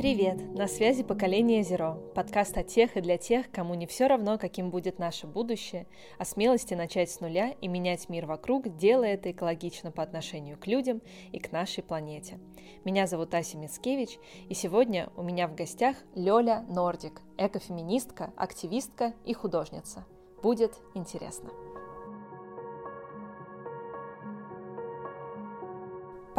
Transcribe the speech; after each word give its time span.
Привет! 0.00 0.40
На 0.56 0.66
связи 0.66 1.02
поколение 1.02 1.60
Zero. 1.60 2.00
Подкаст 2.14 2.56
о 2.56 2.62
тех 2.62 2.96
и 2.96 3.02
для 3.02 3.18
тех, 3.18 3.50
кому 3.50 3.74
не 3.74 3.86
все 3.86 4.06
равно, 4.06 4.38
каким 4.38 4.70
будет 4.70 4.98
наше 4.98 5.26
будущее, 5.26 5.86
о 6.16 6.24
смелости 6.24 6.72
начать 6.72 7.10
с 7.10 7.20
нуля 7.20 7.54
и 7.60 7.68
менять 7.68 8.08
мир 8.08 8.24
вокруг, 8.24 8.78
делая 8.78 9.12
это 9.12 9.30
экологично 9.30 9.90
по 9.92 10.02
отношению 10.02 10.56
к 10.56 10.66
людям 10.66 11.02
и 11.32 11.38
к 11.38 11.52
нашей 11.52 11.84
планете. 11.84 12.38
Меня 12.82 13.06
зовут 13.06 13.34
Ася 13.34 13.58
Мицкевич, 13.58 14.18
и 14.48 14.54
сегодня 14.54 15.10
у 15.18 15.22
меня 15.22 15.46
в 15.46 15.54
гостях 15.54 15.96
Лёля 16.14 16.64
Нордик, 16.70 17.20
экофеминистка, 17.36 18.32
активистка 18.36 19.12
и 19.26 19.34
художница. 19.34 20.06
Будет 20.42 20.72
интересно. 20.94 21.50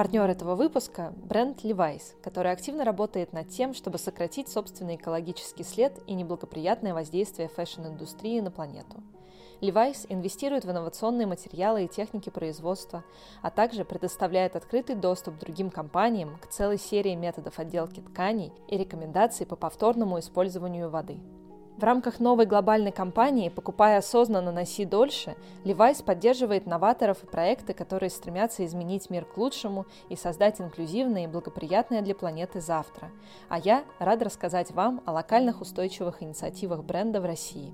Партнер 0.02 0.28
этого 0.28 0.56
выпуска– 0.56 1.14
бренд 1.30 1.64
Levi's, 1.64 2.20
который 2.24 2.52
активно 2.52 2.84
работает 2.84 3.34
над 3.34 3.50
тем, 3.50 3.76
чтобы 3.76 4.00
сократить 4.00 4.50
собственный 4.50 4.96
экологический 4.96 5.64
след 5.64 5.94
и 6.08 6.16
неблагоприятное 6.16 6.96
воздействие 6.96 7.50
фэшн-индустрии 7.50 8.40
на 8.40 8.50
планету. 8.50 9.04
Levi's 9.62 10.08
инвестирует 10.10 10.66
в 10.66 10.72
инновационные 10.72 11.28
материалы 11.28 11.84
и 11.84 11.88
техники 11.88 12.32
производства, 12.32 13.04
а 13.44 13.52
также 13.52 13.86
предоставляет 13.86 14.56
открытый 14.56 14.96
доступ 14.96 15.38
другим 15.38 15.70
компаниям 15.70 16.40
к 16.40 16.48
целой 16.48 16.80
серии 16.80 17.14
методов 17.14 17.60
отделки 17.60 18.00
тканей 18.00 18.52
и 18.70 18.78
рекомендаций 18.80 19.46
по 19.46 19.56
повторному 19.56 20.18
использованию 20.18 20.90
воды– 20.90 21.20
в 21.82 21.84
рамках 21.84 22.20
новой 22.20 22.46
глобальной 22.46 22.92
кампании 22.92 23.50
«Покупая 23.50 23.98
осознанно, 23.98 24.52
носи 24.52 24.86
дольше» 24.86 25.36
Levi's 25.66 26.04
поддерживает 26.04 26.68
новаторов 26.68 27.24
и 27.24 27.26
проекты, 27.26 27.74
которые 27.74 28.12
стремятся 28.12 28.64
изменить 28.66 29.10
мир 29.10 29.26
к 29.26 29.36
лучшему 29.36 29.88
и 30.08 30.16
создать 30.16 30.62
инклюзивное 30.62 31.24
и 31.24 31.28
благоприятное 31.28 32.04
для 32.04 32.14
планеты 32.14 32.62
завтра. 32.62 33.10
А 33.50 33.58
я 33.58 33.84
рада 33.98 34.26
рассказать 34.26 34.70
вам 34.72 35.02
о 35.06 35.12
локальных 35.12 35.60
устойчивых 35.62 36.22
инициативах 36.22 36.84
бренда 36.84 37.20
в 37.20 37.26
России. 37.26 37.74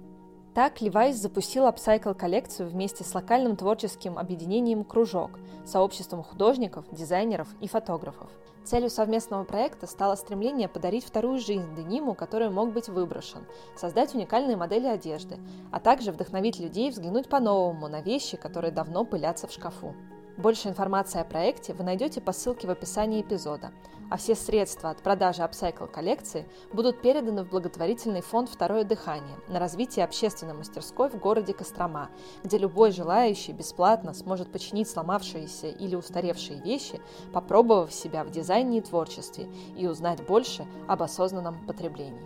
Так, 0.58 0.82
Levi's 0.82 1.14
запустил 1.14 1.68
Upcycle 1.68 2.16
коллекцию 2.16 2.68
вместе 2.70 3.04
с 3.04 3.14
локальным 3.14 3.56
творческим 3.56 4.18
объединением 4.18 4.84
«Кружок», 4.84 5.38
сообществом 5.68 6.24
художников, 6.24 6.84
дизайнеров 6.92 7.48
и 7.62 7.68
фотографов. 7.68 8.32
Целью 8.64 8.90
совместного 8.90 9.44
проекта 9.44 9.86
стало 9.86 10.16
стремление 10.16 10.68
подарить 10.68 11.06
вторую 11.06 11.38
жизнь 11.38 11.76
дениму, 11.76 12.16
который 12.16 12.50
мог 12.50 12.74
быть 12.74 12.90
выброшен, 12.90 13.46
создать 13.76 14.16
уникальные 14.16 14.58
модели 14.58 14.88
одежды, 14.88 15.38
а 15.72 15.80
также 15.80 16.12
вдохновить 16.12 16.60
людей 16.60 16.90
взглянуть 16.90 17.30
по-новому 17.30 17.88
на 17.88 18.02
вещи, 18.02 18.36
которые 18.36 18.72
давно 18.72 19.06
пылятся 19.06 19.46
в 19.46 19.52
шкафу. 19.52 19.94
Больше 20.38 20.70
информации 20.70 21.20
о 21.20 21.24
проекте 21.24 21.74
вы 21.74 21.84
найдете 21.84 22.22
по 22.22 22.32
ссылке 22.32 22.68
в 22.68 22.70
описании 22.70 23.22
эпизода, 23.22 23.72
а 24.12 24.18
все 24.18 24.36
средства 24.36 24.92
от 24.92 25.02
продажи 25.02 25.42
Upcycle 25.42 25.88
коллекции 25.88 26.48
будут 26.72 27.02
переданы 27.02 27.44
в 27.44 27.50
благотворительный 27.50 28.22
фонд 28.22 28.48
«Второе 28.48 28.84
дыхание» 28.84 29.36
на 29.48 29.58
развитие 29.58 30.06
общественной 30.06 30.54
мастерской 30.54 31.10
в 31.10 31.18
городе 31.18 31.54
Кострома, 31.56 32.12
где 32.44 32.60
любой 32.60 32.92
желающий 32.92 33.52
бесплатно 33.52 34.14
сможет 34.14 34.52
починить 34.52 34.88
сломавшиеся 34.88 35.70
или 35.70 35.96
устаревшие 35.96 36.62
вещи, 36.62 37.02
попробовав 37.34 37.92
себя 37.92 38.24
в 38.24 38.30
дизайне 38.30 38.78
и 38.78 38.82
творчестве 38.82 39.50
и 39.76 39.88
узнать 39.88 40.24
больше 40.24 40.68
об 40.88 41.02
осознанном 41.02 41.66
потреблении. 41.66 42.22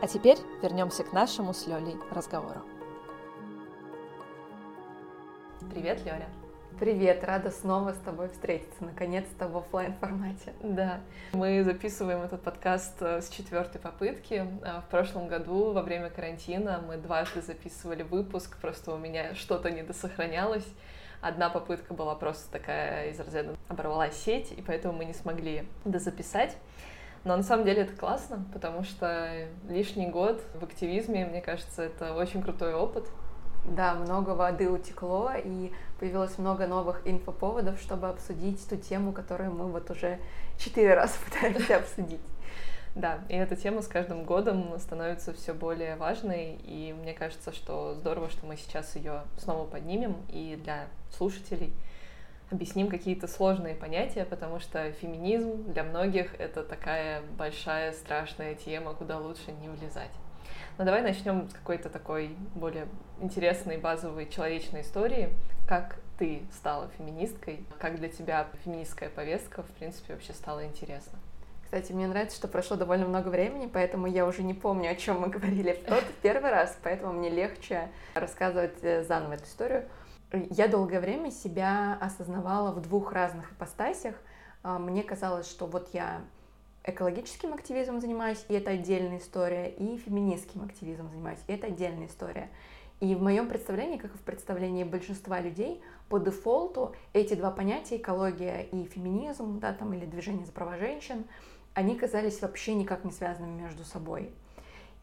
А 0.00 0.06
теперь 0.06 0.38
вернемся 0.62 1.02
к 1.02 1.12
нашему 1.12 1.52
с 1.52 1.66
Лёлей 1.66 1.96
разговору. 2.12 2.62
Привет, 5.60 6.04
Лёля. 6.04 6.28
Привет, 6.78 7.24
рада 7.24 7.50
снова 7.50 7.92
с 7.92 7.98
тобой 7.98 8.28
встретиться, 8.28 8.84
наконец-то 8.84 9.48
в 9.48 9.56
офлайн 9.56 9.92
формате. 9.94 10.52
Да, 10.62 11.00
мы 11.32 11.64
записываем 11.64 12.22
этот 12.22 12.42
подкаст 12.42 12.94
э, 13.00 13.20
с 13.20 13.28
четвертой 13.28 13.80
попытки. 13.80 14.46
А, 14.64 14.82
в 14.82 14.88
прошлом 14.88 15.26
году 15.26 15.72
во 15.72 15.82
время 15.82 16.10
карантина 16.10 16.80
мы 16.86 16.96
дважды 16.96 17.42
записывали 17.42 18.04
выпуск, 18.04 18.56
просто 18.60 18.94
у 18.94 18.98
меня 18.98 19.34
что-то 19.34 19.72
не 19.72 19.82
досохранялось. 19.82 20.66
Одна 21.20 21.50
попытка 21.50 21.92
была 21.92 22.14
просто 22.14 22.48
такая 22.52 23.10
из 23.10 23.18
разряда 23.18 23.56
оборвалась 23.66 24.14
сеть, 24.14 24.52
и 24.52 24.62
поэтому 24.62 24.96
мы 24.96 25.06
не 25.06 25.14
смогли 25.14 25.66
дозаписать. 25.84 26.56
Но 27.24 27.36
на 27.36 27.42
самом 27.42 27.64
деле 27.64 27.82
это 27.82 27.96
классно, 27.96 28.44
потому 28.52 28.84
что 28.84 29.48
лишний 29.68 30.06
год 30.06 30.40
в 30.54 30.62
активизме, 30.62 31.26
мне 31.26 31.40
кажется, 31.40 31.82
это 31.82 32.14
очень 32.14 32.42
крутой 32.42 32.74
опыт. 32.74 33.08
Да, 33.76 33.94
много 33.94 34.30
воды 34.30 34.70
утекло, 34.70 35.32
и 35.36 35.72
появилось 36.00 36.38
много 36.38 36.66
новых 36.66 37.02
инфоповодов, 37.06 37.78
чтобы 37.80 38.08
обсудить 38.08 38.66
ту 38.68 38.76
тему, 38.76 39.12
которую 39.12 39.52
мы 39.52 39.66
вот 39.66 39.90
уже 39.90 40.18
четыре 40.58 40.94
раза 40.94 41.14
пытаемся 41.24 41.76
обсудить. 41.76 42.20
Да, 42.94 43.20
и 43.28 43.34
эта 43.34 43.54
тема 43.56 43.82
с 43.82 43.86
каждым 43.86 44.24
годом 44.24 44.78
становится 44.78 45.32
все 45.34 45.52
более 45.52 45.96
важной, 45.96 46.56
и 46.64 46.94
мне 46.98 47.12
кажется, 47.12 47.52
что 47.52 47.94
здорово, 47.94 48.30
что 48.30 48.46
мы 48.46 48.56
сейчас 48.56 48.96
ее 48.96 49.22
снова 49.38 49.66
поднимем, 49.66 50.16
и 50.30 50.58
для 50.64 50.86
слушателей 51.16 51.72
объясним 52.50 52.88
какие-то 52.88 53.28
сложные 53.28 53.74
понятия, 53.74 54.24
потому 54.24 54.58
что 54.58 54.90
феминизм 54.92 55.70
для 55.70 55.84
многих 55.84 56.34
это 56.40 56.64
такая 56.64 57.22
большая 57.36 57.92
страшная 57.92 58.54
тема, 58.54 58.94
куда 58.94 59.18
лучше 59.18 59.52
не 59.60 59.68
влезать. 59.68 60.10
Но 60.78 60.84
давай 60.84 61.02
начнем 61.02 61.48
с 61.48 61.52
какой-то 61.52 61.88
такой 61.88 62.36
более 62.54 62.86
интересной, 63.20 63.78
базовой 63.78 64.28
человечной 64.28 64.82
истории. 64.82 65.30
Как 65.66 65.96
ты 66.18 66.42
стала 66.52 66.88
феминисткой? 66.96 67.66
Как 67.80 67.96
для 67.96 68.08
тебя 68.08 68.46
феминистская 68.64 69.08
повестка, 69.08 69.64
в 69.64 69.70
принципе, 69.72 70.12
вообще 70.12 70.32
стала 70.32 70.64
интересна? 70.64 71.18
Кстати, 71.64 71.90
мне 71.90 72.06
нравится, 72.06 72.36
что 72.36 72.46
прошло 72.46 72.76
довольно 72.76 73.06
много 73.06 73.26
времени, 73.26 73.68
поэтому 73.70 74.06
я 74.06 74.24
уже 74.24 74.44
не 74.44 74.54
помню, 74.54 74.92
о 74.92 74.94
чем 74.94 75.20
мы 75.20 75.26
говорили 75.30 75.72
в 75.72 75.84
тот 75.84 76.04
первый 76.22 76.52
раз, 76.52 76.78
поэтому 76.80 77.12
мне 77.12 77.28
легче 77.28 77.88
рассказывать 78.14 78.78
э, 78.82 79.02
заново 79.02 79.32
эту 79.32 79.44
историю. 79.46 79.84
Я 80.32 80.68
долгое 80.68 81.00
время 81.00 81.32
себя 81.32 81.98
осознавала 82.00 82.70
в 82.70 82.80
двух 82.82 83.12
разных 83.12 83.50
ипостасях. 83.50 84.14
А, 84.62 84.78
мне 84.78 85.02
казалось, 85.02 85.50
что 85.50 85.66
вот 85.66 85.88
я 85.92 86.20
экологическим 86.84 87.52
активизмом 87.52 88.00
занимаюсь, 88.00 88.44
и 88.48 88.54
это 88.54 88.72
отдельная 88.72 89.18
история, 89.18 89.68
и 89.70 89.96
феминистским 89.98 90.62
активизмом 90.62 91.10
занимаюсь, 91.10 91.40
и 91.46 91.52
это 91.52 91.66
отдельная 91.66 92.06
история. 92.06 92.50
И 93.00 93.14
в 93.14 93.22
моем 93.22 93.48
представлении, 93.48 93.96
как 93.96 94.14
и 94.14 94.18
в 94.18 94.22
представлении 94.22 94.82
большинства 94.82 95.40
людей, 95.40 95.80
по 96.08 96.18
дефолту 96.18 96.94
эти 97.12 97.34
два 97.34 97.50
понятия, 97.50 97.96
экология 97.96 98.62
и 98.62 98.84
феминизм, 98.84 99.60
да, 99.60 99.72
там, 99.72 99.92
или 99.94 100.04
движение 100.04 100.44
за 100.44 100.52
права 100.52 100.76
женщин, 100.78 101.24
они 101.74 101.94
казались 101.94 102.42
вообще 102.42 102.74
никак 102.74 103.04
не 103.04 103.12
связанными 103.12 103.60
между 103.60 103.84
собой. 103.84 104.32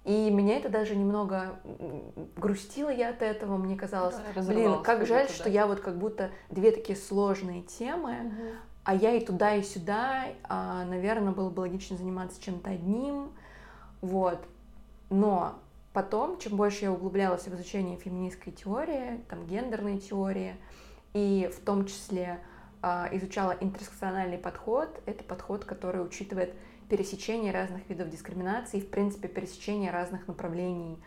И 0.04 0.30
меня 0.30 0.58
это 0.58 0.70
даже 0.70 0.96
немного 0.96 1.60
грустило 2.36 2.90
я 2.90 3.10
от 3.10 3.22
этого, 3.22 3.58
мне 3.58 3.76
казалось, 3.76 4.16
да, 4.36 4.42
блин, 4.42 4.84
как 4.84 5.06
жаль, 5.08 5.30
что 5.30 5.50
я 5.50 5.66
вот 5.66 5.80
как 5.80 5.98
будто 5.98 6.32
две 6.50 6.72
такие 6.72 6.98
сложные 6.98 7.62
темы, 7.64 8.12
угу 8.12 8.56
а 8.86 8.94
я 8.94 9.14
и 9.14 9.26
туда, 9.26 9.56
и 9.56 9.64
сюда, 9.64 10.28
а, 10.44 10.86
наверное, 10.86 11.34
было 11.34 11.50
бы 11.50 11.62
логично 11.62 11.98
заниматься 11.98 12.42
чем-то 12.42 12.70
одним, 12.70 13.32
вот. 14.02 14.40
Но 15.10 15.60
потом, 15.92 16.38
чем 16.38 16.56
больше 16.56 16.86
я 16.86 16.92
углублялась 16.92 17.48
в 17.48 17.56
изучение 17.56 17.98
феминистской 17.98 18.54
теории, 18.54 19.22
там, 19.28 19.48
гендерной 19.48 19.98
теории, 19.98 20.56
и 21.14 21.50
в 21.52 21.66
том 21.66 21.88
числе 21.88 22.40
а, 22.84 23.10
изучала 23.12 23.58
интерсекциональный 23.60 24.38
подход, 24.38 25.02
это 25.08 25.24
подход, 25.24 25.66
который 25.66 26.06
учитывает 26.06 26.54
пересечение 26.88 27.52
разных 27.52 27.90
видов 27.90 28.10
дискриминации, 28.10 28.80
в 28.80 28.92
принципе, 28.92 29.28
пересечение 29.28 29.90
разных 29.90 30.28
направлений 30.28 31.00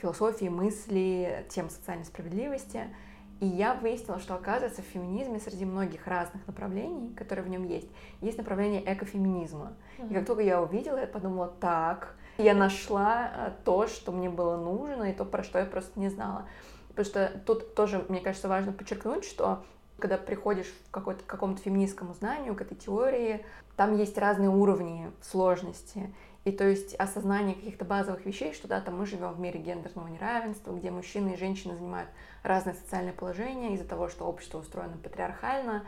философии, 0.00 0.46
мысли, 0.46 1.46
тем 1.50 1.70
социальной 1.70 2.04
справедливости— 2.04 2.92
и 3.42 3.46
я 3.46 3.74
выяснила, 3.74 4.20
что, 4.20 4.36
оказывается, 4.36 4.82
в 4.82 4.84
феминизме 4.84 5.40
среди 5.40 5.64
многих 5.64 6.06
разных 6.06 6.46
направлений, 6.46 7.12
которые 7.16 7.44
в 7.44 7.48
нем 7.48 7.64
есть, 7.64 7.88
есть 8.20 8.38
направление 8.38 8.80
экофеминизма. 8.86 9.72
Mm-hmm. 9.98 10.10
И 10.10 10.14
как 10.14 10.26
только 10.26 10.42
я 10.42 10.62
увидела, 10.62 10.98
я 10.98 11.08
подумала, 11.08 11.52
так, 11.60 12.14
я 12.38 12.54
нашла 12.54 13.32
э, 13.34 13.50
то, 13.64 13.88
что 13.88 14.12
мне 14.12 14.30
было 14.30 14.56
нужно, 14.56 15.10
и 15.10 15.12
то, 15.12 15.24
про 15.24 15.42
что 15.42 15.58
я 15.58 15.64
просто 15.64 15.98
не 15.98 16.08
знала. 16.08 16.46
Потому 16.90 17.04
что 17.04 17.32
тут 17.44 17.74
тоже, 17.74 18.04
мне 18.08 18.20
кажется, 18.20 18.46
важно 18.46 18.70
подчеркнуть, 18.70 19.24
что 19.24 19.64
когда 19.98 20.18
приходишь 20.18 20.72
к 20.92 21.02
какому-то 21.26 21.60
феминистскому 21.62 22.14
знанию, 22.14 22.54
к 22.54 22.60
этой 22.60 22.76
теории, 22.76 23.44
там 23.74 23.96
есть 23.96 24.16
разные 24.18 24.50
уровни 24.50 25.10
сложности. 25.20 26.14
И 26.44 26.50
то 26.50 26.68
есть 26.68 26.94
осознание 26.96 27.54
каких-то 27.54 27.84
базовых 27.84 28.26
вещей, 28.26 28.52
что 28.52 28.66
да, 28.66 28.80
там 28.80 28.98
мы 28.98 29.06
живем 29.06 29.32
в 29.32 29.38
мире 29.38 29.60
гендерного 29.60 30.08
неравенства, 30.08 30.72
где 30.72 30.90
мужчины 30.90 31.34
и 31.34 31.36
женщины 31.36 31.76
занимают 31.76 32.08
разное 32.42 32.74
социальное 32.74 33.12
положение 33.12 33.74
из-за 33.74 33.84
того, 33.86 34.08
что 34.08 34.24
общество 34.24 34.58
устроено 34.58 34.96
патриархально. 34.96 35.84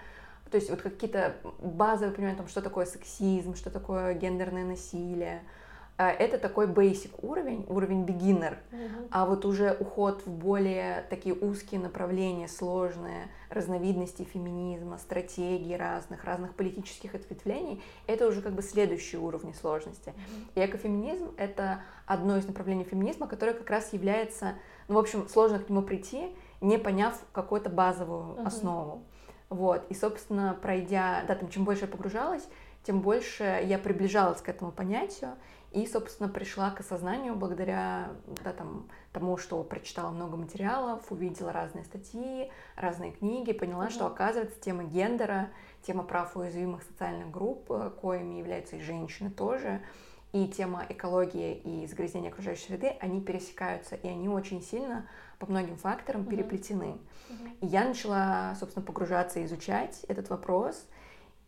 То 0.50 0.56
есть 0.56 0.70
вот 0.70 0.82
какие-то 0.82 1.34
базовые 1.60 2.14
понимания, 2.14 2.36
там, 2.36 2.46
что 2.46 2.62
такое 2.62 2.86
сексизм, 2.86 3.56
что 3.56 3.70
такое 3.70 4.14
гендерное 4.14 4.64
насилие, 4.64 5.42
это 5.96 6.38
такой 6.38 6.66
basic 6.66 7.12
уровень, 7.22 7.64
уровень 7.68 8.04
beginner, 8.04 8.56
uh-huh. 8.72 9.08
а 9.12 9.26
вот 9.26 9.44
уже 9.44 9.76
уход 9.78 10.22
в 10.26 10.30
более 10.30 11.06
такие 11.08 11.34
узкие 11.34 11.80
направления, 11.80 12.48
сложные 12.48 13.28
разновидности 13.48 14.22
феминизма, 14.24 14.98
стратегии 14.98 15.74
разных, 15.74 16.24
разных 16.24 16.54
политических 16.54 17.14
ответвлений, 17.14 17.80
это 18.08 18.26
уже 18.26 18.42
как 18.42 18.54
бы 18.54 18.62
следующие 18.62 19.20
уровни 19.20 19.52
сложности. 19.52 20.08
Uh-huh. 20.08 20.62
И 20.62 20.66
экофеминизм— 20.66 21.30
это 21.36 21.82
одно 22.06 22.38
из 22.38 22.46
направлений 22.46 22.84
феминизма, 22.84 23.28
которое 23.28 23.54
как 23.54 23.70
раз 23.70 23.92
является, 23.92 24.54
ну, 24.88 24.96
в 24.96 24.98
общем, 24.98 25.28
сложно 25.28 25.60
к 25.60 25.68
нему 25.68 25.82
прийти, 25.82 26.34
не 26.60 26.76
поняв 26.76 27.16
какую-то 27.32 27.70
базовую 27.70 28.34
uh-huh. 28.34 28.46
основу. 28.46 29.04
Вот, 29.48 29.86
и, 29.90 29.94
собственно, 29.94 30.58
пройдя, 30.60 31.22
да, 31.28 31.36
там, 31.36 31.48
чем 31.50 31.64
больше 31.64 31.82
я 31.82 31.88
погружалась, 31.88 32.48
тем 32.84 33.00
больше 33.00 33.62
я 33.64 33.78
приближалась 33.78 34.40
к 34.40 34.48
этому 34.48 34.70
понятию, 34.70 35.36
и, 35.74 35.88
собственно, 35.88 36.28
пришла 36.28 36.70
к 36.70 36.78
осознанию 36.78 37.34
благодаря 37.34 38.12
да, 38.44 38.52
там, 38.52 38.88
тому, 39.12 39.36
что 39.36 39.60
прочитала 39.64 40.10
много 40.10 40.36
материалов, 40.36 41.10
увидела 41.10 41.52
разные 41.52 41.84
статьи, 41.84 42.52
разные 42.76 43.10
книги, 43.10 43.52
поняла, 43.52 43.88
mm-hmm. 43.88 43.90
что, 43.90 44.06
оказывается, 44.06 44.60
тема 44.60 44.84
гендера, 44.84 45.50
тема 45.82 46.04
прав 46.04 46.36
уязвимых 46.36 46.84
социальных 46.84 47.32
групп, 47.32 47.72
э, 47.72 47.90
коими 48.00 48.36
являются 48.36 48.76
и 48.76 48.80
женщины 48.80 49.30
тоже, 49.30 49.82
и 50.32 50.46
тема 50.46 50.86
экологии 50.88 51.56
и 51.56 51.86
загрязнения 51.88 52.30
окружающей 52.30 52.66
среды, 52.66 52.96
они 53.00 53.20
пересекаются, 53.20 53.96
и 53.96 54.06
они 54.06 54.28
очень 54.28 54.62
сильно 54.62 55.08
по 55.40 55.46
многим 55.46 55.76
факторам 55.76 56.22
mm-hmm. 56.22 56.30
переплетены. 56.30 56.98
Mm-hmm. 57.30 57.58
И 57.62 57.66
я 57.66 57.84
начала, 57.84 58.54
собственно, 58.60 58.86
погружаться 58.86 59.40
и 59.40 59.44
изучать 59.44 60.04
этот 60.06 60.28
вопрос, 60.30 60.86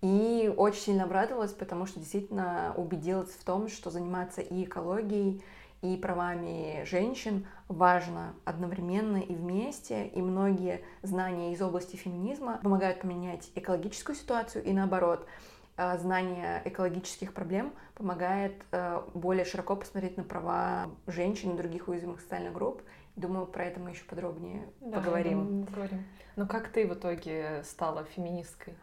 и 0.00 0.52
очень 0.56 0.80
сильно 0.80 1.04
обрадовалась, 1.04 1.52
потому 1.52 1.86
что 1.86 1.98
действительно 1.98 2.74
убедилась 2.76 3.30
в 3.30 3.44
том, 3.44 3.68
что 3.68 3.90
заниматься 3.90 4.40
и 4.40 4.64
экологией, 4.64 5.42
и 5.82 5.96
правами 5.96 6.84
женщин 6.84 7.46
важно 7.68 8.34
одновременно 8.44 9.18
и 9.18 9.34
вместе, 9.34 10.06
и 10.06 10.22
многие 10.22 10.82
знания 11.02 11.52
из 11.52 11.60
области 11.60 11.96
феминизма 11.96 12.60
помогают 12.62 13.00
поменять 13.00 13.50
экологическую 13.54 14.16
ситуацию, 14.16 14.64
и 14.64 14.72
наоборот, 14.72 15.26
а, 15.76 15.98
знание 15.98 16.62
экологических 16.64 17.34
проблем 17.34 17.72
помогает 17.94 18.54
э, 18.72 19.02
более 19.14 19.44
широко 19.44 19.76
посмотреть 19.76 20.16
на 20.16 20.22
права 20.22 20.90
женщин 21.06 21.52
и 21.52 21.56
других 21.56 21.88
уязвимых 21.88 22.20
социальных 22.20 22.54
групп. 22.54 22.82
Думаю, 23.14 23.46
про 23.46 23.66
это 23.66 23.80
мы 23.80 23.90
еще 23.90 24.04
подробнее 24.04 24.68
да, 24.80 24.98
поговорим. 24.98 25.66
поговорим. 25.66 26.04
Но 26.36 26.46
как 26.46 26.68
ты 26.68 26.86
в 26.86 26.94
итоге 26.94 27.62
стала 27.64 28.04
феминисткой? 28.04 28.74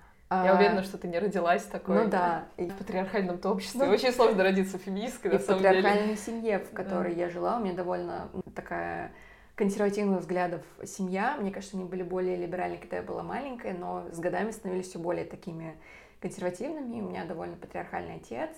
Я 0.44 0.53
а, 0.53 0.56
уверена, 0.56 0.83
что 0.83 0.97
ты 0.97 1.07
не 1.07 1.19
родилась 1.19 1.63
такой. 1.63 2.03
Ну 2.03 2.09
да. 2.09 2.45
В 2.57 2.74
патриархальном-то 2.74 3.50
обществе. 3.50 3.85
Ну, 3.85 3.91
Очень 3.91 4.12
сложно 4.12 4.44
родиться 4.44 4.77
феминисткой, 4.77 5.31
на 5.31 5.39
самом 5.39 5.62
деле. 5.62 5.80
в 5.80 5.83
патриархальной 5.83 6.18
семье, 6.18 6.59
в 6.59 6.71
которой 6.71 7.13
да. 7.13 7.21
я 7.21 7.30
жила, 7.30 7.57
у 7.57 7.59
меня 7.62 7.74
довольно 7.74 8.30
такая 8.56 9.12
консервативных 9.56 10.21
взглядов 10.21 10.62
семья. 10.83 11.38
Мне 11.39 11.51
кажется, 11.51 11.77
они 11.77 11.85
были 11.85 12.03
более 12.03 12.35
либеральны, 12.35 12.77
когда 12.77 12.97
я 12.97 13.03
была 13.03 13.24
маленькая, 13.24 13.74
но 13.74 14.06
с 14.12 14.19
годами 14.19 14.51
становились 14.51 14.89
все 14.89 15.00
более 15.00 15.25
такими 15.25 15.75
консервативными. 16.19 17.01
У 17.01 17.09
меня 17.09 17.25
довольно 17.25 17.56
патриархальный 17.56 18.15
отец. 18.15 18.50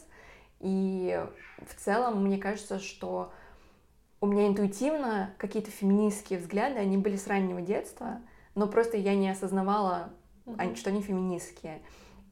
И 0.60 1.22
в 1.66 1.76
целом, 1.76 2.24
мне 2.24 2.38
кажется, 2.38 2.80
что 2.80 3.34
у 4.22 4.28
меня 4.28 4.48
интуитивно 4.48 5.34
какие-то 5.38 5.70
феминистские 5.70 6.40
взгляды, 6.40 6.80
они 6.80 6.98
были 6.98 7.18
с 7.18 7.28
раннего 7.28 7.62
детства, 7.62 8.22
но 8.56 8.68
просто 8.68 8.98
я 8.98 9.16
не 9.16 9.30
осознавала 9.30 10.14
mm-hmm. 10.46 10.76
что 10.76 10.90
они 10.90 11.02
феминистские. 11.02 11.82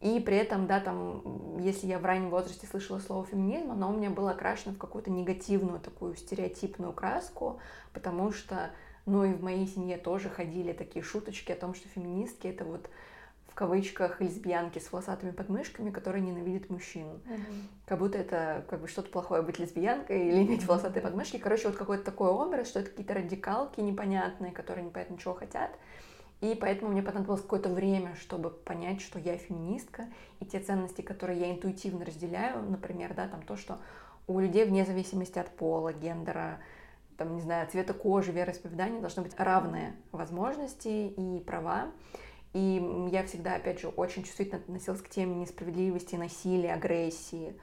И 0.02 0.20
при 0.20 0.36
этом, 0.36 0.68
да, 0.68 0.82
там, 0.82 1.58
если 1.60 1.88
я 1.88 1.98
в 1.98 2.06
раннем 2.06 2.30
возрасте 2.30 2.68
слышала 2.68 3.00
слово 3.00 3.26
феминизм, 3.26 3.72
оно 3.72 3.90
у 3.90 3.96
меня 3.96 4.10
было 4.10 4.32
окрашено 4.32 4.76
в 4.76 4.78
какую-то 4.78 5.10
негативную 5.10 5.80
такую 5.80 6.16
стереотипную 6.16 6.92
краску, 6.92 7.62
потому 7.94 8.34
что, 8.34 8.72
ну 9.06 9.24
и 9.24 9.34
в 9.34 9.42
моей 9.42 9.66
семье 9.66 9.98
тоже 9.98 10.30
ходили 10.30 10.74
такие 10.74 11.04
шуточки 11.04 11.54
о 11.54 11.56
том, 11.56 11.74
что 11.74 11.88
феминистки 11.88 12.48
это 12.48 12.66
вот 12.66 12.90
в 13.48 13.56
кавычках 13.56 14.20
лесбиянки 14.20 14.80
с 14.80 14.92
волосатыми 14.92 15.30
подмышками, 15.30 15.92
которые 15.92 16.22
ненавидят 16.22 16.70
мужчин. 16.70 17.06
Mm-hmm. 17.06 17.64
Как 17.86 18.00
будто 18.00 18.18
это 18.18 18.66
как 18.68 18.82
бы 18.82 18.88
что-то 18.88 19.10
плохое 19.10 19.44
быть 19.44 19.60
лесбиянкой 19.60 20.28
или 20.28 20.44
иметь 20.44 20.66
волосатые 20.66 21.04
подмышки. 21.04 21.38
Короче, 21.38 21.68
вот 21.68 21.78
какой-то 21.78 22.04
такой 22.04 22.30
образ, 22.30 22.68
что 22.68 22.80
это 22.80 22.90
какие-то 22.90 23.14
радикалки 23.14 23.80
непонятные, 23.80 24.52
которые 24.52 24.86
непонятно 24.86 25.18
чего 25.20 25.36
хотят. 25.36 25.72
И 26.44 26.56
поэтому 26.56 26.92
мне 26.92 27.02
понадобилось 27.02 27.42
какое-то 27.42 27.70
время, 27.70 28.16
чтобы 28.16 28.50
понять, 28.50 29.00
что 29.00 29.18
я 29.18 29.38
феминистка, 29.38 30.08
и 30.42 30.46
те 30.46 30.60
ценности, 30.60 31.00
которые 31.00 31.40
я 31.40 31.50
интуитивно 31.50 32.04
разделяю, 32.04 32.62
например, 32.70 33.14
да, 33.14 33.30
там 33.30 33.44
то, 33.44 33.56
что 33.56 33.78
у 34.28 34.42
людей 34.42 34.66
вне 34.66 34.84
зависимости 34.84 35.40
от 35.40 35.48
пола, 35.52 35.94
гендера, 35.94 36.60
там, 37.16 37.34
не 37.34 37.42
знаю, 37.42 37.70
цвета 37.70 37.94
кожи, 37.94 38.34
вероисповедания 38.34 39.00
должны 39.00 39.24
быть 39.24 39.34
равные 39.38 39.96
возможности 40.12 41.08
и 41.08 41.40
права. 41.40 41.94
И 42.52 43.08
я 43.10 43.24
всегда, 43.24 43.56
опять 43.56 43.80
же, 43.80 43.88
очень 43.88 44.24
чувствительно 44.24 44.60
относилась 44.60 45.02
к 45.02 45.08
теме 45.08 45.36
несправедливости, 45.36 46.16
насилия, 46.16 46.74
агрессии. 46.74 47.56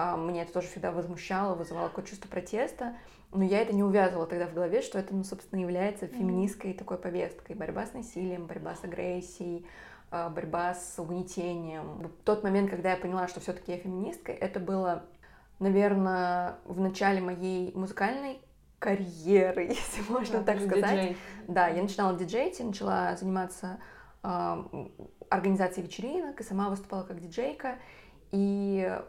А, 0.00 0.16
мне 0.16 0.42
это 0.42 0.52
тоже 0.54 0.68
всегда 0.68 0.92
возмущало, 0.92 1.54
вызывало 1.54 1.88
какое-то 1.88 2.08
чувство 2.08 2.26
протеста. 2.26 2.96
Но 3.32 3.44
я 3.44 3.60
это 3.60 3.74
не 3.74 3.84
увязывала 3.84 4.26
тогда 4.26 4.46
в 4.46 4.54
голове, 4.54 4.80
что 4.80 4.98
это, 4.98 5.14
ну, 5.14 5.24
собственно, 5.24 5.60
является 5.60 6.06
феминистской 6.06 6.72
такой 6.72 6.96
повесткой. 6.96 7.54
Борьба 7.54 7.84
с 7.84 7.92
насилием, 7.92 8.46
борьба 8.46 8.74
с 8.76 8.82
агрессией, 8.82 9.66
а, 10.10 10.30
борьба 10.30 10.74
с 10.74 10.98
угнетением. 10.98 11.98
В 11.98 12.24
тот 12.24 12.42
момент, 12.42 12.70
когда 12.70 12.92
я 12.92 12.96
поняла, 12.96 13.28
что 13.28 13.40
все-таки 13.40 13.72
я 13.72 13.78
феминистка, 13.78 14.32
это 14.32 14.58
было, 14.58 15.04
наверное, 15.58 16.56
в 16.64 16.80
начале 16.80 17.20
моей 17.20 17.70
музыкальной 17.74 18.40
карьеры, 18.78 19.64
если 19.68 20.10
можно 20.10 20.38
да, 20.38 20.54
так 20.54 20.62
сказать. 20.62 20.92
Диджей. 20.92 21.16
Да, 21.46 21.68
я 21.68 21.82
начинала 21.82 22.18
диджеить, 22.18 22.58
начала 22.58 23.14
заниматься 23.16 23.78
э, 24.22 24.64
организацией 25.28 25.84
вечеринок 25.84 26.40
и 26.40 26.44
сама 26.44 26.70
выступала 26.70 27.02
как 27.02 27.20
диджейка. 27.20 27.76
И 28.30 29.00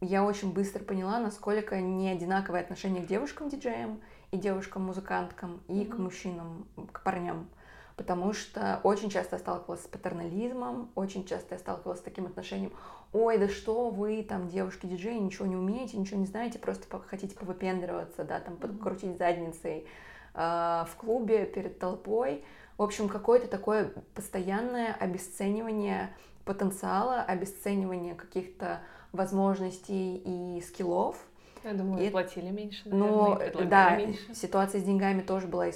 я 0.00 0.24
очень 0.24 0.52
быстро 0.52 0.82
поняла, 0.82 1.18
насколько 1.18 1.80
не 1.80 2.08
одинаковое 2.08 2.62
отношение 2.62 3.02
к 3.02 3.06
девушкам-диджеям 3.06 4.00
и 4.30 4.38
девушкам-музыканткам, 4.38 5.60
и 5.68 5.80
mm-hmm. 5.80 5.88
к 5.88 5.98
мужчинам, 5.98 6.66
к 6.92 7.02
парням. 7.02 7.48
Потому 7.96 8.32
что 8.32 8.80
очень 8.82 9.10
часто 9.10 9.36
я 9.36 9.40
сталкивалась 9.40 9.84
с 9.84 9.86
патернализмом, 9.86 10.90
очень 10.94 11.26
часто 11.26 11.54
я 11.54 11.58
сталкивалась 11.58 12.00
с 12.00 12.02
таким 12.02 12.24
отношением, 12.24 12.72
ой, 13.12 13.36
да 13.36 13.46
что 13.46 13.90
вы, 13.90 14.22
там, 14.22 14.48
девушки-диджеи, 14.48 15.18
ничего 15.18 15.46
не 15.46 15.56
умеете, 15.56 15.98
ничего 15.98 16.18
не 16.18 16.26
знаете, 16.26 16.58
просто 16.58 16.86
хотите 16.98 17.36
повыпендриваться, 17.36 18.24
да, 18.24 18.40
там, 18.40 18.56
подкрутить 18.56 19.18
задницей 19.18 19.86
э, 20.32 20.84
в 20.88 20.96
клубе 20.96 21.44
перед 21.44 21.78
толпой. 21.78 22.42
В 22.78 22.82
общем, 22.82 23.10
какое-то 23.10 23.48
такое 23.48 23.92
постоянное 24.14 24.94
обесценивание 24.94 26.14
потенциала, 26.44 27.22
обесценивания 27.22 28.14
каких-то 28.14 28.80
возможностей 29.12 30.16
и 30.16 30.60
скиллов. 30.62 31.16
Я 31.62 31.74
думаю, 31.74 32.06
и... 32.06 32.08
платили 32.08 32.48
меньше, 32.48 32.88
наверное, 32.88 33.52
Но, 33.52 33.64
да, 33.66 33.96
меньше. 33.96 34.34
ситуация 34.34 34.80
с 34.80 34.84
деньгами 34.84 35.20
тоже 35.20 35.46
была 35.46 35.66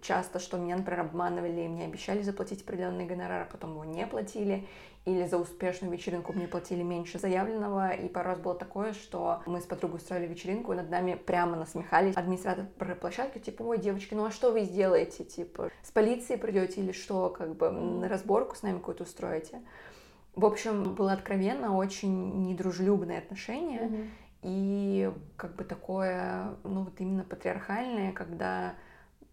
часто, 0.00 0.40
что 0.40 0.56
меня, 0.56 0.76
например, 0.76 1.02
обманывали, 1.02 1.68
мне 1.68 1.84
обещали 1.84 2.22
заплатить 2.22 2.62
определенный 2.62 3.06
гонорар, 3.06 3.42
а 3.42 3.44
потом 3.44 3.70
его 3.70 3.84
не 3.84 4.04
платили, 4.04 4.66
или 5.04 5.26
за 5.26 5.38
успешную 5.38 5.92
вечеринку 5.92 6.32
мне 6.32 6.48
платили 6.48 6.82
меньше 6.82 7.18
заявленного, 7.18 7.90
и 7.90 8.08
пару 8.08 8.30
раз 8.30 8.40
было 8.40 8.54
такое, 8.54 8.92
что 8.92 9.42
мы 9.46 9.60
с 9.60 9.64
подругой 9.64 9.98
устроили 9.98 10.26
вечеринку, 10.26 10.72
и 10.72 10.76
над 10.76 10.90
нами 10.90 11.14
прямо 11.14 11.56
насмехались 11.56 12.16
администратор 12.16 12.66
площадки, 12.96 13.38
типа, 13.38 13.62
ой, 13.62 13.78
девочки, 13.78 14.14
ну 14.14 14.24
а 14.24 14.30
что 14.32 14.50
вы 14.50 14.62
сделаете, 14.62 15.24
типа, 15.24 15.70
с 15.82 15.90
полицией 15.90 16.38
придете 16.38 16.80
или 16.80 16.92
что, 16.92 17.30
как 17.30 17.54
бы, 17.54 17.70
на 17.70 18.08
разборку 18.08 18.56
с 18.56 18.62
нами 18.62 18.78
какую-то 18.78 19.04
устроите. 19.04 19.60
В 20.34 20.44
общем, 20.44 20.94
было 20.94 21.12
откровенно 21.12 21.76
очень 21.76 22.42
недружелюбное 22.44 23.18
отношение. 23.18 23.80
Mm-hmm. 23.80 24.08
И 24.42 25.12
как 25.36 25.54
бы 25.54 25.64
такое, 25.64 26.56
ну 26.64 26.84
вот 26.84 26.94
именно 26.98 27.22
патриархальное, 27.22 28.12
когда 28.12 28.74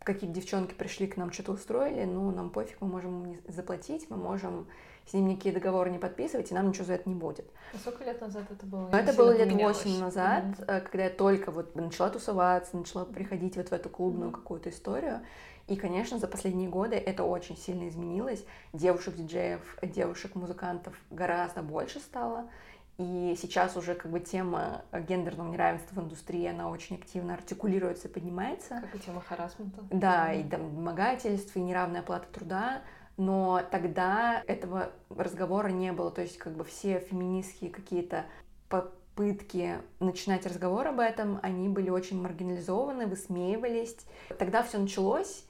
какие-то 0.04 0.36
девчонки 0.36 0.74
пришли 0.74 1.08
к 1.08 1.18
нам, 1.18 1.32
что-то 1.32 1.54
устроили, 1.54 2.06
ну, 2.06 2.32
нам 2.32 2.50
пофиг, 2.50 2.78
мы 2.80 2.88
можем 2.88 3.38
заплатить, 3.48 4.10
мы 4.10 4.18
можем 4.18 4.68
с 5.06 5.14
ним 5.14 5.28
никакие 5.28 5.54
договоры 5.54 5.90
не 5.90 5.98
подписывать, 5.98 6.52
и 6.52 6.54
нам 6.54 6.70
ничего 6.70 6.86
за 6.86 6.94
это 6.94 7.10
не 7.10 7.16
будет. 7.16 7.50
А 7.74 7.78
сколько 7.78 8.04
лет 8.04 8.22
назад 8.22 8.44
это 8.52 8.66
было? 8.66 8.90
Ну, 8.92 8.98
это 8.98 9.14
было 9.14 9.36
лет 9.36 9.52
восемь 9.52 10.00
назад, 10.00 10.44
mm-hmm. 10.46 10.82
когда 10.82 11.04
я 11.06 11.10
только 11.10 11.52
вот 11.52 11.76
начала 11.76 12.10
тусоваться, 12.10 12.78
начала 12.78 13.06
приходить 13.06 13.58
вот 13.58 13.70
в 13.70 13.72
эту 13.72 13.90
клубную 13.90 14.30
mm-hmm. 14.30 14.36
какую-то 14.36 14.70
историю. 14.70 15.22
И, 15.70 15.76
конечно, 15.76 16.18
за 16.18 16.28
последние 16.28 16.68
годы 16.68 16.96
это 16.96 17.24
очень 17.24 17.56
сильно 17.56 17.88
изменилось. 17.88 18.44
Девушек-диджеев, 18.74 19.78
девушек-музыкантов 19.84 20.96
гораздо 21.12 21.62
больше 21.62 22.00
стало. 22.00 22.50
И 22.98 23.38
сейчас 23.40 23.78
уже 23.78 23.94
как 23.94 24.12
бы 24.12 24.20
тема 24.20 24.82
гендерного 24.92 25.48
неравенства 25.50 26.02
в 26.02 26.04
индустрии, 26.04 26.48
она 26.48 26.70
очень 26.70 26.96
активно 26.96 27.36
артикулируется 27.36 28.08
и 28.08 28.12
поднимается. 28.12 28.82
Как 28.82 28.96
и 28.96 29.00
тема 29.00 29.22
харасмента. 29.22 29.84
Да, 29.92 30.34
и 30.34 30.44
там 30.44 30.76
домогательство, 30.76 31.60
и 31.60 31.62
неравная 31.62 32.02
оплата 32.02 32.28
труда. 32.34 32.82
Но 33.16 33.62
тогда 33.70 34.44
этого 34.48 34.92
разговора 35.10 35.68
не 35.68 35.94
было. 35.94 36.10
То 36.10 36.24
есть 36.24 36.40
как 36.40 36.54
бы 36.54 36.64
все 36.64 37.00
феминистские 37.00 37.70
какие-то 37.70 38.26
попытки 38.70 39.76
начинать 40.00 40.48
разговор 40.48 40.88
об 40.88 41.00
этом, 41.00 41.40
они 41.44 41.70
были 41.70 41.90
очень 41.92 42.20
маргинализованы, 42.22 43.06
высмеивались. 43.06 43.96
Тогда 44.40 44.64
все 44.64 44.78
началось, 44.80 45.46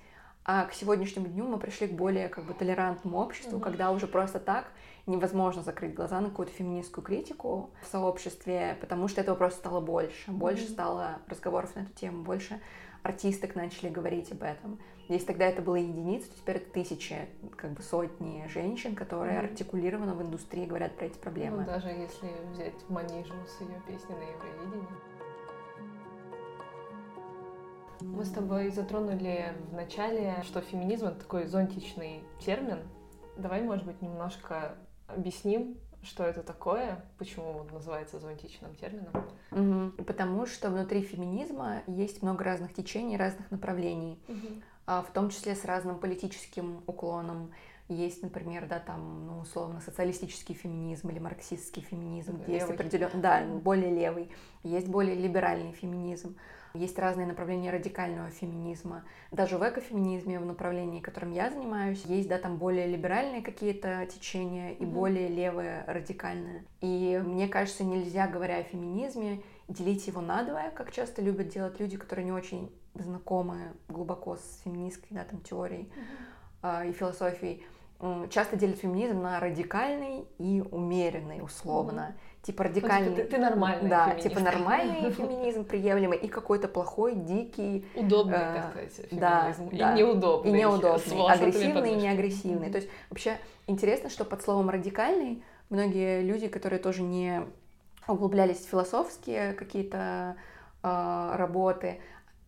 а 0.51 0.65
к 0.65 0.73
сегодняшнему 0.73 1.27
дню 1.27 1.47
мы 1.47 1.59
пришли 1.59 1.85
к 1.85 1.91
более 1.91 2.27
как 2.27 2.43
бы 2.45 2.55
толерантному 2.55 3.19
обществу, 3.19 3.59
mm-hmm. 3.59 3.63
когда 3.63 3.91
уже 3.91 4.07
просто 4.07 4.39
так 4.39 4.71
невозможно 5.05 5.61
закрыть 5.61 5.93
глаза 5.93 6.19
на 6.21 6.29
какую-то 6.29 6.51
феминистскую 6.51 7.05
критику 7.05 7.69
в 7.83 7.85
сообществе, 7.85 8.75
потому 8.81 9.07
что 9.07 9.21
этого 9.21 9.35
просто 9.35 9.59
стало 9.59 9.79
больше. 9.79 10.31
Больше 10.31 10.63
mm-hmm. 10.63 10.71
стало 10.71 11.19
разговоров 11.27 11.75
на 11.75 11.81
эту 11.81 11.93
тему, 11.93 12.23
больше 12.23 12.59
артисток 13.03 13.53
начали 13.53 13.89
говорить 13.89 14.31
об 14.31 14.41
этом. 14.41 14.79
Если 15.07 15.27
тогда 15.27 15.45
это 15.45 15.61
было 15.61 15.75
единицы, 15.75 16.31
то 16.31 16.37
теперь 16.37 16.55
это 16.55 16.71
тысячи, 16.71 17.29
как 17.55 17.73
бы 17.73 17.83
сотни 17.83 18.47
женщин, 18.51 18.95
которые 18.95 19.35
mm-hmm. 19.35 19.49
артикулированно 19.51 20.15
в 20.15 20.23
индустрии 20.23 20.65
говорят 20.65 20.95
про 20.95 21.05
эти 21.05 21.19
проблемы. 21.19 21.57
Ну, 21.57 21.65
даже 21.67 21.89
если 21.89 22.31
взять 22.51 22.89
Манижу 22.89 23.35
с 23.45 23.61
ее 23.61 23.79
песней 23.85 24.15
на 24.15 24.23
Евровидении. 24.23 25.08
Мы 28.01 28.23
с 28.25 28.29
тобой 28.29 28.69
затронули 28.69 29.53
в 29.69 29.73
начале, 29.73 30.41
что 30.43 30.61
феминизм 30.61 31.07
это 31.07 31.19
такой 31.19 31.45
зонтичный 31.47 32.21
термин. 32.39 32.79
Давай, 33.37 33.61
может 33.61 33.85
быть, 33.85 34.01
немножко 34.01 34.75
объясним, 35.07 35.77
что 36.01 36.23
это 36.23 36.43
такое, 36.43 37.03
почему 37.17 37.57
он 37.57 37.67
называется 37.67 38.19
зонтичным 38.19 38.75
термином? 38.75 39.11
Угу. 39.51 40.03
Потому 40.03 40.45
что 40.45 40.69
внутри 40.69 41.01
феминизма 41.01 41.83
есть 41.87 42.21
много 42.21 42.43
разных 42.43 42.73
течений, 42.73 43.17
разных 43.17 43.51
направлений, 43.51 44.17
угу. 44.27 45.01
в 45.01 45.11
том 45.13 45.29
числе 45.29 45.55
с 45.55 45.65
разным 45.65 45.99
политическим 45.99 46.83
уклоном. 46.87 47.51
Есть, 47.89 48.21
например, 48.21 48.67
да, 48.67 48.79
там, 48.79 49.25
ну, 49.25 49.39
условно, 49.39 49.81
социалистический 49.81 50.53
феминизм 50.53 51.09
или 51.09 51.17
марксистский 51.17 51.81
феминизм, 51.81 52.37
где 52.43 52.53
есть 52.53 52.69
определенный, 52.69 53.19
да, 53.19 53.43
более 53.43 53.93
левый, 53.93 54.31
есть 54.63 54.87
более 54.87 55.15
либеральный 55.15 55.71
феминизм. 55.71 56.37
Есть 56.73 56.99
разные 56.99 57.25
направления 57.25 57.71
радикального 57.71 58.29
феминизма. 58.29 59.03
Даже 59.31 59.57
в 59.57 59.67
экофеминизме, 59.67 60.39
в 60.39 60.45
направлении, 60.45 60.99
которым 60.99 61.31
я 61.31 61.49
занимаюсь, 61.49 62.03
есть, 62.05 62.29
да, 62.29 62.37
там 62.37 62.57
более 62.57 62.87
либеральные 62.87 63.41
какие-то 63.41 64.05
течения 64.05 64.71
и 64.71 64.83
mm-hmm. 64.83 64.91
более 64.91 65.27
левые, 65.27 65.83
радикальные. 65.87 66.65
И 66.81 67.21
мне 67.25 67.47
кажется, 67.47 67.83
нельзя, 67.83 68.27
говоря 68.27 68.57
о 68.57 68.63
феминизме, 68.63 69.41
делить 69.67 70.05
его 70.07 70.21
надвое, 70.21 70.71
как 70.71 70.91
часто 70.91 71.21
любят 71.21 71.49
делать 71.49 71.79
люди, 71.79 71.97
которые 71.97 72.25
не 72.25 72.31
очень 72.31 72.71
знакомы 72.93 73.73
глубоко 73.87 74.35
с 74.35 74.61
феминистской, 74.63 75.09
да, 75.11 75.23
там, 75.23 75.41
теорией 75.41 75.91
mm-hmm. 76.61 76.85
э, 76.85 76.89
и 76.89 76.93
философией. 76.93 77.65
Часто 78.29 78.55
делят 78.55 78.77
феминизм 78.77 79.21
на 79.21 79.41
радикальный 79.41 80.25
и 80.37 80.63
умеренный, 80.71 81.43
условно. 81.43 82.15
Mm-hmm 82.15 82.28
типа 82.41 82.63
радикальный. 82.65 83.09
Ну, 83.09 83.15
типа, 83.15 83.27
ты, 83.27 83.35
ты 83.35 83.41
нормальный 83.41 83.89
Да, 83.89 84.05
феминист. 84.05 84.27
типа 84.29 84.39
нормальный 84.39 85.11
феминизм 85.11 85.65
приемлемый 85.65 86.17
и 86.17 86.27
какой-то 86.27 86.67
плохой, 86.67 87.15
дикий. 87.15 87.85
Удобный, 87.95 88.37
э, 88.37 88.53
так 88.55 88.69
сказать, 88.71 88.93
феминизм. 88.93 89.19
Да, 89.19 89.49
и 89.71 89.77
да. 89.77 89.93
неудобный. 89.93 90.51
И 90.51 90.53
неудобный, 90.53 91.27
агрессивный 91.27 91.93
и 91.93 91.95
неагрессивный. 91.95 92.71
То 92.71 92.77
есть 92.77 92.89
вообще 93.09 93.37
интересно, 93.67 94.09
что 94.09 94.25
под 94.25 94.41
словом 94.41 94.69
радикальный 94.69 95.43
многие 95.69 96.21
люди, 96.21 96.47
которые 96.47 96.79
тоже 96.79 97.01
не 97.01 97.43
углублялись 98.07 98.57
в 98.57 98.69
философские 98.69 99.53
какие-то 99.53 100.35
э, 100.81 101.31
работы, 101.35 101.99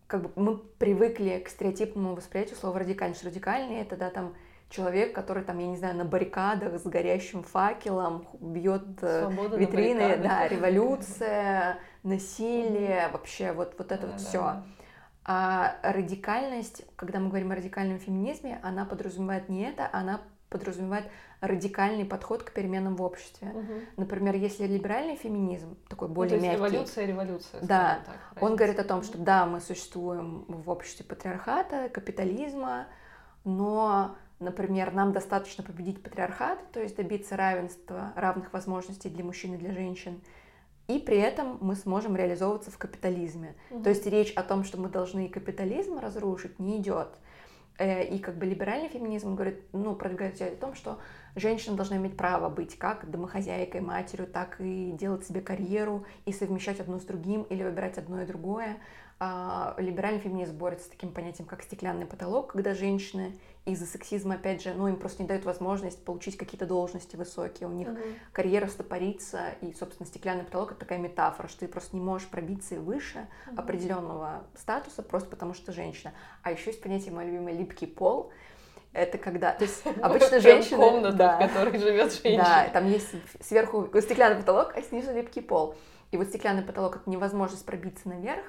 как 0.06 0.22
бы 0.22 0.30
мы 0.36 0.58
привыкли 0.58 1.42
к 1.44 1.48
стереотипному 1.48 2.14
восприятию 2.14 2.56
слова 2.56 2.78
радикальный. 2.78 3.14
Что 3.14 3.26
радикальный 3.26 3.76
это 3.76 3.96
да 3.96 4.10
там 4.10 4.34
человек, 4.72 5.14
который 5.14 5.44
там, 5.44 5.58
я 5.58 5.66
не 5.66 5.76
знаю, 5.76 5.96
на 5.96 6.04
баррикадах 6.04 6.80
с 6.80 6.84
горящим 6.84 7.42
факелом 7.42 8.26
бьет 8.40 9.02
э, 9.02 9.26
Свобода 9.26 9.56
витрины, 9.56 10.16
да, 10.16 10.48
революция, 10.48 11.78
насилие, 12.02 13.08
вообще 13.12 13.52
вот, 13.52 13.74
вот 13.78 13.92
это 13.92 14.06
да, 14.06 14.12
вот 14.12 14.20
все. 14.20 14.40
Да. 14.40 14.64
А 15.24 15.76
радикальность, 15.82 16.84
когда 16.96 17.20
мы 17.20 17.28
говорим 17.28 17.52
о 17.52 17.54
радикальном 17.54 17.98
феминизме, 17.98 18.58
она 18.62 18.84
подразумевает 18.84 19.48
не 19.48 19.62
это, 19.62 19.88
она 19.92 20.22
подразумевает 20.48 21.06
радикальный 21.40 22.04
подход 22.04 22.42
к 22.42 22.52
переменам 22.52 22.96
в 22.96 23.02
обществе. 23.02 23.48
Угу. 23.48 23.72
Например, 23.98 24.34
если 24.34 24.66
либеральный 24.66 25.16
феминизм, 25.16 25.76
такой 25.88 26.08
более 26.08 26.36
ну, 26.36 26.40
то 26.40 26.46
есть 26.46 26.60
мягкий. 26.60 26.74
Эволюция, 26.76 27.06
революция. 27.06 27.60
Да, 27.62 28.00
так, 28.04 28.42
он 28.42 28.56
говорит 28.56 28.78
о 28.78 28.84
том, 28.84 29.02
что 29.02 29.18
да, 29.18 29.46
мы 29.46 29.60
существуем 29.60 30.44
в 30.48 30.70
обществе 30.70 31.04
патриархата, 31.04 31.88
капитализма, 31.88 32.86
но 33.44 34.16
Например, 34.42 34.92
нам 34.92 35.12
достаточно 35.12 35.64
победить 35.64 36.02
патриархат, 36.02 36.58
то 36.72 36.80
есть 36.80 36.96
добиться 36.96 37.36
равенства, 37.36 38.12
равных 38.16 38.52
возможностей 38.52 39.08
для 39.08 39.24
мужчин 39.24 39.54
и 39.54 39.58
для 39.58 39.72
женщин, 39.72 40.20
и 40.88 40.98
при 40.98 41.18
этом 41.18 41.58
мы 41.60 41.76
сможем 41.76 42.16
реализовываться 42.16 42.70
в 42.70 42.78
капитализме. 42.78 43.54
Угу. 43.70 43.82
То 43.84 43.90
есть 43.90 44.06
речь 44.06 44.32
о 44.32 44.42
том, 44.42 44.64
что 44.64 44.78
мы 44.78 44.88
должны 44.88 45.28
капитализм 45.28 45.98
разрушить, 45.98 46.58
не 46.58 46.78
идет. 46.78 47.08
Э, 47.78 48.04
и 48.04 48.18
как 48.18 48.36
бы 48.36 48.46
либеральный 48.46 48.88
феминизм 48.88 49.34
говорит, 49.34 49.62
ну, 49.72 49.94
продвигает 49.94 50.40
о 50.40 50.56
том, 50.56 50.74
что 50.74 50.98
женщина 51.36 51.76
должна 51.76 51.96
иметь 51.96 52.16
право 52.16 52.48
быть 52.48 52.76
как 52.76 53.10
домохозяйкой, 53.10 53.80
матерью, 53.80 54.26
так 54.26 54.56
и 54.60 54.92
делать 54.92 55.26
себе 55.26 55.40
карьеру 55.40 56.04
и 56.26 56.32
совмещать 56.32 56.80
одно 56.80 56.98
с 56.98 57.04
другим 57.04 57.42
или 57.44 57.62
выбирать 57.62 57.98
одно 57.98 58.22
и 58.22 58.26
другое. 58.26 58.78
А, 59.18 59.74
либеральный 59.78 60.20
феминизм 60.20 60.56
борется 60.56 60.86
с 60.86 60.88
таким 60.88 61.12
понятием, 61.12 61.46
как 61.46 61.62
стеклянный 61.62 62.06
потолок, 62.06 62.52
когда 62.52 62.74
женщины 62.74 63.38
из-за 63.64 63.86
сексизма, 63.86 64.34
опять 64.34 64.62
же, 64.62 64.74
ну, 64.74 64.88
им 64.88 64.96
просто 64.96 65.22
не 65.22 65.28
дают 65.28 65.44
возможность 65.44 66.04
получить 66.04 66.36
какие-то 66.36 66.66
должности 66.66 67.14
высокие, 67.14 67.68
у 67.68 67.72
них 67.72 67.88
uh-huh. 67.88 68.14
карьера 68.32 68.66
стопорится, 68.66 69.54
и, 69.60 69.72
собственно, 69.72 70.06
стеклянный 70.06 70.44
потолок— 70.44 70.70
это 70.72 70.80
такая 70.80 70.98
метафора, 70.98 71.46
что 71.46 71.60
ты 71.60 71.68
просто 71.68 71.94
не 71.94 72.02
можешь 72.02 72.26
пробиться 72.28 72.74
и 72.74 72.78
выше 72.78 73.28
uh-huh. 73.46 73.60
определенного 73.60 74.44
статуса 74.56 75.02
просто 75.02 75.28
потому, 75.30 75.54
что 75.54 75.72
женщина. 75.72 76.12
А 76.42 76.50
еще 76.50 76.70
есть 76.70 76.82
понятие, 76.82 77.12
мой 77.12 77.24
любимый, 77.24 77.56
липкий 77.56 77.86
пол, 77.86 78.32
это 78.92 79.16
когда, 79.16 79.52
то 79.52 79.64
есть 79.64 79.84
обычно 80.02 80.40
женщина... 80.40 80.78
комната, 80.78 81.12
да, 81.12 81.36
в 81.36 81.48
которой 81.48 81.78
живет 81.78 82.12
женщина. 82.12 82.42
Да, 82.44 82.68
там 82.72 82.88
есть 82.88 83.14
сверху 83.40 83.88
стеклянный 84.00 84.38
потолок, 84.38 84.72
а 84.76 84.82
снизу 84.82 85.12
липкий 85.12 85.42
пол. 85.42 85.76
И 86.10 86.16
вот 86.16 86.26
стеклянный 86.26 86.62
потолок— 86.62 86.96
это 87.00 87.08
невозможность 87.08 87.64
пробиться 87.64 88.08
наверх, 88.08 88.44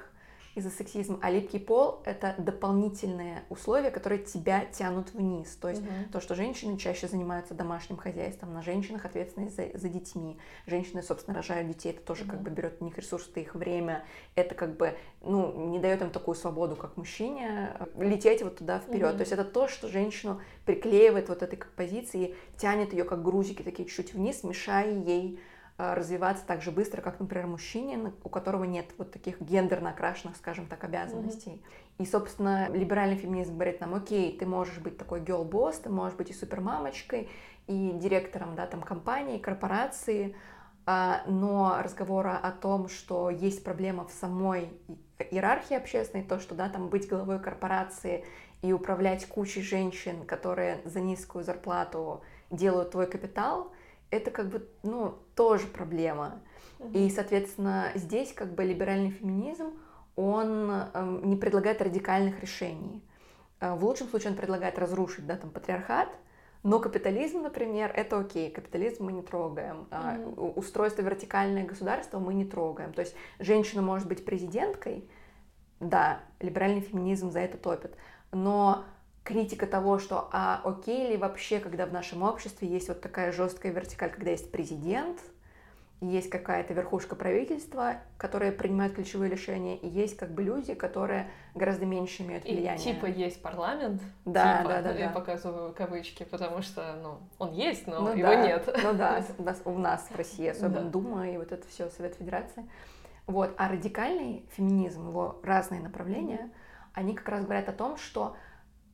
из-за 0.54 0.70
сексизма, 0.70 1.18
а 1.20 1.30
липкий 1.30 1.58
пол— 1.58 2.00
это 2.04 2.34
дополнительные 2.38 3.44
условия, 3.48 3.90
которые 3.90 4.22
тебя 4.22 4.64
тянут 4.66 5.12
вниз. 5.12 5.56
То 5.56 5.68
есть 5.68 5.82
угу. 5.82 5.90
то, 6.12 6.20
что 6.20 6.34
женщины 6.34 6.78
чаще 6.78 7.08
занимаются 7.08 7.54
домашним 7.54 7.96
хозяйством, 7.96 8.54
на 8.54 8.62
женщинах 8.62 9.04
ответственность 9.04 9.56
за, 9.56 9.66
за 9.74 9.88
детьми. 9.88 10.38
Женщины, 10.66 11.02
собственно, 11.02 11.36
рожают 11.36 11.68
детей, 11.68 11.90
это 11.90 12.02
тоже 12.02 12.22
угу. 12.22 12.32
как 12.32 12.42
бы 12.42 12.50
берет 12.50 12.76
у 12.80 12.84
них 12.84 12.96
ресурсы, 12.96 13.30
их 13.40 13.54
время. 13.54 14.04
Это 14.36 14.54
как 14.54 14.76
бы, 14.76 14.96
ну, 15.22 15.70
не 15.70 15.78
дает 15.78 16.02
им 16.02 16.10
такую 16.10 16.36
свободу, 16.36 16.76
как 16.76 16.96
мужчине, 16.96 17.72
лететь 17.98 18.42
вот 18.42 18.58
туда 18.58 18.78
вперед. 18.78 19.10
Угу. 19.10 19.16
То 19.16 19.20
есть 19.20 19.32
это 19.32 19.44
то, 19.44 19.66
что 19.66 19.88
женщину 19.88 20.40
приклеивает 20.64 21.28
вот 21.28 21.42
этой 21.42 21.58
позиции, 21.76 22.36
тянет 22.56 22.92
ее 22.92 23.04
как 23.04 23.22
грузики 23.22 23.62
такие 23.62 23.88
чуть-чуть 23.88 24.14
вниз, 24.14 24.44
мешая 24.44 24.92
ей 24.92 25.38
Э, 25.38 25.53
развиваться 25.76 26.46
так 26.46 26.62
же 26.62 26.70
быстро, 26.70 27.00
как, 27.00 27.18
например, 27.18 27.48
мужчине, 27.48 28.12
у 28.22 28.28
которого 28.28 28.64
нет 28.64 28.86
вот 28.96 29.10
таких 29.10 29.40
гендерно 29.40 29.90
окрашенных, 29.90 30.36
скажем 30.36 30.66
так, 30.66 30.84
обязанностей. 30.84 31.50
Mm-hmm. 31.50 32.02
И, 32.02 32.06
собственно, 32.06 32.68
либеральный 32.68 33.16
феминизм 33.16 33.54
говорит 33.54 33.80
нам, 33.80 33.94
окей, 33.94 34.36
ты 34.38 34.46
можешь 34.46 34.78
быть 34.78 34.98
такой 34.98 35.20
girl-босс, 35.20 35.80
ты 35.80 35.90
можешь 35.90 36.16
быть 36.16 36.30
и 36.30 36.32
супермамочкой, 36.32 37.28
и 37.66 37.90
директором, 37.92 38.54
да, 38.54 38.66
там, 38.66 38.82
компании, 38.82 39.38
корпорации, 39.38 40.36
а, 40.86 41.22
но 41.26 41.78
разговора 41.82 42.38
о 42.40 42.52
том, 42.52 42.88
что 42.88 43.30
есть 43.30 43.64
проблема 43.64 44.06
в 44.06 44.12
самой 44.12 44.70
иерархии 45.18 45.74
общественной, 45.74 46.24
то, 46.24 46.38
что, 46.38 46.54
да, 46.54 46.68
там, 46.68 46.88
быть 46.88 47.08
головой 47.08 47.40
корпорации 47.40 48.24
и 48.62 48.72
управлять 48.72 49.26
кучей 49.26 49.62
женщин, 49.62 50.24
которые 50.24 50.82
за 50.84 51.00
низкую 51.00 51.42
зарплату 51.42 52.22
делают 52.50 52.92
твой 52.92 53.08
капитал— 53.08 53.72
это 54.14 54.30
как 54.30 54.48
бы, 54.48 54.68
ну, 54.82 55.14
тоже 55.34 55.66
проблема. 55.66 56.40
И, 56.92 57.08
соответственно, 57.10 57.90
здесь 57.94 58.32
как 58.32 58.54
бы 58.54 58.64
либеральный 58.64 59.10
феминизм, 59.10 59.72
он 60.16 60.70
э, 60.70 61.20
не 61.22 61.36
предлагает 61.36 61.80
радикальных 61.80 62.40
решений. 62.40 63.02
Э, 63.60 63.74
в 63.74 63.84
лучшем 63.84 64.08
случае 64.08 64.32
он 64.32 64.36
предлагает 64.36 64.78
разрушить, 64.78 65.26
да, 65.26 65.36
там, 65.36 65.50
патриархат, 65.50 66.08
но 66.62 66.80
капитализм, 66.80 67.42
например, 67.42 67.92
это 67.94 68.18
окей, 68.18 68.50
капитализм 68.50 69.04
мы 69.04 69.12
не 69.12 69.22
трогаем, 69.22 69.86
mm-hmm. 69.90 70.54
устройство 70.54 71.02
вертикальное 71.02 71.64
государство 71.64 72.18
мы 72.18 72.32
не 72.32 72.44
трогаем. 72.44 72.92
То 72.92 73.00
есть 73.00 73.14
женщина 73.38 73.82
может 73.82 74.08
быть 74.08 74.24
президенткой, 74.24 75.08
да, 75.80 76.20
либеральный 76.40 76.80
феминизм 76.80 77.30
за 77.30 77.40
это 77.40 77.58
топит, 77.58 77.96
но 78.32 78.84
критика 79.24 79.66
того, 79.66 79.98
что 79.98 80.28
а 80.32 80.60
окей 80.64 81.08
ли 81.08 81.16
вообще, 81.16 81.58
когда 81.58 81.86
в 81.86 81.92
нашем 81.92 82.22
обществе 82.22 82.68
есть 82.68 82.88
вот 82.88 83.00
такая 83.00 83.32
жесткая 83.32 83.72
вертикаль, 83.72 84.10
когда 84.10 84.30
есть 84.30 84.52
президент, 84.52 85.18
есть 86.00 86.28
какая-то 86.28 86.74
верхушка 86.74 87.16
правительства, 87.16 87.96
которые 88.18 88.52
принимают 88.52 88.94
ключевые 88.94 89.30
решения, 89.30 89.76
и 89.76 89.88
есть 89.88 90.16
как 90.18 90.32
бы 90.32 90.42
люди, 90.42 90.74
которые 90.74 91.30
гораздо 91.54 91.86
меньше 91.86 92.22
имеют 92.22 92.44
влияние. 92.44 92.76
И 92.76 92.94
типа 92.94 93.06
есть 93.06 93.40
парламент, 93.40 94.02
да, 94.26 94.58
типа, 94.58 94.68
да, 94.68 94.82
да, 94.82 94.92
я 94.92 95.08
да. 95.08 95.14
показываю 95.14 95.72
кавычки, 95.72 96.24
потому 96.24 96.60
что, 96.60 96.98
ну, 97.02 97.18
он 97.38 97.52
есть, 97.52 97.86
но 97.86 98.00
ну, 98.00 98.12
его 98.14 98.28
да. 98.28 98.46
нет. 98.46 98.78
Ну 98.82 98.92
да, 98.92 99.24
у 99.38 99.42
нас, 99.42 99.62
у 99.64 99.78
нас 99.78 100.08
в 100.10 100.16
России, 100.16 100.46
особенно 100.48 100.82
Да. 100.82 100.90
Дума 100.90 101.30
и 101.30 101.38
вот 101.38 101.52
это 101.52 101.66
все, 101.68 101.88
Совет 101.88 102.16
Федерации. 102.16 102.68
Вот, 103.26 103.54
а 103.56 103.68
радикальный 103.68 104.44
феминизм, 104.54 105.08
его 105.08 105.40
разные 105.42 105.80
направления, 105.80 106.50
они 106.92 107.14
как 107.14 107.28
раз 107.28 107.44
говорят 107.44 107.70
о 107.70 107.72
том, 107.72 107.96
что 107.96 108.36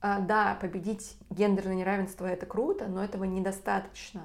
да, 0.03 0.57
победить 0.61 1.17
гендерное 1.31 1.75
неравенство 1.75 2.27
это 2.27 2.47
круто, 2.47 2.87
но 2.87 3.05
этого 3.05 3.25
недостаточно. 3.25 4.23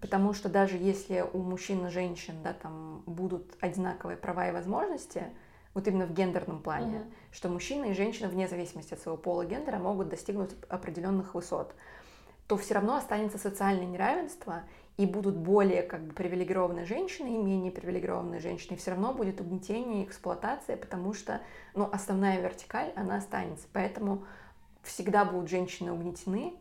Потому 0.00 0.34
что 0.34 0.48
даже 0.48 0.76
если 0.76 1.24
у 1.32 1.38
мужчин 1.38 1.86
и 1.86 1.90
женщин 1.90 2.34
да, 2.44 2.52
там 2.52 3.02
будут 3.06 3.56
одинаковые 3.60 4.16
права 4.16 4.48
и 4.48 4.52
возможности, 4.52 5.24
вот 5.74 5.88
именно 5.88 6.06
в 6.06 6.12
гендерном 6.12 6.60
плане, 6.62 6.98
Мгм. 7.00 7.12
что 7.32 7.48
мужчина 7.48 7.86
и 7.86 7.94
женщина 7.94 8.28
вне 8.28 8.46
зависимости 8.46 8.94
от 8.94 9.00
своего 9.00 9.16
пола 9.16 9.44
гендера 9.44 9.78
могут 9.78 10.08
достигнуть 10.08 10.50
определенных 10.68 11.34
высот, 11.34 11.74
то 12.46 12.56
все 12.56 12.74
равно 12.74 12.96
останется 12.96 13.38
социальное 13.38 13.86
неравенство, 13.86 14.62
и 14.96 15.04
будут 15.04 15.36
более 15.36 15.82
как 15.82 16.02
бы 16.02 16.14
привилегированные 16.14 16.86
женщины 16.86 17.34
и 17.34 17.36
менее 17.36 17.70
привилегированные 17.70 18.40
женщины. 18.40 18.74
И 18.74 18.78
все 18.78 18.92
равно 18.92 19.12
будет 19.12 19.40
угнетение 19.40 20.02
и 20.02 20.06
эксплуатация, 20.06 20.76
потому 20.76 21.12
что 21.12 21.42
ну, 21.74 21.88
основная 21.92 22.40
вертикаль, 22.40 22.92
она 22.96 23.16
останется. 23.16 23.66
Поэтому 23.74 24.24
всегда 24.86 25.24
будут 25.24 25.50
женщины 25.50 25.92
угнетены, 25.92 26.54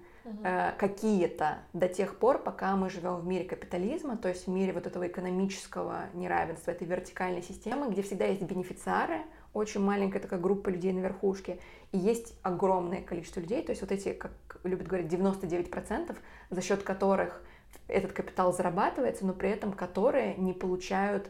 э, 0.44 0.72
какие-то 0.78 1.60
до 1.74 1.88
тех 1.88 2.18
пор, 2.18 2.40
пока 2.40 2.76
мы 2.76 2.90
живем 2.90 3.16
в 3.18 3.26
мире 3.26 3.46
капитализма, 3.46 4.18
то 4.18 4.28
есть 4.28 4.48
в 4.48 4.50
мире 4.50 4.74
вот 4.74 4.88
этого 4.88 5.08
экономического 5.08 6.06
неравенства, 6.14 6.72
этой 6.72 6.88
вертикальной 6.88 7.44
системы, 7.44 7.92
где 7.92 8.02
всегда 8.02 8.26
есть 8.26 8.42
бенефициары, 8.42 9.22
очень 9.54 9.82
маленькая 9.82 10.20
такая 10.20 10.40
группа 10.40 10.70
людей 10.70 10.92
на 10.92 11.00
верхушке, 11.00 11.60
и 11.92 11.98
есть 11.98 12.38
огромное 12.44 13.02
количество 13.02 13.40
людей, 13.40 13.64
то 13.64 13.72
есть 13.72 13.82
вот 13.82 13.92
эти, 13.92 14.14
как 14.14 14.32
любят 14.64 14.88
говорить, 14.88 15.12
99%, 15.12 16.16
за 16.50 16.62
счет 16.62 16.84
которых 16.84 17.42
этот 17.88 18.12
капитал 18.14 18.54
зарабатывается, 18.54 19.26
но 19.26 19.34
при 19.34 19.50
этом 19.50 19.72
которые 19.72 20.36
не 20.36 20.54
получают 20.54 21.30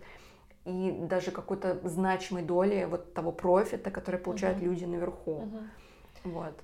и 0.65 0.91
даже 1.01 1.31
какой-то 1.31 1.79
значимой 1.87 2.41
доли 2.41 2.87
вот 2.89 3.13
того 3.13 3.31
профита, 3.31 3.91
который 3.91 4.19
получают 4.19 4.57
Мгм. 4.57 4.65
люди 4.65 4.85
наверху. 4.85 5.41
Мгм. 5.41 5.69
Вот. 6.25 6.59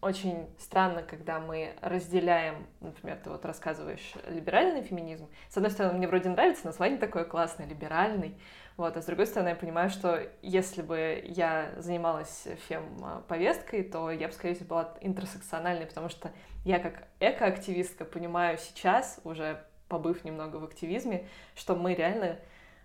Очень 0.00 0.48
странно, 0.58 1.02
когда 1.02 1.38
мы 1.38 1.74
разделяем, 1.82 2.66
например, 2.80 3.18
ты 3.22 3.28
вот 3.28 3.44
рассказываешь 3.44 4.14
либеральный 4.26 4.82
феминизм. 4.82 5.28
С 5.50 5.56
одной 5.56 5.70
стороны, 5.70 5.98
мне 5.98 6.08
вроде 6.08 6.30
нравится, 6.30 6.66
название 6.66 6.98
такое 6.98 7.24
классное, 7.24 7.66
либеральный. 7.66 8.38
Вот, 8.76 8.96
а 8.96 9.02
с 9.02 9.06
другой 9.06 9.26
стороны, 9.26 9.50
я 9.50 9.54
понимаю, 9.54 9.90
что 9.90 10.26
если 10.42 10.82
бы 10.82 11.22
я 11.26 11.70
занималась 11.76 12.46
фем-повесткой, 12.68 13.84
то 13.84 14.10
я 14.10 14.28
бы, 14.28 14.34
скорее 14.34 14.54
всего, 14.54 14.68
была 14.68 14.94
интерсекциональной, 15.00 15.86
потому 15.86 16.08
что 16.08 16.30
я 16.64 16.78
как 16.78 17.08
экоактивистка 17.20 18.04
понимаю 18.04 18.58
сейчас, 18.58 19.20
уже 19.24 19.62
побыв 19.88 20.24
немного 20.24 20.56
в 20.56 20.64
активизме, 20.64 21.28
что 21.54 21.74
мы 21.74 21.94
реально 21.94 22.38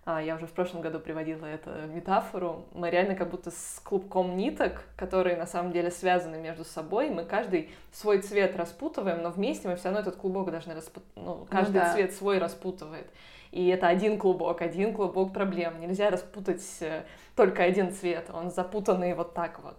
я 0.06 0.34
уже 0.34 0.46
в 0.46 0.52
прошлом 0.52 0.80
году 0.80 0.98
приводила 0.98 1.46
эту 1.46 1.70
метафору, 1.86 2.66
мы 2.72 2.90
реально 2.90 3.14
как 3.14 3.30
будто 3.30 3.50
с 3.52 3.80
клубком 3.84 4.36
ниток, 4.36 4.84
которые 4.96 5.36
на 5.36 5.46
самом 5.46 5.70
деле 5.70 5.90
связаны 5.92 6.38
между 6.38 6.64
собой, 6.64 7.10
мы 7.10 7.24
каждый 7.24 7.70
свой 7.92 8.20
цвет 8.20 8.56
распутываем, 8.56 9.22
но 9.22 9.30
вместе 9.30 9.68
мы 9.68 9.76
все 9.76 9.86
равно 9.86 10.00
этот 10.00 10.16
клубок 10.16 10.50
должны 10.50 10.74
распутать, 10.74 11.08
ну, 11.14 11.46
каждый 11.48 11.74
да. 11.74 11.92
цвет 11.92 12.12
свой 12.12 12.38
распутывает. 12.38 13.06
И 13.52 13.68
это 13.68 13.86
один 13.86 14.18
клубок, 14.18 14.62
один 14.62 14.94
клубок 14.94 15.32
проблем. 15.32 15.78
Нельзя 15.78 16.08
распутать 16.08 16.64
э, 16.80 17.04
только 17.36 17.62
один 17.62 17.92
цвет, 17.92 18.30
он 18.32 18.50
запутанный 18.50 19.14
вот 19.14 19.34
так 19.34 19.62
вот. 19.62 19.76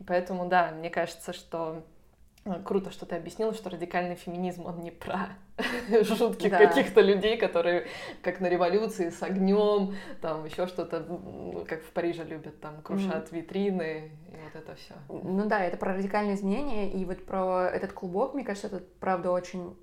И 0.00 0.04
поэтому, 0.04 0.48
да, 0.48 0.72
мне 0.72 0.90
кажется, 0.90 1.32
что 1.32 1.82
круто, 2.64 2.90
что 2.90 3.06
ты 3.06 3.16
объяснила, 3.16 3.54
что 3.54 3.70
радикальный 3.70 4.16
феминизм, 4.16 4.66
он 4.66 4.80
не 4.80 4.90
про 4.90 5.28
жутких 6.02 6.50
Да. 6.50 6.58
каких-то 6.58 7.00
людей, 7.00 7.36
которые 7.36 7.86
как 8.22 8.40
на 8.40 8.48
революции 8.48 9.10
с 9.10 9.22
огнем, 9.22 9.94
там 10.20 10.44
еще 10.44 10.66
что-то, 10.66 10.98
м, 10.98 11.64
как 11.66 11.82
в 11.82 11.90
Париже 11.92 12.24
любят, 12.24 12.60
там 12.60 12.82
крушат 12.82 13.30
витрины 13.30 14.10
и 14.28 14.36
вот 14.36 14.56
это 14.56 14.74
все. 14.74 14.94
Ну 15.08 15.46
да, 15.46 15.62
это 15.64 15.76
про 15.76 15.94
радикальные 15.94 16.34
изменения, 16.34 16.90
и 16.90 17.04
вот 17.04 17.24
про 17.24 17.68
этот 17.68 17.92
клубок, 17.92 18.34
мне 18.34 18.44
кажется, 18.44 18.68
это 18.68 18.82
правда 18.98 19.30
очень 19.30 19.76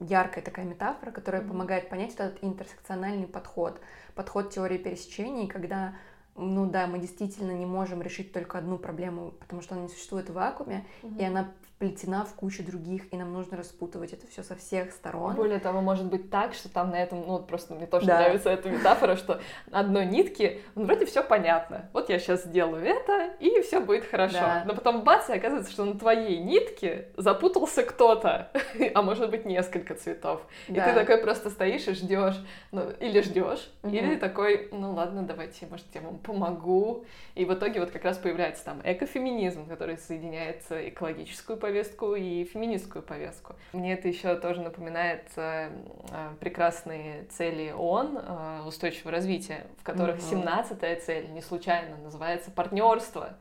яркая 0.00 0.42
такая 0.42 0.64
метафора, 0.64 1.10
которая 1.10 1.42
Мгм. 1.42 1.50
помогает 1.50 1.88
понять 1.88 2.14
этот 2.14 2.38
интерсекциональный 2.42 3.26
подход, 3.26 3.80
подход 4.14 4.50
теории 4.50 4.78
пересечений, 4.78 5.48
когда 5.48 5.94
ну 6.38 6.66
да, 6.66 6.86
мы 6.86 6.98
действительно 6.98 7.52
не 7.52 7.64
можем 7.64 8.02
решить 8.02 8.30
только 8.32 8.58
одну 8.58 8.76
проблему, 8.76 9.30
потому 9.40 9.62
что 9.62 9.74
она 9.74 9.84
не 9.84 9.88
существует 9.88 10.28
в 10.28 10.34
вакууме, 10.34 10.84
и 11.18 11.24
она 11.24 11.50
вплетена 11.76 12.24
в 12.24 12.34
кучу 12.34 12.62
других, 12.64 13.02
и 13.12 13.16
нам 13.18 13.34
нужно 13.34 13.58
распутывать 13.58 14.14
это 14.14 14.26
все 14.26 14.42
со 14.42 14.56
всех 14.56 14.92
сторон. 14.92 15.34
Более 15.34 15.58
того, 15.58 15.82
может 15.82 16.06
быть 16.06 16.30
так, 16.30 16.54
что 16.54 16.70
там 16.70 16.90
на 16.90 16.96
этом, 17.02 17.18
ну 17.20 17.32
вот 17.34 17.46
просто 17.46 17.74
мне 17.74 17.86
тоже 17.86 18.06
Да. 18.06 18.18
нравится 18.18 18.48
эта 18.48 18.70
метафора, 18.70 19.14
что 19.16 19.42
на 19.70 19.80
одной 19.80 20.06
нитке, 20.06 20.60
ну, 20.74 20.84
вроде 20.86 21.04
все 21.04 21.22
понятно. 21.22 21.90
Вот 21.92 22.08
я 22.08 22.18
сейчас 22.18 22.44
сделаю 22.44 22.82
это, 22.82 23.34
и 23.40 23.60
все 23.60 23.80
будет 23.80 24.06
хорошо. 24.06 24.38
Да. 24.40 24.62
Но 24.66 24.74
потом 24.74 25.02
бац, 25.04 25.28
и 25.28 25.34
оказывается, 25.34 25.70
что 25.70 25.84
на 25.84 25.98
твоей 25.98 26.38
нитке 26.38 27.08
запутался 27.18 27.82
кто-то, 27.82 28.50
а 28.94 29.02
может 29.02 29.30
быть 29.30 29.44
несколько 29.44 29.94
цветов. 29.96 30.46
И 30.68 30.72
Да. 30.72 30.84
ты 30.86 30.94
такой 30.94 31.18
просто 31.18 31.50
стоишь 31.50 31.86
и 31.88 31.92
ждешь, 31.92 32.36
ну, 32.72 32.88
или 33.00 33.20
ждешь, 33.20 33.70
Мгм. 33.82 33.94
или 33.94 34.16
такой, 34.16 34.70
ну 34.72 34.94
ладно, 34.94 35.24
давайте, 35.24 35.66
может, 35.66 35.84
я 35.94 36.00
вам 36.00 36.16
помогу. 36.20 37.04
И 37.34 37.44
в 37.44 37.52
итоге 37.52 37.80
вот 37.80 37.90
как 37.90 38.02
раз 38.04 38.16
появляется 38.16 38.64
там 38.64 38.80
экофеминизм, 38.82 39.66
который 39.68 39.98
соединяет 39.98 40.62
э, 40.70 40.88
экологическую 40.88 41.58
повестку 41.66 42.14
и 42.14 42.44
феминистскую 42.44 43.02
повестку. 43.02 43.56
Мне 43.72 43.94
это 43.94 44.06
еще 44.06 44.36
тоже 44.36 44.60
напоминает 44.60 45.24
э, 45.34 45.70
э, 46.12 46.34
прекрасные 46.38 47.24
цели 47.24 47.72
ООН 47.72 48.18
э, 48.18 48.62
устойчивого 48.66 49.10
развития, 49.10 49.66
в 49.80 49.82
которых 49.82 50.18
Мгм. 50.18 50.42
17 50.42 51.02
цель 51.02 51.32
не 51.32 51.40
случайно 51.40 51.96
называется 51.96 52.52
партнерство 52.52 53.36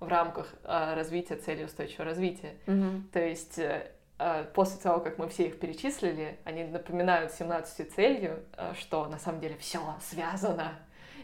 в 0.00 0.08
рамках 0.08 0.52
развития 0.64 1.36
цели 1.36 1.62
устойчивого 1.62 2.06
развития. 2.06 2.54
Мгм. 2.66 3.08
То 3.12 3.20
есть 3.20 3.60
после 4.54 4.80
того, 4.80 5.00
как 5.00 5.18
мы 5.18 5.28
все 5.28 5.46
их 5.46 5.60
перечислили, 5.60 6.38
они 6.44 6.64
напоминают 6.64 7.32
17 7.32 7.92
целью, 7.92 8.42
что 8.78 9.06
на 9.06 9.18
самом 9.18 9.40
деле 9.40 9.56
все 9.58 9.78
связано. 10.00 10.72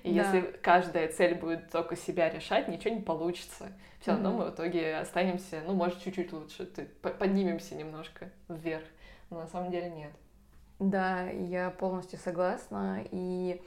И 0.06 0.14
Да. 0.14 0.22
если 0.22 0.40
каждая 0.62 1.08
цель 1.08 1.34
будет 1.34 1.68
только 1.70 1.96
себя 1.96 2.30
решать, 2.30 2.68
ничего 2.68 2.94
не 2.94 3.00
получится. 3.02 3.72
Все 4.00 4.12
равно 4.12 4.30
Мгм. 4.30 4.38
мы 4.38 4.44
в 4.50 4.54
итоге 4.54 4.96
останемся, 4.98 5.62
ну, 5.66 5.74
может, 5.74 6.00
чуть-чуть 6.00 6.32
лучше, 6.32 6.64
ты- 6.64 6.84
по- 7.02 7.10
поднимемся 7.10 7.74
немножко 7.74 8.30
вверх. 8.48 8.84
Но 9.30 9.40
на 9.40 9.46
самом 9.48 9.72
деле 9.72 9.90
нет. 9.90 10.12
Да, 10.78 11.22
я 11.28 11.70
полностью 11.70 12.18
согласна. 12.20 13.02
И 13.10 13.60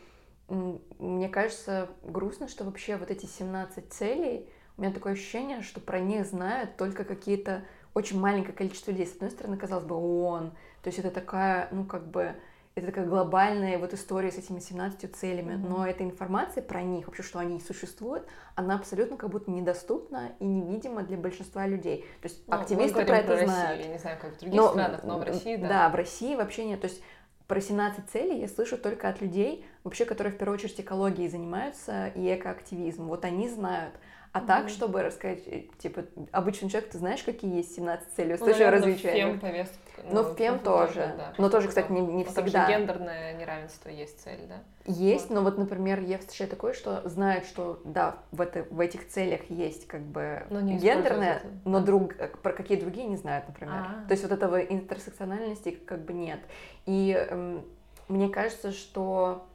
мне 0.48 1.28
кажется 1.28 1.90
грустно, 2.04 2.48
что 2.48 2.64
вообще 2.64 2.96
вот 2.96 3.12
эти 3.12 3.26
17 3.26 3.92
целей, 3.92 4.50
у 4.78 4.82
меня 4.82 4.94
такое 4.94 5.14
ощущение, 5.14 5.62
что 5.62 5.82
про 5.82 6.00
них 6.00 6.26
знают 6.26 6.78
только 6.78 7.04
какие-то 7.04 7.64
очень 7.94 8.18
маленькое 8.18 8.54
количество 8.56 8.92
людей. 8.92 9.08
С 9.08 9.14
одной 9.16 9.32
стороны, 9.32 9.58
казалось 9.58 9.84
бы, 9.84 9.96
ООН. 9.96 10.52
То 10.84 10.88
есть 10.88 11.00
это 11.00 11.12
такая, 11.12 11.68
ну, 11.72 11.84
как 11.84 12.08
бы, 12.08 12.34
это 12.80 12.88
такая 12.88 13.06
глобальная 13.06 13.78
вот 13.78 13.94
история 13.94 14.32
с 14.32 14.38
этими 14.38 14.60
17 14.60 15.16
целями. 15.16 15.56
Мгм. 15.56 15.70
Но 15.70 15.88
эта 15.88 16.04
информация 16.04 16.64
про 16.64 16.82
них, 16.82 17.08
вообще, 17.08 17.24
что 17.24 17.40
они 17.40 17.60
существуют, 17.60 18.26
она 18.56 18.76
абсолютно 18.76 19.18
как 19.18 19.30
будто 19.30 19.52
недоступна 19.52 20.32
и 20.40 20.46
невидима 20.46 21.04
для 21.04 21.18
большинства 21.18 21.68
людей. 21.68 22.06
То 22.22 22.28
есть 22.28 22.48
Ну, 22.48 22.56
активисты 22.56 23.06
про 23.06 23.18
это 23.18 23.34
Россию, 23.34 23.50
знают. 23.50 23.86
Я 23.86 23.92
не 23.92 23.98
знаю, 24.00 24.18
как 24.20 24.34
в 24.36 24.40
других 24.40 24.60
Но, 24.60 24.70
странах, 24.70 25.04
но 25.04 25.20
в 25.20 25.24
России, 25.24 25.56
да. 25.56 25.68
Да, 25.68 25.90
в 25.90 25.96
России 25.96 26.36
вообще 26.36 26.66
нет. 26.66 26.82
То 26.82 26.88
есть 26.88 27.02
про 27.48 27.62
17 27.62 28.10
целей 28.10 28.40
я 28.40 28.48
слышу 28.48 28.78
только 28.78 29.10
от 29.10 29.22
людей, 29.22 29.66
вообще, 29.84 30.06
которые 30.06 30.34
в 30.34 30.38
первую 30.38 30.56
очередь 30.56 30.80
экологией 30.80 31.30
занимаются 31.30 32.08
и 32.08 32.34
экоактивизмом. 32.34 33.08
Вот 33.08 33.26
они 33.26 33.50
знают. 33.50 33.96
А 34.32 34.42
так, 34.42 34.66
Мгм. 34.66 34.70
чтобы 34.70 35.02
рассказать, 35.02 35.42
э, 35.48 35.64
типа, 35.80 36.04
обычный 36.32 36.70
человек, 36.70 36.92
ты 36.92 37.00
знаешь, 37.00 37.24
какие 37.24 37.58
есть 37.58 37.74
17 37.76 38.14
целей 38.14 38.30
Ну, 38.30 38.36
устойчивого 38.36 38.60
наверное, 38.66 38.88
развития? 38.88 39.10
в 39.10 39.14
фем-повестке. 39.14 39.80
Ну, 40.12 40.22
в 40.24 40.36
фем 40.38 40.60
тоже. 40.60 41.14
да, 41.18 41.34
Но 41.40 41.50
тоже, 41.50 41.68
потому 41.68 41.70
кстати, 41.70 41.86
что 41.86 41.94
не, 41.94 42.02
не 42.02 42.24
там- 42.26 42.34
там 42.36 42.46
же 42.46 42.50
всегда. 42.52 42.70
гендерное 42.70 43.34
неравенство 43.34 43.90
есть 43.90 44.22
цель, 44.24 44.40
да? 44.48 44.60
Есть, 44.86 45.30
Вот. 45.30 45.36
но 45.36 45.42
вот, 45.42 45.58
например, 45.58 46.00
я 46.02 46.20
встречаю 46.20 46.48
такое, 46.50 46.74
что 46.74 47.02
знают, 47.10 47.46
что 47.46 47.82
да, 47.84 48.18
в, 48.32 48.40
это, 48.42 48.68
в 48.70 48.80
этих 48.80 49.08
целях 49.10 49.50
есть 49.50 49.88
как 49.88 50.02
бы 50.02 50.44
Но 50.52 50.62
гендерное, 50.62 51.38
это. 51.38 51.48
но 51.66 51.80
Да. 51.80 51.86
друг, 51.88 52.14
э, 52.20 52.28
про 52.28 52.54
какие 52.54 52.80
другие 52.80 53.08
не 53.08 53.18
знают, 53.18 53.48
например. 53.48 53.76
А. 53.88 54.06
То 54.08 54.12
есть 54.12 54.22
вот 54.24 54.32
этого 54.32 54.58
интерсекциональности 54.60 55.72
как 55.72 56.06
бы 56.06 56.14
нет. 56.14 56.40
И 56.86 57.12
эм, 57.30 57.66
мне 58.08 58.30
кажется, 58.30 58.72
что 58.72 59.48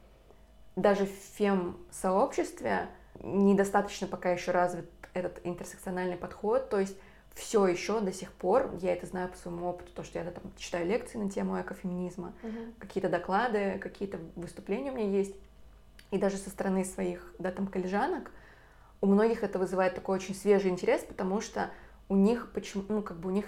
даже 0.75 1.05
в 1.05 1.09
фем-сообществе 1.37 2.87
недостаточно 3.21 4.07
пока 4.07 4.31
еще 4.31 4.51
развит 4.51 4.89
этот 5.13 5.39
интерсекциональный 5.43 6.17
подход. 6.17 6.69
То 6.69 6.79
есть 6.79 6.95
все 7.33 7.67
еще 7.67 7.99
до 7.99 8.13
сих 8.13 8.31
пор, 8.31 8.71
я 8.81 8.93
это 8.93 9.05
знаю 9.05 9.29
по 9.29 9.37
своему 9.37 9.67
опыту, 9.67 9.91
то, 9.93 10.03
что 10.03 10.19
я 10.19 10.25
там, 10.31 10.43
читаю 10.57 10.87
лекции 10.87 11.17
на 11.17 11.29
тему 11.29 11.59
экофеминизма, 11.59 12.33
uh-huh. 12.43 12.73
какие-то 12.79 13.09
доклады, 13.09 13.77
какие-то 13.79 14.19
выступления 14.35 14.91
у 14.91 14.95
меня 14.95 15.09
есть, 15.09 15.35
и 16.11 16.17
даже 16.17 16.37
со 16.37 16.49
стороны 16.49 16.85
своих, 16.85 17.33
да, 17.39 17.51
там, 17.51 17.67
коллежанок, 17.67 18.31
у 19.01 19.07
многих 19.07 19.43
это 19.43 19.59
вызывает 19.59 19.95
такой 19.95 20.15
очень 20.15 20.33
свежий 20.33 20.71
интерес, 20.71 21.01
потому 21.01 21.41
что 21.41 21.69
у 22.07 22.15
них 22.15 22.51
почему, 22.53 22.83
ну, 22.87 23.01
как 23.01 23.17
бы 23.17 23.29
у 23.29 23.31
них 23.33 23.47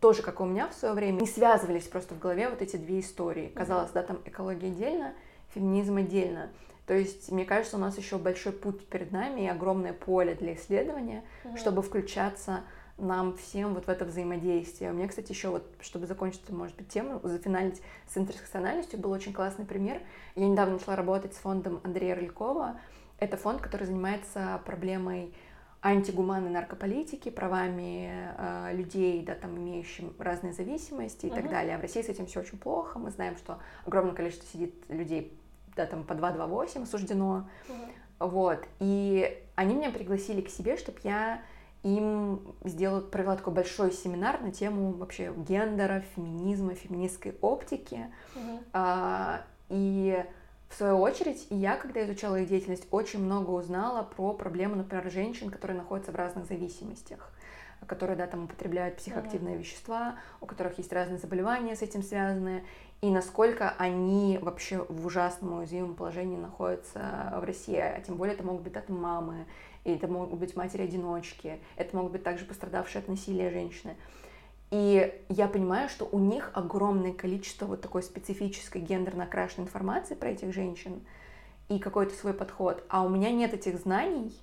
тоже, 0.00 0.22
как 0.22 0.40
и 0.40 0.42
у 0.42 0.46
меня 0.46 0.68
в 0.68 0.74
свое 0.74 0.94
время, 0.94 1.20
не 1.20 1.26
связывались 1.26 1.84
просто 1.84 2.14
в 2.14 2.18
голове 2.18 2.48
вот 2.48 2.62
эти 2.62 2.76
две 2.76 3.00
истории. 3.00 3.52
Казалось, 3.54 3.90
да, 3.90 4.02
там 4.02 4.20
экология 4.24 4.68
отдельно, 4.68 5.14
феминизм 5.54 5.98
отдельно. 5.98 6.50
То 6.86 6.94
есть, 6.94 7.32
мне 7.32 7.44
кажется, 7.44 7.76
у 7.76 7.80
нас 7.80 7.98
еще 7.98 8.16
большой 8.16 8.52
путь 8.52 8.86
перед 8.86 9.10
нами 9.10 9.42
и 9.42 9.48
огромное 9.48 9.92
поле 9.92 10.34
для 10.34 10.54
исследования, 10.54 11.24
mm 11.44 11.56
чтобы 11.56 11.82
включаться 11.82 12.62
нам 12.98 13.36
всем 13.36 13.74
вот 13.74 13.86
в 13.86 13.88
это 13.88 14.04
взаимодействие. 14.04 14.90
У 14.90 14.94
меня, 14.94 15.08
кстати, 15.08 15.30
еще 15.30 15.48
вот, 15.48 15.66
чтобы 15.80 16.06
закончить, 16.06 16.48
может 16.48 16.76
быть, 16.76 16.88
тему, 16.88 17.20
зафиналить 17.22 17.82
с 18.08 18.16
интерсекциональностью, 18.16 18.98
был 18.98 19.10
очень 19.10 19.32
классный 19.32 19.64
пример. 19.64 20.00
Я 20.34 20.46
недавно 20.46 20.74
начала 20.74 20.96
работать 20.96 21.34
с 21.34 21.36
фондом 21.36 21.80
Андрея 21.84 22.14
Рылькова. 22.14 22.80
Это 23.18 23.36
фонд, 23.36 23.60
который 23.60 23.86
занимается 23.86 24.60
проблемой 24.64 25.34
антигуманной 25.82 26.50
наркополитики, 26.50 27.28
правами 27.28 28.32
э, 28.36 28.74
людей, 28.74 29.22
да, 29.22 29.34
там, 29.34 29.56
имеющим 29.56 30.14
разные 30.18 30.52
зависимости 30.52 31.26
и 31.26 31.28
uh-huh. 31.28 31.34
так 31.34 31.50
далее. 31.50 31.76
А 31.76 31.78
в 31.78 31.82
России 31.82 32.02
с 32.02 32.08
этим 32.08 32.26
все 32.26 32.40
очень 32.40 32.58
плохо. 32.58 32.98
Мы 32.98 33.10
знаем, 33.10 33.36
что 33.36 33.58
огромное 33.84 34.14
количество 34.14 34.48
сидит 34.48 34.74
людей, 34.88 35.38
да, 35.76 35.86
там, 35.86 36.04
по 36.04 36.14
228 36.14 36.82
осуждено. 36.82 37.48
Uh-huh. 37.68 38.28
Вот. 38.28 38.66
И 38.80 39.42
они 39.54 39.74
меня 39.74 39.90
пригласили 39.90 40.40
к 40.40 40.48
себе, 40.48 40.76
чтобы 40.76 40.98
я 41.04 41.42
им 41.82 42.40
сделала, 42.64 43.00
провела 43.00 43.36
такой 43.36 43.52
большой 43.52 43.92
семинар 43.92 44.40
на 44.40 44.50
тему 44.50 44.92
вообще 44.92 45.32
гендера, 45.36 46.02
феминизма, 46.16 46.74
феминистской 46.74 47.36
оптики. 47.40 48.06
Uh-huh. 48.34 48.64
А, 48.72 49.42
и 49.68 50.24
в 50.68 50.74
свою 50.74 50.98
очередь, 50.98 51.46
я, 51.50 51.76
когда 51.76 52.04
изучала 52.04 52.40
их 52.40 52.48
деятельность, 52.48 52.88
очень 52.90 53.22
много 53.22 53.50
узнала 53.50 54.02
про 54.02 54.32
проблему, 54.32 54.76
например, 54.76 55.10
женщин, 55.10 55.50
которые 55.50 55.76
находятся 55.76 56.10
в 56.10 56.16
разных 56.16 56.46
зависимостях 56.46 57.32
которые, 57.86 58.16
да, 58.16 58.26
там 58.26 58.44
употребляют 58.44 58.96
психоактивные 58.96 59.56
mm-hmm. 59.56 59.58
вещества, 59.58 60.16
у 60.40 60.46
которых 60.46 60.78
есть 60.78 60.92
разные 60.92 61.18
заболевания 61.18 61.76
с 61.76 61.82
этим 61.82 62.02
связанные, 62.02 62.64
и 63.02 63.10
насколько 63.10 63.74
они 63.78 64.38
вообще 64.40 64.84
в 64.88 65.06
ужасном 65.06 65.58
уязвимом 65.58 65.94
положении 65.94 66.36
находятся 66.36 67.34
в 67.36 67.44
России, 67.44 67.76
а 67.76 68.00
тем 68.00 68.16
более 68.16 68.34
это 68.34 68.44
могут 68.44 68.62
быть 68.62 68.72
там, 68.72 68.84
мамы, 69.00 69.46
и 69.84 69.92
это 69.92 70.08
могут 70.08 70.38
быть 70.38 70.56
матери-одиночки, 70.56 71.60
это 71.76 71.96
могут 71.96 72.12
быть 72.12 72.24
также 72.24 72.44
пострадавшие 72.44 73.00
от 73.00 73.08
насилия 73.08 73.50
женщины. 73.50 73.96
И 74.70 75.14
я 75.28 75.46
понимаю, 75.46 75.88
что 75.88 76.08
у 76.10 76.18
них 76.18 76.50
огромное 76.54 77.12
количество 77.12 77.66
вот 77.66 77.82
такой 77.82 78.02
специфической 78.02 78.80
гендерно 78.80 79.24
окрашенной 79.24 79.66
информации 79.66 80.14
про 80.14 80.30
этих 80.30 80.52
женщин 80.52 81.02
и 81.68 81.78
какой-то 81.78 82.14
свой 82.14 82.34
подход, 82.34 82.82
а 82.88 83.04
у 83.04 83.08
меня 83.08 83.30
нет 83.30 83.54
этих 83.54 83.78
знаний, 83.78 84.36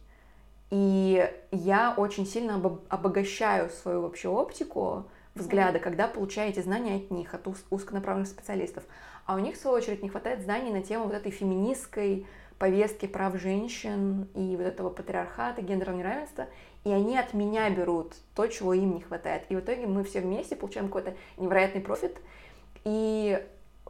и 0.69 1.29
я 1.51 1.93
очень 1.97 2.25
сильно 2.25 2.55
обогащаю 2.89 3.69
свою 3.69 4.01
вообще 4.01 4.29
оптику 4.29 5.05
взгляда, 5.35 5.79
когда 5.79 6.07
получаю 6.07 6.51
эти 6.51 6.59
знания 6.59 6.95
от 6.97 7.11
них, 7.11 7.33
от 7.33 7.47
узконаправленных 7.69 8.27
специалистов. 8.27 8.83
А 9.25 9.35
у 9.35 9.39
них, 9.39 9.55
в 9.55 9.59
свою 9.59 9.77
очередь, 9.77 10.03
не 10.03 10.09
хватает 10.09 10.41
знаний 10.41 10.71
на 10.71 10.81
тему 10.81 11.05
вот 11.05 11.13
этой 11.13 11.31
феминистской 11.31 12.25
повестки 12.59 13.07
прав 13.07 13.35
женщин 13.39 14.27
и 14.35 14.55
вот 14.55 14.65
этого 14.65 14.89
патриархата, 14.89 15.61
гендерного 15.61 15.97
неравенства, 15.97 16.47
и 16.83 16.91
они 16.91 17.17
от 17.17 17.33
меня 17.33 17.69
берут 17.69 18.13
то, 18.35 18.47
чего 18.47 18.73
им 18.73 18.95
не 18.95 19.01
хватает. 19.01 19.43
И 19.49 19.55
в 19.55 19.59
итоге 19.59 19.87
мы 19.87 20.03
все 20.03 20.21
вместе 20.21 20.55
получаем 20.55 20.87
какой-то 20.87 21.15
невероятный 21.37 21.81
профит, 21.81 22.17
и 22.83 23.43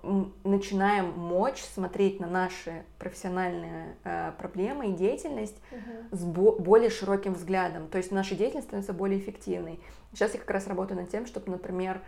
начинаем 0.04 1.18
мочь 1.18 1.64
смотреть 1.64 2.20
на 2.20 2.28
наши 2.28 2.84
профессиональные 3.00 3.96
э, 4.04 4.34
проблемы 4.38 4.90
и 4.90 4.92
деятельность 4.92 5.56
uh-huh. 5.72 6.16
с 6.16 6.24
бо- 6.26 6.60
более 6.60 6.90
широким 6.90 7.34
взглядом. 7.34 7.88
То 7.88 7.98
есть 7.98 8.12
наша 8.12 8.36
деятельность 8.36 8.68
становится 8.68 8.92
более 8.92 9.18
эффективной. 9.18 9.80
Сейчас 10.12 10.34
я 10.34 10.42
как 10.42 10.50
раз 10.52 10.68
работаю 10.68 11.00
над 11.00 11.10
тем, 11.10 11.26
чтобы, 11.26 11.52
например, 11.52 12.02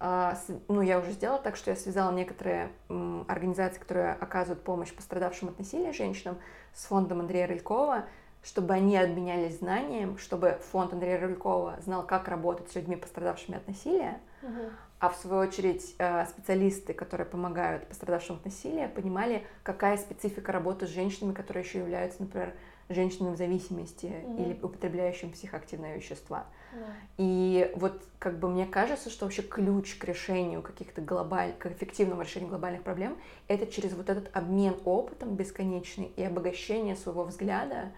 э, 0.00 0.32
с, 0.34 0.46
ну 0.68 0.80
я 0.80 0.98
уже 0.98 1.12
сделала 1.12 1.38
так, 1.38 1.56
что 1.56 1.70
я 1.70 1.76
связала 1.76 2.12
некоторые 2.12 2.70
э, 2.88 3.24
организации, 3.28 3.78
которые 3.78 4.12
оказывают 4.12 4.64
помощь 4.64 4.94
пострадавшим 4.94 5.50
от 5.50 5.58
насилия 5.58 5.92
женщинам, 5.92 6.38
с 6.72 6.86
фондом 6.86 7.20
Андрея 7.20 7.46
Рылькова, 7.46 8.06
чтобы 8.42 8.72
они 8.72 8.96
обменялись 8.96 9.58
знанием, 9.58 10.16
чтобы 10.16 10.58
фонд 10.72 10.94
Андрея 10.94 11.20
Рылькова 11.20 11.76
знал, 11.84 12.06
как 12.06 12.28
работать 12.28 12.70
с 12.70 12.74
людьми, 12.74 12.96
пострадавшими 12.96 13.58
от 13.58 13.68
насилия, 13.68 14.18
uh-huh 14.42 14.70
а 14.98 15.08
в 15.08 15.16
свою 15.16 15.42
очередь 15.42 15.94
э, 15.98 16.26
специалисты, 16.26 16.94
которые 16.94 17.26
помогают 17.26 17.86
пострадавшим 17.88 18.36
от 18.36 18.44
насилия, 18.44 18.88
понимали, 18.88 19.44
какая 19.62 19.96
специфика 19.96 20.52
работы 20.52 20.86
с 20.86 20.90
женщинами, 20.90 21.34
которые 21.34 21.64
еще 21.64 21.78
являются, 21.78 22.22
например, 22.22 22.54
женщинами 22.88 23.34
в 23.34 23.38
зависимости 23.38 24.06
mm-hmm. 24.06 24.44
или 24.44 24.60
употребляющими 24.62 25.30
психоактивные 25.30 25.96
вещества. 25.96 26.46
Yeah. 26.74 26.86
И 27.18 27.72
вот 27.76 28.02
как 28.18 28.38
бы 28.38 28.48
мне 28.48 28.66
кажется, 28.66 29.10
что 29.10 29.24
вообще 29.24 29.42
ключ 29.42 29.94
к 29.96 30.04
решению 30.04 30.62
каких-то 30.62 31.00
глобальных, 31.00 31.58
к 31.58 31.66
эффективному 31.66 32.22
решению 32.22 32.50
глобальных 32.50 32.82
проблем, 32.82 33.16
это 33.48 33.66
через 33.66 33.94
вот 33.94 34.10
этот 34.10 34.34
обмен 34.36 34.76
опытом 34.84 35.34
бесконечный 35.34 36.12
и 36.16 36.22
обогащение 36.22 36.96
своего 36.96 37.24
взгляда 37.24 37.92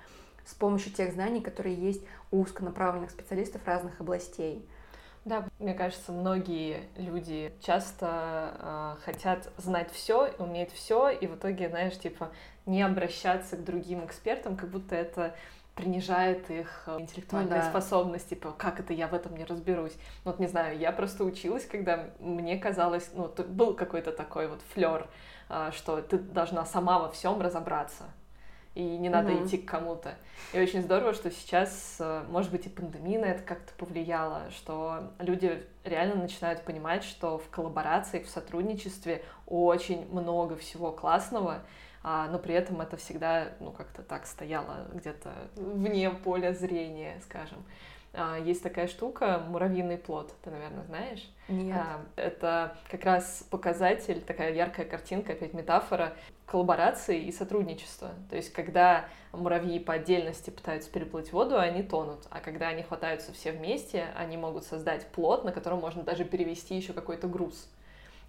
с 0.45 0.55
помощью 0.55 0.93
тех 0.93 1.13
знаний, 1.13 1.41
которые 1.41 1.75
есть 1.75 2.03
у 2.31 2.41
узконаправленных 2.41 3.11
специалистов 3.11 3.63
разных 3.67 4.01
областей. 4.01 4.65
Да, 5.27 5.45
мне 5.59 5.75
кажется, 5.75 6.13
многие 6.13 6.85
люди 6.95 7.53
часто 7.61 8.55
э, 8.61 9.05
хотят 9.05 9.51
знать 9.57 9.91
все, 9.91 10.33
уметь 10.39 10.71
все, 10.71 11.09
и 11.09 11.27
в 11.27 11.35
итоге, 11.35 11.69
знаешь, 11.69 11.99
типа 11.99 12.31
не 12.65 12.81
обращаться 12.81 13.57
к 13.57 13.65
другим 13.65 14.07
экспертам, 14.07 14.57
как 14.57 14.71
будто 14.71 14.95
это 14.95 15.35
принижает 15.75 16.49
их 16.49 16.85
э, 16.87 17.01
интеллектуальные 17.01 17.59
ну, 17.59 17.65
да. 17.65 17.71
способности, 17.71 18.31
типа, 18.31 18.55
как 18.57 18.79
это 18.79 18.93
я 18.93 19.09
в 19.09 19.15
этом 19.15 19.37
не 19.37 19.45
разберусь. 19.45 19.95
Ну, 20.25 20.31
вот 20.31 20.39
не 20.39 20.47
знаю, 20.47 20.79
я 20.79 20.93
просто 20.93 21.25
училась, 21.25 21.67
когда 21.67 22.11
мне 22.21 22.57
казалось, 22.57 23.11
ну, 23.13 23.27
был 23.49 23.75
какой-то 23.75 24.13
такой 24.13 24.47
вот 24.47 24.61
флер, 24.75 25.09
э, 25.49 25.73
что 25.75 26.01
ты 26.03 26.19
должна 26.19 26.65
сама 26.65 27.01
во 27.01 27.11
всем 27.11 27.41
разобраться 27.41 28.05
и 28.77 28.83
не 28.83 29.09
надо 29.09 29.33
mm-hmm. 29.33 29.47
идти 29.47 29.57
к 29.57 29.69
кому-то. 29.69 30.15
И 30.53 30.61
очень 30.61 30.83
здорово, 30.83 31.15
что 31.15 31.31
сейчас, 31.31 31.97
э, 31.99 32.25
может 32.29 32.51
быть, 32.51 32.67
и 32.67 32.69
пандемия 32.69 33.19
на 33.19 33.25
это 33.25 33.43
как-то 33.43 33.73
повлияла, 33.79 34.43
что 34.51 35.13
люди 35.19 35.65
реально 35.83 36.17
начинают 36.17 36.63
понимать, 36.63 37.03
что 37.03 37.39
в 37.39 37.49
коллаборации, 37.49 38.23
в 38.23 38.29
сотрудничестве 38.29 39.25
очень 39.47 40.07
много 40.13 40.57
всего 40.57 40.93
классного, 40.93 41.63
а, 42.03 42.29
но 42.29 42.39
при 42.39 42.55
этом 42.55 42.83
это 42.83 42.99
всегда, 42.99 43.49
ну, 43.61 43.73
как-то 43.73 44.03
так 44.03 44.27
стояло 44.27 44.87
где-то 44.93 45.33
вне 45.57 46.11
поля 46.11 46.53
зрения, 46.53 47.19
скажем. 47.25 47.65
А, 48.13 48.39
есть 48.39 48.63
такая 48.63 48.89
штука 48.89 49.43
муравьиный 49.47 49.99
плод, 49.99 50.33
ты, 50.43 50.51
наверное, 50.51 50.85
знаешь? 50.85 51.31
Нет. 51.49 51.77
А, 51.77 52.01
это 52.17 52.77
как 52.91 53.05
раз 53.05 53.47
показатель, 53.51 54.21
такая 54.21 54.55
яркая 54.55 54.87
картинка, 54.87 55.33
опять 55.33 55.53
метафора 55.53 56.15
коллаборации 56.47 57.21
и 57.23 57.33
сотрудничества. 57.33 58.11
То 58.31 58.37
есть, 58.37 58.53
когда 58.53 59.07
муравьи 59.33 59.79
по 59.79 59.95
отдельности 59.95 60.51
пытаются 60.51 60.91
переплыть 60.91 61.33
воду, 61.33 61.59
они 61.59 61.83
тонут. 61.83 62.27
А 62.31 62.41
когда 62.41 62.69
они 62.69 62.83
хватаются 62.83 63.33
все 63.33 63.53
вместе, 63.53 64.07
они 64.17 64.37
могут 64.37 64.65
создать 64.65 65.07
плод, 65.09 65.45
на 65.45 65.53
котором 65.53 65.81
можно 65.81 66.03
даже 66.03 66.25
перевести 66.25 66.77
еще 66.77 66.93
какой-то 66.93 67.27
груз. 67.27 67.69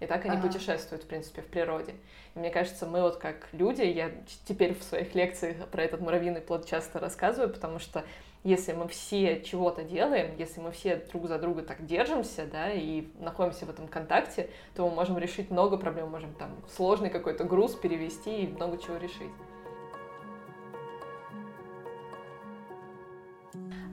И 0.00 0.06
так 0.06 0.24
они 0.26 0.36
ага. 0.36 0.46
путешествуют, 0.46 1.04
в 1.04 1.06
принципе, 1.06 1.42
в 1.42 1.46
природе. 1.46 1.94
И 2.34 2.38
мне 2.38 2.50
кажется, 2.50 2.86
мы 2.86 3.02
вот 3.02 3.16
как 3.16 3.48
люди, 3.52 3.82
я 3.82 4.12
теперь 4.46 4.74
в 4.74 4.82
своих 4.82 5.14
лекциях 5.14 5.66
про 5.68 5.82
этот 5.82 6.00
муравьиный 6.00 6.40
плод 6.40 6.66
часто 6.66 7.00
рассказываю, 7.00 7.52
потому 7.52 7.78
что 7.80 8.04
если 8.48 8.72
мы 8.72 8.88
все 8.88 9.42
чего-то 9.42 9.84
делаем, 9.84 10.34
если 10.38 10.60
мы 10.60 10.70
все 10.70 10.96
друг 10.96 11.28
за 11.28 11.38
друга 11.38 11.62
так 11.62 11.84
держимся, 11.84 12.46
да, 12.50 12.72
и 12.72 13.08
находимся 13.20 13.66
в 13.66 13.70
этом 13.70 13.86
контакте, 13.86 14.48
то 14.74 14.88
мы 14.88 14.94
можем 14.94 15.18
решить 15.18 15.50
много 15.50 15.76
проблем, 15.76 16.10
можем 16.10 16.32
там 16.32 16.50
сложный 16.74 17.10
какой-то 17.10 17.44
груз 17.44 17.74
перевести 17.74 18.44
и 18.44 18.46
много 18.46 18.78
чего 18.78 18.96
решить. 18.96 19.30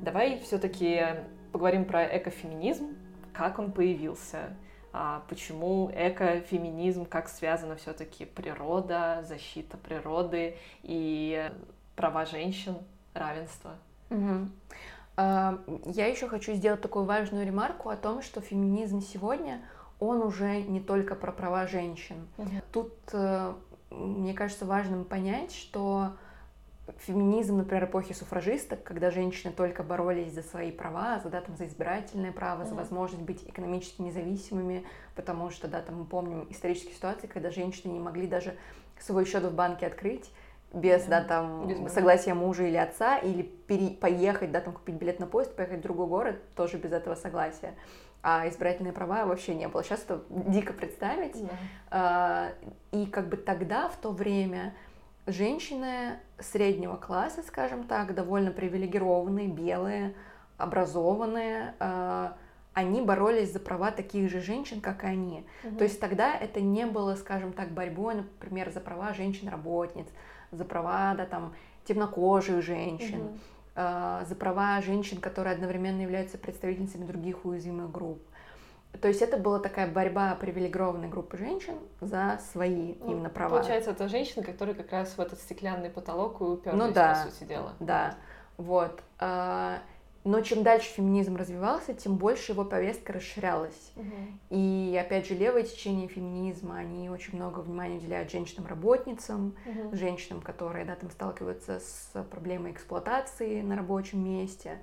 Давай 0.01 0.39
все-таки 0.39 1.01
поговорим 1.51 1.83
про 1.83 2.05
экофеминизм, 2.17 2.95
как 3.33 3.59
он 3.59 3.73
появился, 3.73 4.55
а 4.93 5.23
почему 5.27 5.91
экофеминизм, 5.93 7.05
как 7.05 7.27
связано 7.27 7.75
все-таки 7.75 8.23
природа, 8.23 9.25
защита 9.27 9.75
природы 9.75 10.55
и 10.83 11.51
права 11.97 12.25
женщин, 12.25 12.77
равенство. 13.13 13.75
Угу. 14.15 14.49
Я 15.17 16.07
еще 16.07 16.27
хочу 16.27 16.53
сделать 16.53 16.81
такую 16.81 17.05
важную 17.05 17.45
ремарку 17.45 17.89
о 17.89 17.95
том, 17.95 18.21
что 18.21 18.41
феминизм 18.41 19.01
сегодня, 19.01 19.61
он 19.99 20.21
уже 20.21 20.61
не 20.61 20.81
только 20.81 21.15
про 21.15 21.31
права 21.31 21.67
женщин. 21.67 22.27
Угу. 22.37 22.49
Тут, 22.73 22.93
э, 23.13 23.53
мне 23.91 24.33
кажется, 24.33 24.65
важным 24.65 25.05
понять, 25.05 25.53
что 25.53 26.11
феминизм, 26.99 27.57
например, 27.57 27.85
эпохи 27.85 28.13
суфражисток, 28.13 28.83
когда 28.83 29.11
женщины 29.11 29.51
только 29.51 29.83
боролись 29.83 30.33
за 30.33 30.43
свои 30.43 30.71
права, 30.71 31.19
за, 31.19 31.29
да, 31.29 31.41
там, 31.41 31.55
за 31.57 31.65
избирательное 31.65 32.31
право, 32.31 32.61
mm-hmm. 32.61 32.69
за 32.69 32.75
возможность 32.75 33.23
быть 33.23 33.43
экономически 33.47 34.01
независимыми, 34.01 34.85
потому 35.15 35.49
что, 35.49 35.67
да, 35.67 35.81
там 35.81 35.99
мы 35.99 36.05
помним 36.05 36.47
исторические 36.49 36.93
ситуации, 36.93 37.27
когда 37.27 37.49
женщины 37.49 37.91
не 37.91 37.99
могли 37.99 38.27
даже 38.27 38.55
свой 38.99 39.25
счет 39.25 39.43
в 39.43 39.53
банке 39.53 39.87
открыть, 39.87 40.31
без, 40.73 41.03
да, 41.05 41.21
там, 41.21 41.67
без 41.67 41.93
согласия 41.93 42.33
мужа 42.33 42.63
или 42.63 42.77
отца, 42.77 43.17
или 43.17 43.43
пере... 43.43 43.91
поехать, 43.91 44.51
да, 44.51 44.61
там, 44.61 44.73
купить 44.73 44.95
билет 44.95 45.19
на 45.19 45.27
поезд, 45.27 45.55
поехать 45.55 45.79
в 45.79 45.83
другой 45.83 46.07
город, 46.07 46.35
тоже 46.55 46.77
без 46.77 46.91
этого 46.91 47.15
согласия. 47.15 47.73
А 48.21 48.47
избирательные 48.49 48.91
права 48.91 49.25
вообще 49.25 49.53
не 49.53 49.67
было. 49.67 49.83
Сейчас 49.83 50.03
это 50.03 50.23
дико 50.29 50.73
представить. 50.73 51.35
Yeah. 51.35 51.51
А, 51.91 52.49
и 52.91 53.05
как 53.05 53.29
бы 53.29 53.37
тогда, 53.37 53.87
в 53.87 53.97
то 53.97 54.11
время, 54.11 54.73
женщины 55.27 56.19
среднего 56.39 56.95
класса, 56.95 57.43
скажем 57.43 57.83
так, 57.83 58.15
довольно 58.15 58.51
привилегированные, 58.51 59.47
белые, 59.47 60.15
образованные, 60.57 61.75
а, 61.79 62.35
они 62.73 63.01
боролись 63.01 63.53
за 63.53 63.59
права 63.59 63.91
таких 63.91 64.29
же 64.29 64.41
женщин, 64.41 64.81
как 64.81 65.03
и 65.03 65.07
они. 65.07 65.47
Угу. 65.63 65.77
То 65.77 65.83
есть 65.85 65.99
тогда 65.99 66.35
это 66.35 66.59
не 66.61 66.85
было, 66.85 67.15
скажем 67.15 67.53
так, 67.53 67.71
борьбой, 67.71 68.15
например, 68.15 68.69
за 68.71 68.81
права 68.81 69.13
женщин-работниц, 69.13 70.07
за 70.51 70.65
права, 70.65 71.13
да, 71.15 71.25
там, 71.25 71.53
темнокожих 71.85 72.63
женщин, 72.63 73.21
угу. 73.21 73.37
э, 73.75 74.23
за 74.27 74.35
права 74.35 74.81
женщин, 74.81 75.19
которые 75.19 75.53
одновременно 75.53 76.01
являются 76.01 76.37
представительницами 76.37 77.05
других 77.05 77.45
уязвимых 77.45 77.91
групп. 77.91 78.21
То 79.01 79.07
есть 79.07 79.21
это 79.21 79.37
была 79.37 79.59
такая 79.59 79.91
борьба 79.91 80.35
привилегированной 80.35 81.09
группы 81.09 81.37
женщин 81.37 81.75
за 82.01 82.39
свои 82.51 82.95
ну, 82.99 83.11
именно 83.11 83.29
права. 83.29 83.57
Получается, 83.57 83.91
это 83.91 84.07
женщины, 84.07 84.43
которые 84.43 84.75
как 84.75 84.91
раз 84.91 85.17
в 85.17 85.19
этот 85.19 85.39
стеклянный 85.39 85.89
потолок 85.89 86.39
и 86.41 86.43
уперлись, 86.45 86.79
ну, 86.79 86.91
да, 86.93 87.25
по 87.25 87.31
сути 87.31 87.47
дела. 87.47 87.73
Да, 87.79 88.15
вот. 88.57 89.01
Но 90.25 90.41
чем 90.41 90.63
дальше 90.63 90.89
феминизм 90.89 91.35
развивался, 91.35 91.93
тем 91.93 92.17
больше 92.17 92.53
его 92.53 92.65
повестка 92.65 93.13
расширялась. 93.13 93.91
Угу. 93.95 94.05
И 94.49 94.99
опять 94.99 95.27
же, 95.27 95.35
левое 95.35 95.61
течение 95.61 96.07
феминизма, 96.07 96.77
они 96.77 97.11
очень 97.11 97.35
много 97.35 97.59
внимания 97.59 97.97
уделяют 97.97 98.31
женщинам-работницам, 98.31 99.55
угу. 99.65 99.95
женщинам, 99.95 100.41
которые 100.41 100.83
да, 100.83 100.95
там 100.95 101.11
сталкиваются 101.11 101.79
с 101.79 102.23
проблемой 102.31 102.71
эксплуатации 102.71 103.61
на 103.61 103.75
рабочем 103.75 104.25
месте. 104.25 104.79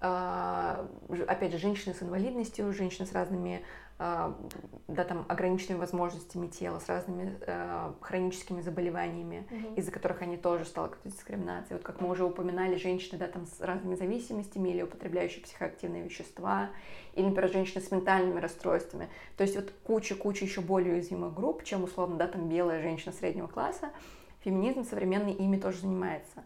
А, 0.00 0.86
опять 1.26 1.50
же, 1.50 1.58
женщины 1.58 1.92
с 1.92 2.00
инвалидностью, 2.00 2.72
женщины 2.72 3.08
с 3.08 3.12
разными 3.12 3.62
да, 3.98 5.04
там, 5.04 5.24
ограниченными 5.28 5.80
возможностями 5.80 6.48
тела, 6.48 6.80
с 6.80 6.88
разными 6.88 7.38
э, 7.40 7.92
хроническими 8.02 8.60
заболеваниями, 8.60 9.46
mm-hmm. 9.50 9.76
из-за 9.76 9.90
которых 9.90 10.20
они 10.20 10.36
тоже 10.36 10.66
сталкиваются 10.66 11.08
с 11.08 11.12
дискриминацией. 11.14 11.78
Вот 11.78 11.82
как 11.82 12.02
мы 12.02 12.10
уже 12.10 12.24
упоминали, 12.24 12.76
женщины 12.76 13.18
да, 13.18 13.26
там, 13.26 13.46
с 13.46 13.58
разными 13.60 13.94
зависимостями 13.94 14.68
или 14.68 14.82
употребляющие 14.82 15.42
психоактивные 15.42 16.02
вещества, 16.02 16.70
или, 17.14 17.24
например, 17.24 17.50
женщины 17.50 17.80
с 17.80 17.90
ментальными 17.90 18.38
расстройствами. 18.38 19.08
То 19.38 19.44
есть 19.44 19.56
вот 19.56 19.72
куча-куча 19.84 20.44
еще 20.44 20.60
более 20.60 20.94
уязвимых 20.94 21.32
групп, 21.32 21.64
чем 21.64 21.84
условно 21.84 22.16
да, 22.16 22.26
там, 22.26 22.50
белая 22.50 22.82
женщина 22.82 23.12
среднего 23.12 23.46
класса. 23.46 23.90
Феминизм 24.44 24.84
современный 24.84 25.32
ими 25.32 25.56
тоже 25.56 25.78
занимается. 25.78 26.44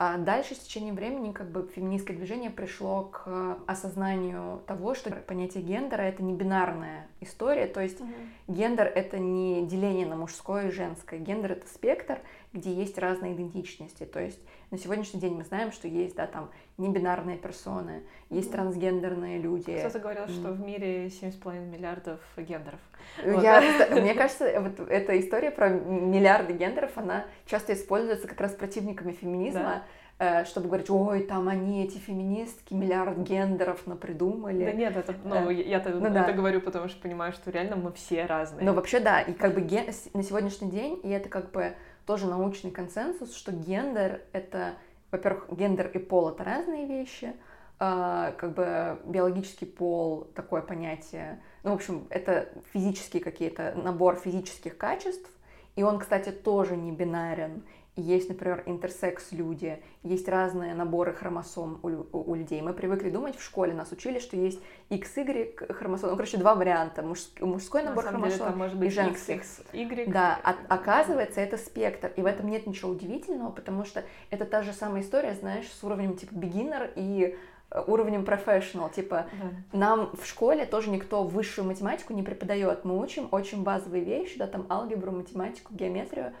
А 0.00 0.16
дальше 0.16 0.54
с 0.54 0.58
течением 0.58 0.94
времени 0.94 1.32
как 1.32 1.50
бы 1.50 1.68
феминистское 1.74 2.16
движение 2.16 2.50
пришло 2.50 3.02
к 3.02 3.58
осознанию 3.66 4.62
того, 4.68 4.94
что 4.94 5.10
понятие 5.10 5.64
гендера 5.64 6.02
это 6.02 6.22
не 6.22 6.34
бинарная 6.34 7.08
история, 7.20 7.66
то 7.66 7.80
есть 7.80 8.00
угу. 8.00 8.12
гендер 8.46 8.86
это 8.86 9.18
не 9.18 9.66
деление 9.66 10.06
на 10.06 10.14
мужское 10.14 10.68
и 10.68 10.70
женское, 10.70 11.18
гендер 11.18 11.52
это 11.52 11.66
спектр, 11.66 12.20
где 12.52 12.72
есть 12.72 12.98
разные 12.98 13.34
идентичности, 13.34 14.04
то 14.04 14.20
есть 14.20 14.40
на 14.70 14.78
сегодняшний 14.78 15.20
день 15.20 15.34
мы 15.34 15.44
знаем, 15.44 15.72
что 15.72 15.88
есть, 15.88 16.16
да, 16.16 16.26
там 16.26 16.50
небинарные 16.76 17.36
персоны, 17.36 18.02
есть 18.30 18.50
трансгендерные 18.52 19.38
люди. 19.38 19.78
Кто-то 19.78 19.98
говорил, 19.98 20.24
mm. 20.24 20.32
что 20.32 20.52
в 20.52 20.60
мире 20.60 21.06
7,5 21.06 21.66
миллиардов 21.66 22.20
гендеров. 22.36 22.80
Я, 23.24 23.60
вот. 23.60 23.90
Мне 24.02 24.14
кажется, 24.14 24.60
вот 24.60 24.88
эта 24.88 25.18
история 25.20 25.50
про 25.50 25.68
миллиарды 25.68 26.52
гендеров, 26.52 26.92
она 26.96 27.24
часто 27.46 27.72
используется 27.74 28.26
как 28.28 28.40
раз 28.40 28.52
противниками 28.52 29.12
феминизма, 29.12 29.62
да 29.62 29.82
э, 30.18 30.44
чтобы 30.44 30.66
говорить, 30.66 30.90
ой, 30.90 31.22
там 31.22 31.48
они, 31.48 31.84
эти 31.84 31.98
феминистки, 31.98 32.74
миллиард 32.74 33.18
гендеров 33.18 33.86
напридумали. 33.86 34.64
Да 34.64 34.72
нет, 34.72 34.96
это, 34.96 35.14
ну, 35.24 35.50
я-то 35.50 35.90
ну, 35.90 36.06
это 36.06 36.12
да. 36.26 36.32
говорю, 36.32 36.60
потому 36.60 36.88
что 36.88 37.00
понимаю, 37.00 37.32
что 37.32 37.50
реально 37.50 37.76
мы 37.76 37.92
все 37.92 38.26
разные. 38.26 38.64
Ну, 38.64 38.74
вообще, 38.74 39.00
да, 39.00 39.20
и 39.20 39.32
как 39.32 39.54
бы 39.54 39.60
ген... 39.60 39.86
на 40.14 40.22
сегодняшний 40.22 40.70
день, 40.70 41.00
и 41.02 41.08
это 41.08 41.28
как 41.28 41.50
бы 41.50 41.74
тоже 42.08 42.26
научный 42.26 42.70
консенсус, 42.70 43.36
что 43.36 43.52
гендер— 43.52 44.22
это, 44.32 44.76
во-первых, 45.10 45.44
гендер 45.50 45.88
и 45.88 45.98
пол— 45.98 46.28
это 46.30 46.42
разные 46.42 46.86
вещи, 46.86 47.34
а, 47.78 48.32
как 48.32 48.54
бы 48.54 48.98
биологический 49.04 49.66
пол— 49.66 50.24
такое 50.34 50.62
понятие, 50.62 51.42
ну, 51.64 51.72
в 51.72 51.74
общем, 51.74 52.06
это 52.08 52.48
физические 52.72 53.22
какие-то, 53.22 53.74
набор 53.76 54.16
физических 54.16 54.78
качеств, 54.78 55.30
и 55.76 55.82
он, 55.82 55.98
кстати, 55.98 56.30
тоже 56.30 56.78
не 56.78 56.92
бинарен, 56.92 57.62
есть, 58.00 58.28
например, 58.28 58.62
интерсекс 58.66 59.32
люди, 59.32 59.82
есть 60.02 60.28
разные 60.28 60.74
наборы 60.74 61.12
хромосом 61.12 61.80
у, 61.82 61.88
у, 61.88 62.30
у 62.30 62.34
людей. 62.34 62.62
Мы 62.62 62.72
привыкли 62.72 63.10
думать 63.10 63.36
в 63.36 63.42
школе, 63.42 63.74
нас 63.74 63.90
учили, 63.92 64.18
что 64.20 64.36
есть 64.36 64.60
XY 64.90 65.72
хромосом, 65.72 66.10
ну, 66.10 66.16
короче, 66.16 66.36
два 66.36 66.54
варианта, 66.54 67.02
муж, 67.02 67.20
мужской 67.40 67.82
набор 67.82 68.04
На 68.04 68.10
хромосом 68.10 68.38
деле, 68.38 68.56
может 68.56 68.78
быть 68.78 68.90
и 68.90 68.94
женский. 68.94 69.32
XY. 69.32 70.10
Да, 70.12 70.38
а, 70.44 70.56
оказывается, 70.68 71.40
это 71.40 71.56
спектр, 71.56 72.12
и 72.16 72.22
в 72.22 72.26
этом 72.26 72.48
нет 72.48 72.66
ничего 72.66 72.90
удивительного, 72.90 73.50
потому 73.50 73.84
что 73.84 74.04
это 74.30 74.44
та 74.44 74.62
же 74.62 74.72
самая 74.72 75.02
история, 75.02 75.34
знаешь, 75.34 75.66
с 75.68 75.82
уровнем 75.82 76.16
типа 76.16 76.34
beginner 76.34 76.90
и 76.94 77.36
э, 77.70 77.84
уровнем 77.86 78.22
professional. 78.22 78.94
Типа, 78.94 79.26
да. 79.32 79.78
нам 79.78 80.10
в 80.16 80.24
школе 80.24 80.66
тоже 80.66 80.90
никто 80.90 81.24
высшую 81.24 81.66
математику 81.66 82.12
не 82.12 82.22
преподает. 82.22 82.84
Мы 82.84 82.98
учим 82.98 83.28
очень 83.32 83.64
базовые 83.64 84.04
вещи, 84.04 84.38
да, 84.38 84.46
там 84.46 84.66
алгебру, 84.70 85.10
математику, 85.10 85.74
геометрию, 85.74 86.32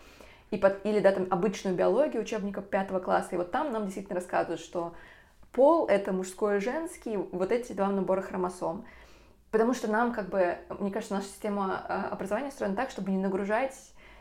и 0.50 0.56
под, 0.56 0.84
или 0.84 1.00
да, 1.00 1.12
там 1.12 1.26
обычную 1.30 1.76
биологию 1.76 2.22
учебников 2.22 2.66
пятого 2.68 3.00
класса, 3.00 3.30
и 3.32 3.36
вот 3.36 3.50
там 3.50 3.72
нам 3.72 3.84
действительно 3.84 4.16
рассказывают, 4.16 4.60
что 4.60 4.94
пол— 5.52 5.86
это 5.88 6.12
мужской 6.12 6.58
и 6.58 6.60
женский, 6.60 7.16
вот 7.16 7.52
эти 7.52 7.72
два 7.72 7.88
набора 7.88 8.22
хромосом. 8.22 8.84
Потому 9.50 9.72
что 9.72 9.90
нам, 9.90 10.12
как 10.12 10.28
бы, 10.28 10.58
мне 10.78 10.90
кажется, 10.90 11.14
наша 11.14 11.26
система 11.26 11.82
а, 11.88 12.08
образования 12.10 12.48
устроена 12.48 12.76
так, 12.76 12.90
чтобы 12.90 13.10
не 13.10 13.16
нагружать 13.16 13.74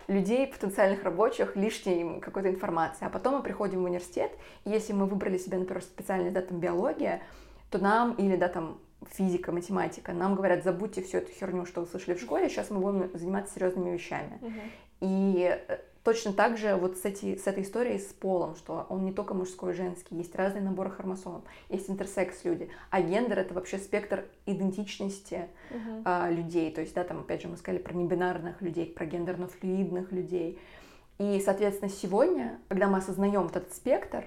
людей, 0.07 0.47
потенциальных 0.47 1.03
рабочих, 1.03 1.57
лишней 1.57 2.21
какой-то 2.21 2.49
информацией. 2.49 3.07
А 3.07 3.09
потом 3.09 3.35
мы 3.35 3.43
приходим 3.43 3.81
в 3.81 3.85
университет, 3.85 4.31
и 4.63 4.69
если 4.69 4.93
мы 4.93 5.05
выбрали 5.05 5.37
себе, 5.37 5.57
например, 5.57 5.83
специальность, 5.83 6.33
да, 6.33 6.41
там, 6.41 6.59
биология, 6.59 7.21
то 7.69 7.77
нам, 7.77 8.13
или, 8.13 8.37
да, 8.37 8.47
там, 8.47 8.79
физика, 9.11 9.51
математика, 9.51 10.13
нам 10.13 10.35
говорят, 10.35 10.63
забудьте 10.63 11.01
всю 11.03 11.17
эту 11.17 11.31
херню, 11.33 11.65
что 11.65 11.81
вы 11.81 11.87
слышали 11.87 12.15
в 12.15 12.21
школе, 12.21 12.49
сейчас 12.49 12.69
мы 12.69 12.79
будем 12.79 13.11
заниматься 13.17 13.53
серьезными 13.53 13.91
вещами. 13.91 14.39
Uh-huh. 14.41 14.61
И 15.01 15.61
э, 15.67 15.77
Точно 16.07 16.31
так 16.31 16.57
же 16.57 16.73
вот 16.75 16.97
с, 16.97 17.03
эти, 17.03 17.35
с 17.35 17.47
этой 17.47 17.63
историей 17.63 17.99
с 17.99 18.13
полом, 18.13 18.55
что 18.55 18.85
он 18.87 19.03
не 19.03 19.11
только 19.11 19.33
мужской 19.33 19.73
и 19.73 19.75
женский, 19.75 20.15
есть 20.15 20.33
разные 20.35 20.63
наборы 20.63 20.89
хромосом, 20.89 21.43
есть 21.67 21.89
интерсекс 21.89 22.45
люди, 22.45 22.69
а 22.89 23.01
гендер 23.01 23.39
это 23.39 23.53
вообще 23.53 23.77
спектр 23.77 24.23
идентичности 24.45 25.49
uh-huh. 25.69 26.03
а, 26.05 26.29
людей, 26.29 26.71
то 26.71 26.79
есть, 26.79 26.93
да, 26.93 27.03
там 27.03 27.19
опять 27.19 27.41
же 27.41 27.49
мы 27.49 27.57
сказали 27.57 27.81
про 27.81 27.93
небинарных 27.93 28.61
людей, 28.61 28.85
про 28.85 29.05
гендерно-флюидных 29.05 30.13
людей. 30.13 30.57
И, 31.17 31.41
соответственно, 31.43 31.91
сегодня, 31.91 32.57
когда 32.69 32.87
мы 32.87 32.99
осознаем 32.99 33.47
этот 33.47 33.73
спектр, 33.73 34.23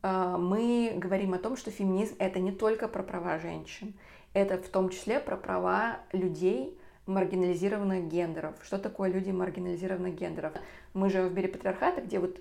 а, 0.00 0.38
мы 0.38 0.94
говорим 0.96 1.34
о 1.34 1.38
том, 1.38 1.58
что 1.58 1.70
феминизм 1.70 2.14
это 2.20 2.38
не 2.38 2.52
только 2.52 2.88
про 2.88 3.02
права 3.02 3.38
женщин, 3.38 3.92
это 4.32 4.56
в 4.56 4.68
том 4.70 4.88
числе 4.88 5.20
про 5.20 5.36
права 5.36 5.98
людей, 6.12 6.78
маргинализированных 7.08 8.06
гендеров. 8.08 8.54
Что 8.62 8.78
такое 8.78 9.10
люди 9.10 9.30
маргинализированных 9.30 10.14
гендеров? 10.14 10.52
Мы 10.94 11.10
живем 11.10 11.28
в 11.28 11.34
мире 11.34 11.48
патриархата, 11.48 12.02
где 12.02 12.20
вот 12.20 12.38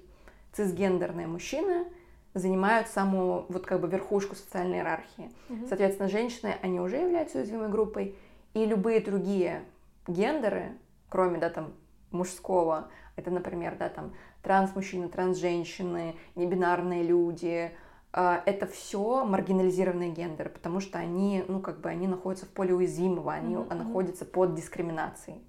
цисгендерные 0.54 1.28
мужчины 1.28 1.86
занимают 2.34 2.88
самую 2.88 3.46
вот 3.50 3.66
как 3.66 3.82
бы 3.82 3.88
верхушку 3.88 4.36
социальной 4.36 4.78
иерархии. 4.78 5.32
Угу. 5.50 5.68
Соответственно, 5.68 6.10
женщины, 6.10 6.56
они 6.62 6.80
уже 6.80 6.98
являются 6.98 7.40
уязвимой 7.40 7.70
группой, 7.70 8.16
и 8.54 8.66
любые 8.66 9.00
другие 9.00 9.64
гендеры, 10.08 10.74
кроме, 11.10 11.38
да, 11.40 11.50
там, 11.50 11.74
мужского, 12.12 12.90
это, 13.16 13.32
например, 13.32 13.76
да, 13.78 13.90
там, 13.90 14.14
транс-мужчины, 14.42 15.10
транс-женщины, 15.10 16.16
небинарные 16.36 17.04
люди, 17.04 17.72
это 18.12 18.66
все 18.68 19.26
маргинализированные 19.26 20.12
гендеры, 20.12 20.50
потому 20.50 20.80
что 20.80 20.98
они, 20.98 21.44
ну, 21.48 21.60
как 21.60 21.82
бы, 21.82 21.90
они 21.90 22.08
находятся 22.08 22.46
в 22.46 22.50
поле 22.50 22.74
уязвимого, 22.74 23.34
они 23.34 23.56
mm-hmm. 23.56 23.74
находятся 23.74 24.26
под 24.26 24.56
дискриминацией. 24.56 25.42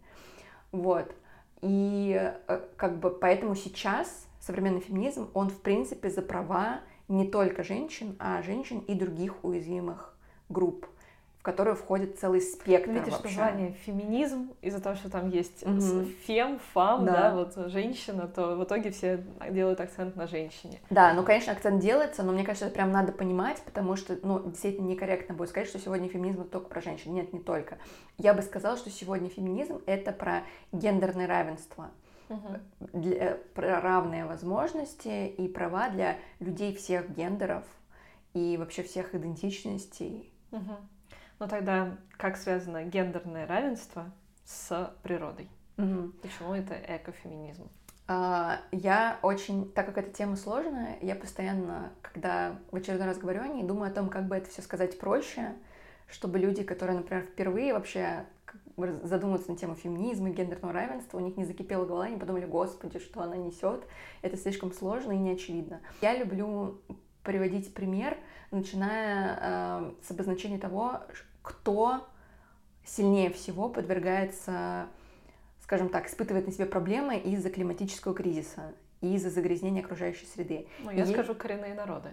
Вот. 0.73 1.15
И 1.61 2.17
э, 2.47 2.61
как 2.77 2.99
бы 2.99 3.11
поэтому 3.11 3.55
сейчас 3.55 4.27
современный 4.41 4.81
феминизм, 4.81 5.31
он 5.35 5.51
в 5.51 5.61
принципе 5.61 6.11
за 6.11 6.23
права 6.23 6.81
не 7.09 7.27
только 7.27 7.63
женщин, 7.63 8.17
а 8.19 8.43
женщин 8.43 8.81
и 8.81 8.95
других 8.95 9.45
уязвимых 9.45 10.17
групп, 10.49 10.87
которую 11.49 11.77
входит 11.77 12.19
целый 12.19 12.43
спектр 12.43 12.91
Видишь, 12.91 13.11
вообще. 13.11 13.29
название 13.29 13.73
феминизм, 13.87 14.53
из-за 14.61 14.83
того, 14.83 14.97
что 14.97 15.09
там 15.09 15.31
есть 15.31 15.63
угу. 15.63 16.05
фем, 16.27 16.61
фам, 16.75 17.07
да. 17.07 17.13
да, 17.13 17.35
вот 17.35 17.71
женщина, 17.71 18.29
то 18.29 18.55
в 18.55 18.65
итоге 18.65 18.91
все 18.91 19.25
делают 19.49 19.81
акцент 19.81 20.15
на 20.15 20.27
женщине. 20.27 20.79
Да, 20.91 21.15
ну, 21.15 21.23
конечно, 21.25 21.55
акцент 21.55 21.81
делается, 21.81 22.23
но 22.23 22.33
мне 22.33 22.45
кажется, 22.45 22.67
это 22.67 22.75
прям 22.75 22.93
надо 22.93 23.13
понимать, 23.13 23.63
потому 23.65 23.97
что, 23.97 24.19
ну, 24.23 24.41
действительно 24.41 24.89
некорректно 24.89 25.35
будет 25.35 25.49
сказать, 25.49 25.71
что 25.71 25.79
сегодня 25.79 26.11
феминизм 26.11 26.43
это 26.43 26.51
только 26.51 26.69
про 26.69 26.83
женщин. 26.83 27.15
Нет, 27.15 27.33
не 27.33 27.41
только. 27.41 27.79
Я 28.19 28.35
бы 28.35 28.43
сказала, 28.43 28.77
что 28.77 28.91
сегодня 28.91 29.31
феминизм 29.31 29.81
это 29.87 30.13
про 30.13 30.43
гендерное 30.73 31.27
равенство. 31.27 31.89
Угу. 32.29 32.91
Для, 32.93 33.39
про 33.55 33.81
равные 33.81 34.27
возможности 34.27 35.29
и 35.29 35.49
права 35.49 35.89
для 35.89 36.19
людей 36.41 36.77
всех 36.77 37.09
гендеров 37.09 37.65
и 38.35 38.59
вообще 38.59 38.83
всех 38.83 39.15
идентичностей. 39.15 40.31
Угу. 40.51 40.77
Но 41.39 41.47
тогда 41.47 41.97
как 42.17 42.37
связано 42.37 42.85
гендерное 42.85 43.47
равенство 43.47 44.11
с 44.45 44.93
природой? 45.03 45.49
Угу. 45.77 46.13
Почему 46.23 46.55
это 46.55 46.75
экофеминизм? 46.75 47.69
А, 48.09 48.61
я 48.73 49.19
очень, 49.23 49.71
так 49.73 49.87
как 49.87 49.99
эта 49.99 50.11
тема 50.11 50.37
сложная, 50.37 50.97
я 51.03 51.15
постоянно, 51.15 51.93
когда 52.01 52.59
в 52.73 52.77
очередной 52.77 53.07
раз 53.07 53.19
говорю 53.19 53.43
о 53.43 53.49
ней, 53.49 53.63
думаю 53.63 53.91
о 53.91 53.95
том, 53.95 54.09
как 54.09 54.27
бы 54.27 54.37
это 54.37 54.49
все 54.49 54.63
сказать 54.63 54.99
проще, 54.99 55.55
чтобы 56.09 56.39
люди, 56.39 56.63
которые, 56.63 56.97
например, 56.97 57.25
впервые 57.25 57.75
вообще 57.75 58.25
задумываются 59.03 59.51
на 59.51 59.59
тему 59.59 59.75
феминизма 59.75 60.31
и 60.31 60.33
гендерного 60.33 60.73
равенства, 60.73 61.19
у 61.19 61.21
них 61.21 61.37
не 61.37 61.45
закипела 61.45 61.85
голова, 61.85 62.05
они 62.05 62.17
подумали, 62.17 62.47
господи, 62.47 62.99
что 62.99 63.21
она 63.21 63.37
несет, 63.37 63.85
это 64.23 64.37
слишком 64.37 64.73
сложно 64.73 65.13
и 65.13 65.19
неочевидно. 65.19 65.81
Я 66.01 66.17
люблю 66.17 66.81
приводить 67.25 67.75
пример, 67.75 68.17
начиная 68.51 69.39
э, 69.41 69.93
с 70.03 70.11
обозначения 70.11 70.59
того, 70.59 71.03
кто 71.49 72.07
сильнее 72.85 73.31
всего 73.31 73.71
подвергается, 73.71 74.87
скажем 75.63 75.89
так, 75.89 76.07
испытывает 76.07 76.47
на 76.47 76.53
себе 76.53 76.67
проблемы 76.67 77.17
из-за 77.17 77.49
климатического 77.49 78.15
кризиса 78.15 78.75
и 79.01 79.15
из-за 79.15 79.31
загрязнения 79.31 79.83
окружающей 79.83 80.27
среды. 80.27 80.67
Ну, 80.85 80.91
я 80.91 81.05
и... 81.05 81.07
скажу 81.07 81.35
коренные 81.35 81.73
народы. 81.73 82.11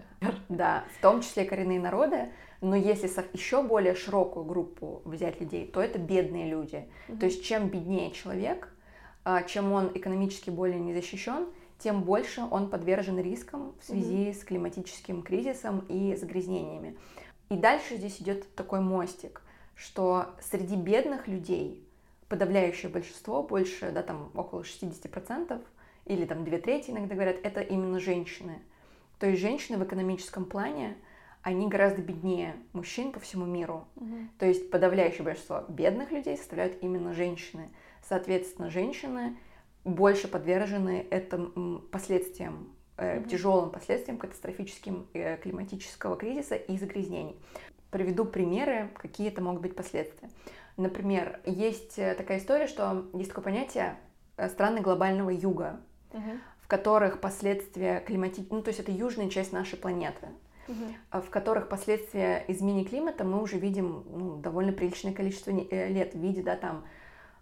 Да, 0.48 0.84
в 0.96 1.02
том 1.02 1.20
числе 1.20 1.44
коренные 1.44 1.78
народы, 1.78 2.30
но 2.62 2.76
если 2.76 3.10
еще 3.34 3.62
более 3.62 3.94
широкую 3.94 4.46
группу 4.46 5.02
взять 5.04 5.38
людей, 5.38 5.66
то 5.66 5.82
это 5.82 5.98
бедные 5.98 6.48
люди. 6.48 6.88
Mm-hmm. 7.08 7.18
То 7.18 7.26
есть 7.26 7.44
чем 7.44 7.68
беднее 7.68 8.12
человек, 8.12 8.72
а, 9.24 9.42
чем 9.42 9.72
он 9.72 9.90
экономически 9.94 10.48
более 10.48 10.80
не 10.80 10.94
защищен, 10.94 11.48
тем 11.78 12.04
больше 12.04 12.42
он 12.50 12.70
подвержен 12.70 13.18
рискам 13.18 13.74
в 13.80 13.84
связи 13.84 14.28
mm-hmm. 14.28 14.34
с 14.34 14.44
климатическим 14.44 15.22
кризисом 15.22 15.80
и 15.90 16.16
загрязнениями. 16.16 16.96
И 17.48 17.56
дальше 17.56 17.96
здесь 17.96 18.20
идет 18.20 18.54
такой 18.54 18.80
мостик, 18.80 19.42
что 19.74 20.34
среди 20.40 20.76
бедных 20.76 21.28
людей 21.28 21.86
подавляющее 22.28 22.90
большинство, 22.90 23.42
больше, 23.42 23.92
да, 23.92 24.02
там 24.02 24.30
около 24.34 24.62
60%, 24.62 25.62
или 26.06 26.24
там 26.24 26.44
две 26.44 26.58
трети 26.58 26.90
иногда 26.90 27.14
говорят, 27.14 27.36
это 27.42 27.60
именно 27.60 28.00
женщины. 28.00 28.62
То 29.18 29.26
есть 29.26 29.40
женщины 29.40 29.78
в 29.78 29.84
экономическом 29.84 30.44
плане, 30.44 30.96
они 31.42 31.68
гораздо 31.68 32.02
беднее 32.02 32.56
мужчин 32.72 33.12
по 33.12 33.20
всему 33.20 33.44
миру. 33.44 33.86
Угу. 33.96 34.16
То 34.38 34.46
есть 34.46 34.70
подавляющее 34.70 35.22
большинство 35.22 35.64
бедных 35.68 36.10
людей 36.10 36.36
составляют 36.36 36.82
именно 36.82 37.12
женщины. 37.12 37.70
Соответственно, 38.02 38.70
женщины 38.70 39.36
больше 39.84 40.28
подвержены 40.28 41.06
этим 41.10 41.86
последствиям 41.92 42.75
mm-hmm. 42.96 43.28
тяжелым 43.28 43.70
последствиям 43.70 44.18
катастрофическим 44.18 45.06
э, 45.14 45.36
климатического 45.38 46.16
кризиса 46.16 46.54
и 46.54 46.78
загрязнений. 46.78 47.36
Приведу 47.90 48.24
примеры, 48.24 48.90
какие 48.94 49.28
это 49.28 49.42
могут 49.42 49.62
быть 49.62 49.76
последствия. 49.76 50.28
Например, 50.76 51.40
есть 51.44 51.98
э, 51.98 52.14
такая 52.14 52.38
история, 52.38 52.66
что 52.66 53.06
есть 53.14 53.30
такое 53.30 53.44
понятие 53.44 53.96
э, 54.36 54.48
страны 54.48 54.80
глобального 54.80 55.30
юга, 55.30 55.80
mm-hmm. 56.12 56.38
в 56.62 56.68
которых 56.68 57.20
последствия 57.20 58.00
климатического, 58.00 58.56
ну 58.56 58.62
то 58.62 58.68
есть 58.68 58.80
это 58.80 58.92
южная 58.92 59.30
часть 59.30 59.52
нашей 59.52 59.78
планеты, 59.78 60.26
угу. 60.68 61.22
в 61.22 61.30
которых 61.30 61.68
последствия 61.68 62.44
изменения 62.48 62.84
климата 62.84 63.24
мы 63.24 63.40
уже 63.40 63.58
видим 63.58 64.04
ну, 64.10 64.36
довольно 64.36 64.72
приличное 64.72 65.12
количество 65.12 65.50
э, 65.50 65.88
лет 65.88 66.14
в 66.14 66.18
виде, 66.18 66.42
да, 66.42 66.56
там 66.56 66.84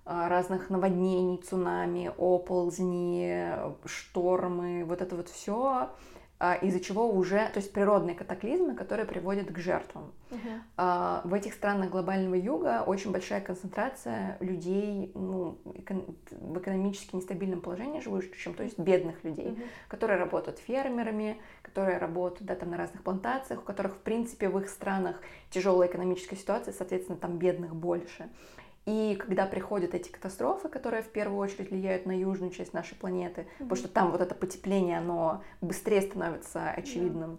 разных 0.05 0.71
наводнений, 0.71 1.39
цунами, 1.39 2.13
оползни, 2.19 3.51
штормы, 3.87 4.85
вот 4.85 5.01
это 5.01 5.17
вот 5.17 5.29
все, 5.29 5.91
а, 6.41 6.57
из-за 6.57 6.81
чего 6.81 7.09
уже, 7.09 7.49
то 7.55 7.59
есть 7.59 7.73
природные 7.73 8.15
катаклизмы, 8.17 8.75
которые 8.75 9.07
приводят 9.07 9.51
к 9.51 9.59
жертвам. 9.59 10.13
Uh-huh. 10.31 11.21
В 11.27 11.33
этих 11.33 11.55
странах 11.55 11.91
глобального 11.91 12.35
юга 12.35 12.83
очень 12.85 13.13
большая 13.13 13.41
концентрация 13.41 14.37
людей 14.41 15.13
ну, 15.15 15.59
в 15.65 16.59
экономически 16.59 17.17
нестабильном 17.17 17.61
положении 17.61 18.01
живущих, 18.01 18.57
то 18.57 18.65
есть 18.65 18.79
бедных 18.79 19.23
людей, 19.23 19.53
uh-huh. 19.53 19.67
которые 19.89 20.19
работают 20.19 20.59
фермерами, 20.59 21.41
которые 21.63 21.99
работают 21.99 22.49
да, 22.49 22.57
там, 22.57 22.71
на 22.71 22.77
разных 22.77 23.03
плантациях, 23.05 23.61
у 23.61 23.65
которых, 23.65 23.95
в 23.95 24.01
принципе, 24.01 24.49
в 24.49 24.59
их 24.59 24.69
странах 24.69 25.21
тяжелая 25.51 25.89
экономическая 25.89 26.37
ситуация, 26.37 26.75
соответственно, 26.75 27.17
там 27.17 27.39
бедных 27.39 27.75
больше. 27.77 28.29
И 28.87 29.17
когда 29.17 29.47
приходят 29.47 29.95
эти 29.95 30.11
катастрофы, 30.11 30.69
которые 30.69 31.03
в 31.03 31.09
первую 31.09 31.39
очередь 31.39 31.71
влияют 31.71 32.05
на 32.05 32.17
южную 32.17 32.51
часть 32.51 32.75
нашей 32.75 32.97
планеты, 32.97 33.43
mm-hmm. 33.43 33.59
потому 33.61 33.77
что 33.77 33.89
там 33.89 34.11
вот 34.11 34.21
это 34.21 34.35
потепление, 34.35 34.99
оно 34.99 35.43
быстрее 35.63 36.03
становится 36.03 36.71
очевидным, 36.71 37.39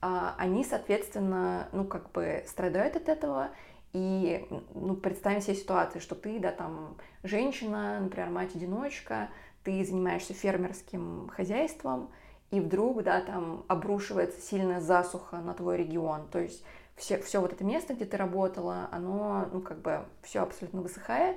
yeah. 0.00 0.34
они, 0.38 0.64
соответственно, 0.64 1.68
ну 1.72 1.84
как 1.84 2.10
бы 2.12 2.44
страдают 2.46 2.96
от 2.96 3.08
этого. 3.08 3.50
И 3.92 4.46
ну, 4.72 4.94
представим 4.94 5.40
себе 5.40 5.56
ситуацию, 5.56 6.00
что 6.00 6.14
ты, 6.14 6.38
да, 6.38 6.52
там, 6.52 6.96
женщина, 7.24 7.98
например, 8.00 8.30
мать-одиночка, 8.30 9.30
ты 9.64 9.84
занимаешься 9.84 10.32
фермерским 10.32 11.28
хозяйством, 11.34 12.08
и 12.50 12.60
вдруг, 12.60 13.02
да, 13.02 13.20
там 13.20 13.64
обрушивается 13.68 14.40
сильная 14.40 14.80
засуха 14.80 15.38
на 15.38 15.54
твой 15.54 15.76
регион. 15.76 16.28
То 16.30 16.38
есть 16.38 16.64
все, 17.00 17.18
все 17.18 17.40
вот 17.40 17.52
это 17.52 17.64
место, 17.64 17.94
где 17.94 18.04
ты 18.04 18.16
работала, 18.16 18.88
оно, 18.92 19.48
ну, 19.52 19.60
как 19.62 19.80
бы, 19.80 20.04
все 20.22 20.40
абсолютно 20.40 20.82
высыхает, 20.82 21.36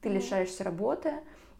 ты 0.00 0.08
mm-hmm. 0.08 0.12
лишаешься 0.12 0.64
работы, 0.64 1.14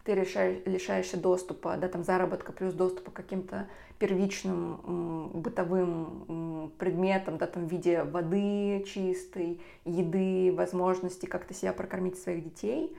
ты 0.05 0.13
лишаешь, 0.13 0.59
лишаешься 0.65 1.17
доступа, 1.17 1.75
да, 1.75 1.89
там, 1.89 2.03
заработка 2.03 2.53
плюс 2.53 2.73
доступа 2.73 3.11
к 3.11 3.13
каким-то 3.13 3.67
первичным 3.99 4.81
м, 4.85 5.41
бытовым 5.41 6.25
м, 6.29 6.71
предметам, 6.79 7.37
да, 7.37 7.45
там, 7.45 7.67
в 7.67 7.71
виде 7.71 8.03
воды 8.03 8.85
чистой, 8.87 9.61
еды, 9.83 10.53
возможности 10.55 11.25
как-то 11.25 11.53
себя 11.53 11.73
прокормить 11.73 12.17
своих 12.17 12.45
детей. 12.45 12.95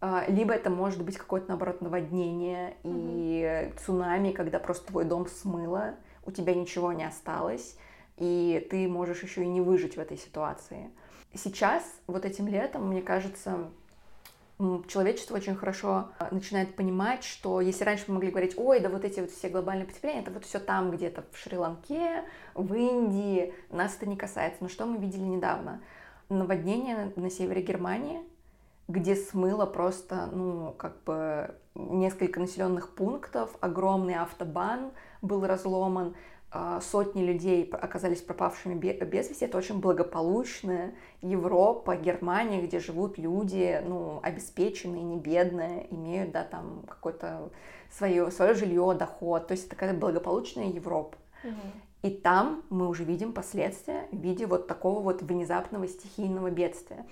А, 0.00 0.24
либо 0.28 0.54
это 0.54 0.70
может 0.70 1.02
быть 1.02 1.18
какое-то, 1.18 1.48
наоборот, 1.48 1.82
наводнение 1.82 2.76
mm-hmm. 2.84 3.72
и 3.72 3.72
цунами, 3.84 4.30
когда 4.30 4.60
просто 4.60 4.86
твой 4.86 5.04
дом 5.04 5.26
смыло, 5.26 5.96
у 6.24 6.30
тебя 6.30 6.54
ничего 6.54 6.92
не 6.92 7.04
осталось, 7.04 7.76
и 8.20 8.64
ты 8.70 8.86
можешь 8.86 9.22
еще 9.22 9.42
и 9.42 9.48
не 9.48 9.60
выжить 9.60 9.96
в 9.96 10.00
этой 10.00 10.16
ситуации. 10.16 10.90
Сейчас, 11.34 11.82
вот 12.06 12.24
этим 12.24 12.46
летом, 12.46 12.88
мне 12.88 13.02
кажется, 13.02 13.70
человечество 14.88 15.36
очень 15.36 15.54
хорошо 15.54 16.10
а, 16.18 16.28
начинает 16.30 16.74
понимать, 16.76 17.24
что 17.24 17.60
если 17.60 17.84
раньше 17.84 18.04
мы 18.08 18.14
могли 18.14 18.30
говорить, 18.30 18.58
ой, 18.58 18.80
да 18.80 18.90
вот 18.90 19.04
эти 19.04 19.20
вот 19.20 19.30
все 19.30 19.48
глобальные 19.48 19.86
потепления, 19.86 20.20
это 20.20 20.30
вот 20.30 20.44
все 20.44 20.58
там 20.58 20.90
где-то 20.90 21.24
в 21.32 21.38
Шри-Ланке, 21.38 22.24
в 22.54 22.74
Индии, 22.74 23.54
нас 23.70 23.96
это 23.96 24.06
не 24.06 24.16
касается. 24.16 24.58
Но 24.60 24.68
что 24.68 24.84
мы 24.86 24.98
видели 24.98 25.22
недавно? 25.22 25.80
Наводнение 26.28 27.12
на 27.16 27.30
севере 27.30 27.62
Германии, 27.62 28.20
где 28.86 29.16
смыло 29.16 29.66
просто, 29.66 30.26
ну, 30.26 30.74
как 30.76 31.02
бы 31.04 31.54
несколько 31.74 32.38
населенных 32.38 32.90
пунктов, 32.94 33.56
огромный 33.60 34.16
автобан 34.16 34.90
был 35.22 35.46
разломан, 35.46 36.14
сотни 36.80 37.22
людей 37.22 37.64
оказались 37.70 38.22
пропавшими 38.22 38.74
без 38.74 39.30
вести. 39.30 39.44
Это 39.44 39.58
очень 39.58 39.80
благополучная 39.80 40.94
Европа, 41.22 41.96
Германия, 41.96 42.60
где 42.60 42.80
живут 42.80 43.18
люди, 43.18 43.80
ну, 43.86 44.18
обеспеченные, 44.22 45.02
не 45.02 45.16
бедные, 45.16 45.86
имеют, 45.94 46.32
да, 46.32 46.44
там, 46.44 46.82
какое-то 46.88 47.50
свое, 47.90 48.30
свое 48.30 48.54
жилье, 48.54 48.96
доход. 48.98 49.46
То 49.46 49.52
есть 49.52 49.66
это 49.66 49.76
такая 49.76 49.94
благополучная 49.94 50.66
Европа. 50.68 51.16
Угу. 51.44 51.54
И 52.02 52.10
там 52.10 52.62
мы 52.70 52.88
уже 52.88 53.04
видим 53.04 53.32
последствия 53.32 54.08
в 54.10 54.16
виде 54.16 54.46
вот 54.46 54.66
такого 54.66 55.00
вот 55.00 55.22
внезапного 55.22 55.86
стихийного 55.86 56.50
бедствия. 56.50 57.06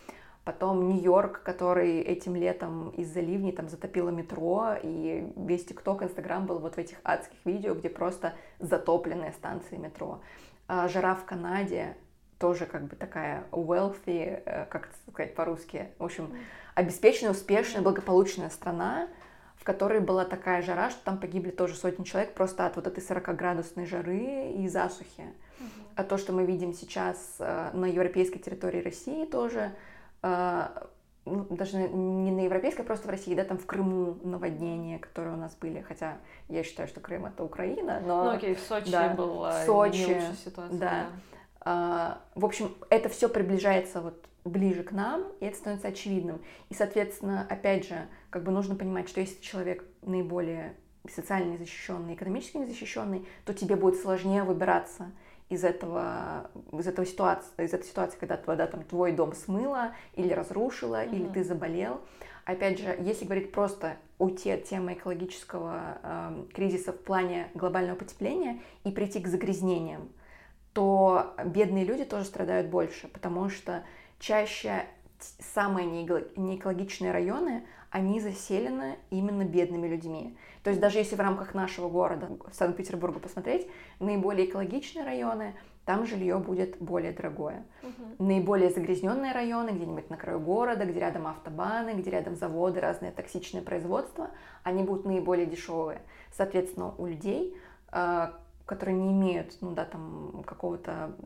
Потом 0.49 0.89
Нью-Йорк, 0.89 1.43
который 1.43 2.01
этим 2.01 2.35
летом 2.35 2.89
из-за 2.97 3.21
ливней 3.21 3.53
там 3.53 3.69
затопило 3.69 4.09
метро, 4.09 4.77
и 4.83 5.31
весь 5.37 5.67
ТикТок, 5.67 6.03
Инстаграм 6.03 6.47
был 6.47 6.59
вот 6.59 6.77
в 6.77 6.79
этих 6.79 6.97
адских 7.05 7.37
видео, 7.45 7.75
где 7.75 7.91
просто 7.91 8.33
затопленные 8.59 9.33
станции 9.33 9.77
метро. 9.77 10.23
А 10.67 10.89
жара 10.89 11.15
в 11.17 11.27
Канаде 11.27 11.99
тоже 12.39 12.65
как 12.65 12.85
бы 12.85 12.97
такая 12.97 13.45
wealthy, 13.53 14.43
э, 14.43 14.65
как 14.71 14.89
сказать 15.13 15.35
по-русски, 15.35 15.91
в 15.99 16.05
общем, 16.05 16.35
обеспеченная, 16.75 17.33
успешная, 17.33 17.83
благополучная 17.83 18.49
страна, 18.49 19.09
в 19.55 19.65
которой 19.65 20.01
была 20.01 20.25
такая 20.25 20.63
жара, 20.63 20.89
что 20.89 21.05
там 21.05 21.19
погибли 21.19 21.51
тоже 21.51 21.75
сотни 21.75 22.05
человек 22.05 22.33
просто 22.33 22.65
от 22.65 22.77
вот 22.77 22.87
этой 22.87 23.05
40-градусной 23.05 23.85
жары 23.85 24.53
и 24.57 24.67
засухи. 24.67 25.25
А 25.95 26.05
то, 26.05 26.17
что 26.17 26.33
мы 26.33 26.47
видим 26.47 26.73
сейчас 26.73 27.37
э, 27.39 27.71
на 27.75 27.85
европейской 27.85 28.39
территории 28.39 28.81
России 28.81 29.27
тоже, 29.27 29.73
ну, 30.23 31.45
даже 31.51 31.77
не 31.77 32.31
на 32.31 32.41
европейской, 32.41 32.83
просто 32.83 33.07
в 33.07 33.11
России, 33.11 33.35
да, 33.35 33.45
там 33.45 33.59
в 33.59 33.67
Крыму 33.67 34.19
наводнения, 34.23 34.99
которые 34.99 35.35
у 35.35 35.39
нас 35.39 35.55
были, 35.57 35.81
хотя 35.81 36.19
я 36.49 36.63
считаю, 36.63 36.89
что 36.89 37.01
Крым 37.01 37.27
это 37.27 37.45
Украина, 37.45 38.01
но... 38.05 38.25
Ну 38.25 38.31
окей, 38.31 38.55
в 38.55 38.61
Сочи 38.61 38.91
да, 38.91 39.11
была 39.11 39.63
в 39.63 39.67
Сочи, 39.67 39.99
не 39.99 40.07
лучшая 40.07 40.35
ситуация. 40.45 40.79
Да. 40.79 40.91
да. 40.91 41.07
А, 41.61 42.21
в 42.35 42.45
общем, 42.45 42.75
это 42.89 43.09
все 43.09 43.29
приближается 43.29 44.01
вот 44.01 44.25
ближе 44.45 44.83
к 44.83 44.93
нам, 44.93 45.25
и 45.41 45.47
это 45.47 45.57
становится 45.57 45.89
очевидным. 45.89 46.41
И, 46.71 46.75
соответственно, 46.75 47.47
опять 47.49 47.87
же, 47.87 48.07
как 48.31 48.45
бы 48.45 48.53
нужно 48.53 48.75
понимать, 48.75 49.09
что 49.09 49.21
если 49.21 49.41
человек 49.43 49.85
наиболее 50.03 50.75
социально 51.09 51.53
незащищенный, 51.53 52.15
экономически 52.15 52.57
незащищенный, 52.59 53.27
то 53.45 53.55
тебе 53.55 53.77
будет 53.77 54.01
сложнее 54.01 54.45
выбираться 54.45 55.11
из 55.49 55.65
этого, 55.65 56.51
из 56.73 56.87
этого 56.87 57.07
ситуации, 57.07 57.49
из 57.59 57.73
этой 57.73 57.87
ситуации, 57.87 58.19
когда 58.19 58.39
вода 58.47 58.67
там 58.67 58.83
твой 58.83 59.13
дом 59.13 59.35
смыла 59.35 59.95
или 60.15 60.33
разрушила, 60.33 61.05
mm-hmm. 61.05 61.15
или 61.15 61.29
ты 61.29 61.45
заболел. 61.45 62.01
Опять 62.45 62.79
же, 62.79 62.97
если 63.01 63.25
говорить 63.25 63.53
просто 63.53 63.97
уйти 64.19 64.51
от 64.51 64.65
темы 64.65 64.95
экологического 64.95 65.99
э, 66.03 66.45
кризиса 66.55 66.93
в 66.93 66.99
плане 66.99 67.49
глобального 67.55 67.97
потепления 67.97 68.61
и 68.85 68.91
прийти 68.91 69.21
к 69.21 69.29
загрязнениям, 69.29 70.09
то 70.73 71.35
бедные 71.45 71.85
люди 71.85 72.05
тоже 72.05 72.25
страдают 72.25 72.69
больше, 72.69 73.09
потому 73.09 73.49
что 73.49 73.85
чаще 74.19 74.87
самые 75.41 75.87
неэкологичные 75.87 77.13
районы, 77.13 77.65
они 77.91 78.21
заселены 78.21 78.99
именно 79.11 79.45
бедными 79.45 79.89
людьми. 79.89 80.37
То 80.63 80.71
есть 80.71 80.81
даже 80.81 80.99
если 80.99 81.17
в 81.17 81.21
рамках 81.21 81.55
нашего 81.55 81.89
города, 81.89 82.29
Санкт-Петербурга 82.53 83.19
посмотреть, 83.19 83.67
наиболее 83.99 84.47
экологичные 84.47 85.05
районы, 85.05 85.55
там 85.89 86.07
жилье 86.07 86.37
будет 86.37 86.77
более 86.81 87.13
дорогое. 87.13 87.65
Угу. 87.83 88.27
Наиболее 88.27 88.69
загрязненные 88.69 89.33
районы, 89.33 89.71
где-нибудь 89.71 90.11
на 90.11 90.19
краю 90.19 90.39
города, 90.39 90.85
где 90.85 91.01
рядом 91.01 91.27
автобаны, 91.27 91.95
где 91.95 92.11
рядом 92.11 92.37
заводы, 92.37 92.79
разные 92.81 93.11
токсичные 93.11 93.63
производства, 93.63 94.29
они 94.65 94.83
будут 94.83 95.07
наиболее 95.07 95.47
дешевые. 95.47 96.03
Соответственно, 96.37 96.95
у 96.99 97.07
людей, 97.07 97.57
э, 97.91 98.33
которые 98.67 98.99
не 98.99 99.13
имеют, 99.13 99.57
ну 99.63 99.71
да, 99.71 99.87
там 99.87 100.45
какого-то 100.47 101.17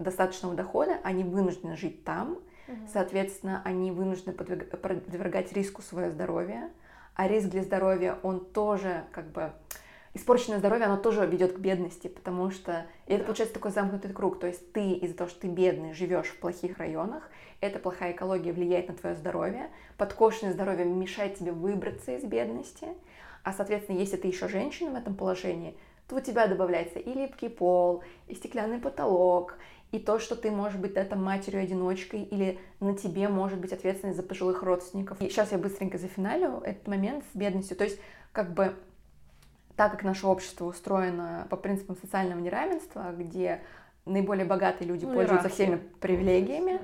достаточного 0.00 0.56
дохода, 0.56 0.98
они 1.04 1.22
вынуждены 1.22 1.76
жить 1.76 2.02
там, 2.02 2.38
угу. 2.66 2.76
соответственно, 2.92 3.62
они 3.64 3.90
вынуждены 3.90 4.32
подвергать 4.32 5.52
риску 5.52 5.82
свое 5.82 6.10
здоровье, 6.10 6.70
а 7.14 7.28
риск 7.28 7.48
для 7.48 7.62
здоровья, 7.62 8.18
он 8.22 8.44
тоже 8.44 9.04
как 9.12 9.30
бы 9.30 9.52
испорченное 10.14 10.58
здоровье, 10.58 10.86
оно 10.86 10.96
тоже 10.96 11.26
ведет 11.26 11.54
к 11.54 11.58
бедности, 11.58 12.08
потому 12.08 12.50
что 12.50 12.86
и 13.06 13.14
это 13.14 13.24
получается 13.24 13.54
такой 13.54 13.72
замкнутый 13.72 14.12
круг. 14.12 14.38
То 14.38 14.46
есть 14.46 14.72
ты 14.72 14.92
из-за 14.92 15.16
того, 15.16 15.30
что 15.30 15.40
ты 15.40 15.48
бедный, 15.48 15.92
живешь 15.92 16.28
в 16.28 16.38
плохих 16.38 16.78
районах, 16.78 17.28
эта 17.60 17.78
плохая 17.78 18.12
экология 18.12 18.52
влияет 18.52 18.88
на 18.88 18.94
твое 18.94 19.16
здоровье, 19.16 19.70
подкошенное 19.96 20.52
здоровье 20.52 20.84
мешает 20.84 21.38
тебе 21.38 21.52
выбраться 21.52 22.12
из 22.16 22.24
бедности, 22.24 22.88
а, 23.42 23.52
соответственно, 23.52 23.98
если 23.98 24.16
ты 24.16 24.28
еще 24.28 24.48
женщина 24.48 24.90
в 24.92 24.94
этом 24.94 25.14
положении, 25.14 25.76
то 26.08 26.16
у 26.16 26.20
тебя 26.20 26.46
добавляется 26.46 26.98
и 26.98 27.12
липкий 27.12 27.48
пол, 27.48 28.02
и 28.28 28.34
стеклянный 28.34 28.78
потолок, 28.78 29.56
и 29.94 30.00
то, 30.00 30.18
что 30.18 30.34
ты 30.34 30.50
можешь 30.50 30.76
быть 30.76 30.94
да, 30.94 31.04
там, 31.04 31.22
матерью-одиночкой, 31.22 32.24
или 32.24 32.58
на 32.80 32.96
тебе 32.96 33.28
может 33.28 33.60
быть 33.60 33.72
ответственность 33.72 34.16
за 34.16 34.24
пожилых 34.24 34.64
родственников. 34.64 35.20
И 35.20 35.28
сейчас 35.28 35.52
я 35.52 35.58
быстренько 35.58 35.98
зафиналю 35.98 36.60
этот 36.64 36.88
момент 36.88 37.24
с 37.32 37.36
бедностью. 37.36 37.76
То 37.76 37.84
есть, 37.84 38.00
как 38.32 38.54
бы, 38.54 38.74
так 39.76 39.92
как 39.92 40.02
наше 40.02 40.26
общество 40.26 40.64
устроено 40.64 41.46
по 41.48 41.56
принципам 41.56 41.96
социального 41.96 42.40
неравенства, 42.40 43.14
где 43.16 43.60
наиболее 44.04 44.44
богатые 44.44 44.88
люди 44.88 45.04
ну, 45.04 45.14
пользуются 45.14 45.48
всеми 45.48 45.76
привилегиями, 46.00 46.80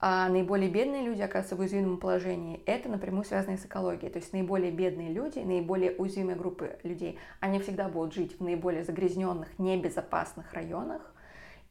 а 0.00 0.30
наиболее 0.30 0.70
бедные 0.70 1.02
люди 1.02 1.20
оказываются 1.20 1.54
в 1.54 1.60
уязвимом 1.60 1.98
положении. 1.98 2.62
Это 2.64 2.88
напрямую 2.88 3.24
связано 3.24 3.58
с 3.58 3.66
экологией. 3.66 4.10
То 4.10 4.20
есть 4.20 4.32
наиболее 4.32 4.72
бедные 4.72 5.12
люди, 5.12 5.40
наиболее 5.40 5.92
уязвимые 5.92 6.36
группы 6.36 6.78
людей, 6.82 7.18
они 7.40 7.58
всегда 7.58 7.90
будут 7.90 8.14
жить 8.14 8.38
в 8.38 8.42
наиболее 8.42 8.84
загрязненных, 8.84 9.58
небезопасных 9.58 10.54
районах, 10.54 11.12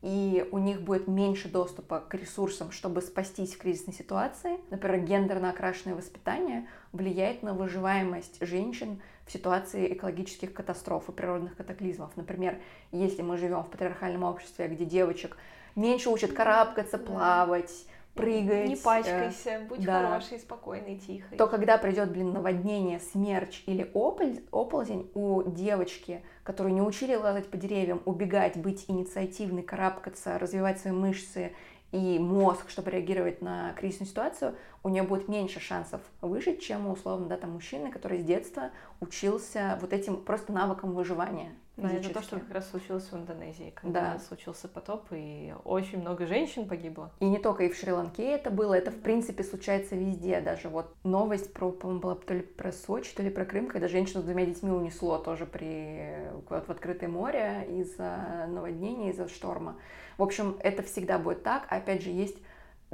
и 0.08 0.48
у 0.54 0.58
них 0.58 0.84
будет 0.84 1.08
меньше 1.08 1.50
доступа 1.50 2.00
к 2.00 2.14
ресурсам, 2.14 2.72
чтобы 2.72 3.02
спастись 3.02 3.56
в 3.56 3.58
кризисной 3.58 3.94
ситуации. 3.94 4.58
Например, 4.70 5.02
гендерно 5.02 5.50
окрашенное 5.50 5.98
воспитание 5.98 6.66
влияет 6.94 7.44
на 7.44 7.54
выживаемость 7.54 8.38
женщин 8.40 9.02
в 9.26 9.34
ситуации 9.34 9.92
экологических 9.92 10.54
катастроф 10.54 11.10
и 11.10 11.12
природных 11.12 11.58
катаклизмов. 11.58 12.16
Например, 12.16 12.58
если 12.94 13.22
мы 13.22 13.38
живем 13.38 13.64
в 13.64 13.70
патриархальном 13.70 14.24
обществе, 14.24 14.70
где 14.70 14.86
девочек 14.86 15.36
меньше 15.76 16.10
учат 16.10 16.32
карабкаться, 16.32 16.98
плавать, 16.98 17.86
прыгать. 18.18 18.68
Не 18.68 18.76
пачкайся, 18.76 19.50
э, 19.50 19.66
будь 19.66 19.86
да. 19.86 20.10
хорошей, 20.10 20.40
спокойной, 20.40 20.98
тихой. 20.98 21.38
То 21.38 21.48
когда 21.48 21.78
придет, 21.78 22.12
блин, 22.12 22.34
наводнение, 22.34 23.00
смерч 23.00 23.64
или 23.66 23.90
ополь, 23.94 24.40
оползень 24.52 25.10
у 25.14 25.44
девочки, 25.44 26.24
которую 26.44 26.74
не 26.74 26.82
учили 26.82 27.16
лазать 27.16 27.50
по 27.50 27.58
деревьям, 27.58 28.02
убегать, 28.06 28.58
быть 28.58 28.86
инициативной, 28.88 29.64
карабкаться, 29.64 30.38
развивать 30.38 30.80
свои 30.80 30.94
мышцы 30.94 31.54
и 31.92 32.20
мозг, 32.20 32.70
чтобы 32.70 32.92
реагировать 32.92 33.42
на 33.42 33.74
кризисную 33.74 34.10
ситуацию, 34.10 34.56
у 34.84 34.90
нее 34.90 35.04
будет 35.04 35.28
меньше 35.28 35.60
шансов 35.60 36.02
выжить, 36.22 36.62
чем 36.62 36.88
у 36.88 36.92
условно, 36.92 37.28
да, 37.28 37.38
там 37.38 37.52
мужчины, 37.52 37.92
который 37.92 38.20
с 38.20 38.24
детства 38.24 38.72
учился 39.00 39.78
вот 39.82 39.94
этим 39.94 40.18
просто 40.18 40.52
навыкам 40.52 40.94
выживания. 40.94 41.54
Да, 41.78 41.92
это 41.92 42.10
то, 42.10 42.24
что 42.24 42.40
как 42.40 42.52
раз 42.52 42.70
случилось 42.72 43.04
в 43.04 43.16
Индонезии, 43.16 43.72
когда 43.76 44.14
да. 44.14 44.20
случился 44.20 44.68
потоп, 44.68 45.06
и 45.12 45.54
очень 45.64 46.00
много 46.00 46.26
женщин 46.26 46.68
погибло. 46.68 47.12
И 47.20 47.26
не 47.26 47.38
только 47.38 47.66
и 47.66 47.70
в 47.70 47.78
Шри-Ланке 47.78 48.24
это 48.24 48.50
было, 48.50 48.74
это 48.74 48.90
в 48.90 49.00
принципе 49.00 49.44
случается 49.44 49.96
везде. 49.96 50.42
Даже 50.42 50.70
вот 50.70 50.96
новость 51.04 51.54
про, 51.54 51.72
по-моему, 51.72 52.02
была 52.02 52.16
то 52.16 52.34
ли 52.34 52.42
про 52.42 52.72
Сочи, 52.72 53.14
то 53.16 53.22
ли 53.22 53.30
про 53.30 53.46
Крым, 53.46 53.68
когда 53.68 53.88
женщину 53.88 54.22
с 54.22 54.26
двумя 54.26 54.48
детьми 54.48 54.72
унесло 54.72 55.20
тоже 55.20 55.46
при 55.46 56.30
вот, 56.50 56.68
в 56.68 56.72
открытое 56.72 57.10
море 57.10 57.68
из-за 57.70 58.48
наводнения, 58.50 59.12
из-за 59.12 59.30
шторма. 59.30 59.78
В 60.18 60.24
общем, 60.24 60.58
это 60.62 60.82
всегда 60.82 61.20
будет 61.20 61.44
так. 61.44 61.68
Опять 61.70 62.02
же, 62.02 62.10
есть 62.10 62.38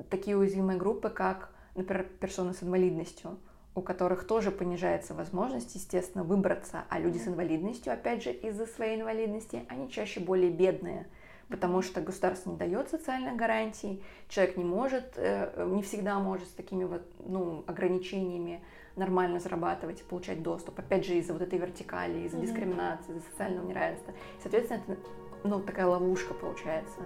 такие 0.10 0.38
уязвимые 0.38 0.78
группы, 0.78 1.10
как, 1.10 1.52
например, 1.76 2.06
персоны 2.20 2.54
с 2.54 2.62
инвалидностью 2.62 3.38
у 3.76 3.82
которых 3.82 4.26
тоже 4.26 4.52
понижается 4.52 5.14
возможность, 5.14 5.76
естественно, 5.76 6.24
выбраться, 6.24 6.84
а 6.90 7.00
люди 7.00 7.18
с 7.18 7.28
инвалидностью, 7.28 7.94
опять 7.94 8.24
же, 8.24 8.32
из-за 8.32 8.66
своей 8.68 9.00
инвалидности, 9.00 9.66
они 9.68 9.90
чаще 9.90 10.20
более 10.20 10.52
бедные, 10.52 11.08
потому 11.50 11.82
что 11.82 12.02
государство 12.02 12.52
не 12.52 12.58
дает 12.58 12.90
социальных 12.90 13.36
гарантий, 13.36 14.04
человек 14.30 14.58
не 14.58 14.64
может, 14.64 15.14
э, 15.16 15.68
не 15.72 15.82
всегда 15.82 16.20
может 16.20 16.48
с 16.48 16.52
такими 16.52 16.84
вот, 16.84 17.04
ну, 17.20 17.64
ограничениями 17.68 18.64
нормально 18.96 19.40
зарабатывать 19.40 20.02
и 20.02 20.04
получать 20.04 20.44
доступ, 20.44 20.78
опять 20.80 21.06
же, 21.06 21.16
из-за 21.16 21.34
вот 21.34 21.42
этой 21.42 21.58
вертикали, 21.58 22.28
из-за 22.28 22.38
дискриминации, 22.38 23.12
из-за 23.12 23.22
социального 23.32 23.68
неравенства. 23.68 24.14
Соответственно, 24.42 24.84
это, 24.88 24.98
ну, 25.44 25.60
такая 25.60 25.88
ловушка 25.88 26.36
получается. 26.36 27.00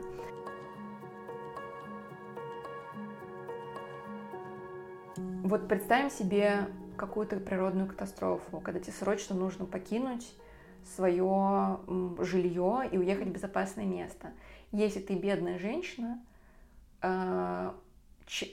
Вот 5.44 5.68
представим 5.68 6.10
себе 6.10 6.68
какую-то 6.98 7.38
природную 7.38 7.88
катастрофу, 7.88 8.60
когда 8.60 8.80
тебе 8.80 8.94
срочно 8.94 9.36
нужно 9.36 9.66
покинуть 9.66 10.34
свое 10.96 11.80
жилье 12.20 12.90
и 12.92 12.98
уехать 12.98 13.28
в 13.28 13.32
безопасное 13.32 13.86
место. 13.86 14.32
Если 14.72 15.00
ты 15.00 15.16
бедная 15.16 15.60
женщина, 15.60 16.20
э, 17.02 17.72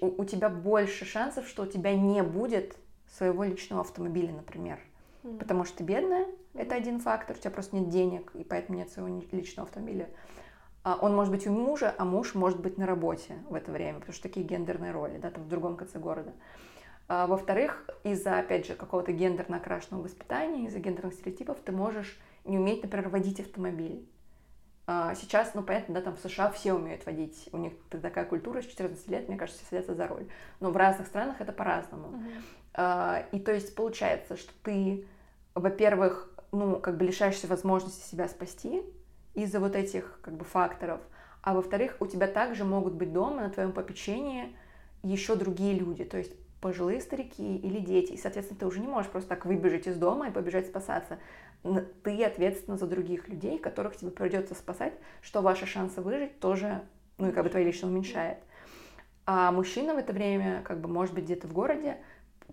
у 0.01 0.25
тебя 0.25 0.49
больше 0.49 1.05
шансов, 1.05 1.49
что 1.49 1.65
у 1.65 1.67
тебя 1.67 1.95
не 1.95 2.23
будет 2.23 2.77
своего 3.17 3.45
личного 3.45 3.83
автомобиля, 3.83 4.33
например. 4.33 4.79
Mm. 5.23 5.39
Потому 5.39 5.65
что 5.65 5.79
ты 5.79 5.85
бедная, 5.85 6.27
это 6.55 6.75
один 6.75 7.01
фактор, 7.01 7.37
у 7.37 7.39
тебя 7.39 7.51
просто 7.51 7.77
нет 7.77 7.89
денег, 7.89 8.31
и 8.35 8.45
поэтому 8.45 8.79
нет 8.79 8.91
своего 8.91 9.23
личного 9.33 9.69
автомобиля. 9.69 10.09
А 10.83 10.99
он 11.01 11.15
может 11.15 11.33
быть 11.33 11.47
у 11.47 11.51
мужа, 11.51 11.95
а 11.97 12.05
муж 12.05 12.35
может 12.35 12.61
быть 12.61 12.77
на 12.77 12.87
работе 12.87 13.39
в 13.49 13.55
это 13.55 13.73
время, 13.73 14.01
потому 14.01 14.13
что 14.13 14.23
такие 14.25 14.45
гендерные 14.45 14.93
роли, 14.93 15.19
да, 15.19 15.31
там 15.31 15.45
в 15.45 15.49
другом 15.49 15.77
конце 15.77 15.99
города. 15.99 16.33
А, 17.09 17.27
во-вторых, 17.27 17.89
из-за, 18.03 18.39
опять 18.39 18.67
же, 18.67 18.75
какого-то 18.75 19.13
гендерно 19.13 19.59
окрашенного 19.59 20.03
воспитания, 20.03 20.67
из-за 20.67 20.79
гендерных 20.81 21.15
стереотипов 21.15 21.59
ты 21.65 21.73
можешь 21.73 22.19
не 22.45 22.59
уметь, 22.59 22.83
например, 22.83 23.09
водить 23.09 23.41
автомобиль. 23.41 24.09
А, 24.87 25.15
сейчас, 25.15 25.55
ну, 25.55 25.63
понятно, 25.63 25.95
да, 25.95 26.01
там 26.03 26.17
в 26.17 26.21
США 26.21 26.51
все 26.51 26.75
умеют 26.75 27.07
водить. 27.07 27.49
У 27.53 27.59
них 27.59 27.73
такая 27.89 28.25
культура 28.25 28.61
с 28.61 28.67
14 28.67 29.09
лет, 29.09 29.29
мне 29.29 29.39
кажется, 29.39 29.61
все 29.63 29.71
садятся 29.71 29.95
за 29.95 30.07
руль. 30.07 30.29
Но 30.61 30.71
в 30.71 30.77
разных 30.77 31.07
странах 31.07 31.41
это 31.41 31.53
по-разному. 31.53 32.23
Uh-huh. 32.75 33.25
И 33.33 33.39
то 33.39 33.53
есть 33.53 33.75
получается, 33.75 34.37
что 34.37 34.53
ты, 34.63 35.07
во-первых, 35.55 36.31
ну, 36.53 36.79
как 36.79 36.99
бы 36.99 37.05
лишаешься 37.05 37.47
возможности 37.47 38.07
себя 38.07 38.29
спасти 38.29 38.83
из-за 39.35 39.59
вот 39.59 39.75
этих, 39.75 40.21
как 40.23 40.35
бы, 40.35 40.45
факторов. 40.45 41.01
А 41.43 41.55
во-вторых, 41.55 41.97
у 42.01 42.07
тебя 42.07 42.27
также 42.27 42.65
могут 42.65 42.95
быть 42.95 43.13
дома 43.13 43.43
на 43.43 43.51
твоем 43.51 43.73
попечении 43.73 44.57
еще 45.03 45.35
другие 45.35 45.75
люди. 45.75 46.05
То 46.05 46.19
есть 46.19 46.33
пожилые 46.65 47.03
старики 47.03 47.59
или 47.59 47.79
дети. 47.79 48.13
И, 48.13 48.17
соответственно, 48.17 48.59
ты 48.59 48.65
уже 48.65 48.81
не 48.81 48.87
можешь 48.87 49.11
просто 49.11 49.29
так 49.29 49.45
выбежать 49.45 49.87
из 49.87 49.97
дома 49.97 50.29
и 50.29 50.31
побежать 50.31 50.67
спасаться. 50.67 51.19
ты 52.03 52.25
ответственна 52.25 52.79
за 52.79 52.87
других 52.87 53.29
людей, 53.29 53.59
которых 53.59 53.99
тебе 53.99 54.11
придется 54.11 54.55
спасать, 54.55 54.95
что 55.21 55.43
ваши 55.43 55.67
шансы 55.67 56.01
выжить 56.01 56.41
тоже, 56.41 56.81
ну 57.19 57.29
и 57.29 57.33
как 57.33 57.45
бы 57.45 57.51
твои 57.51 57.67
лично 57.67 57.89
уменьшает. 57.89 58.39
А 59.27 59.53
мужчина 59.53 59.93
в 59.93 59.99
это 59.99 60.15
время, 60.15 60.63
как 60.65 60.81
бы, 60.81 60.89
может 60.89 61.15
быть, 61.15 61.25
где-то 61.25 61.49
в 61.49 61.53
городе 61.53 61.99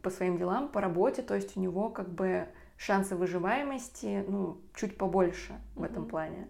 по 0.02 0.10
своим 0.10 0.38
делам, 0.38 0.68
по 0.68 0.82
работе, 0.82 1.22
то 1.22 1.34
есть 1.34 1.56
у 1.56 1.62
него 1.62 1.88
как 1.88 2.10
бы 2.10 2.50
шансы 2.76 3.16
выживаемости, 3.16 4.26
ну, 4.28 4.58
чуть 4.76 4.98
побольше 4.98 5.54
в 5.76 5.84
этом 5.84 6.06
плане. 6.06 6.50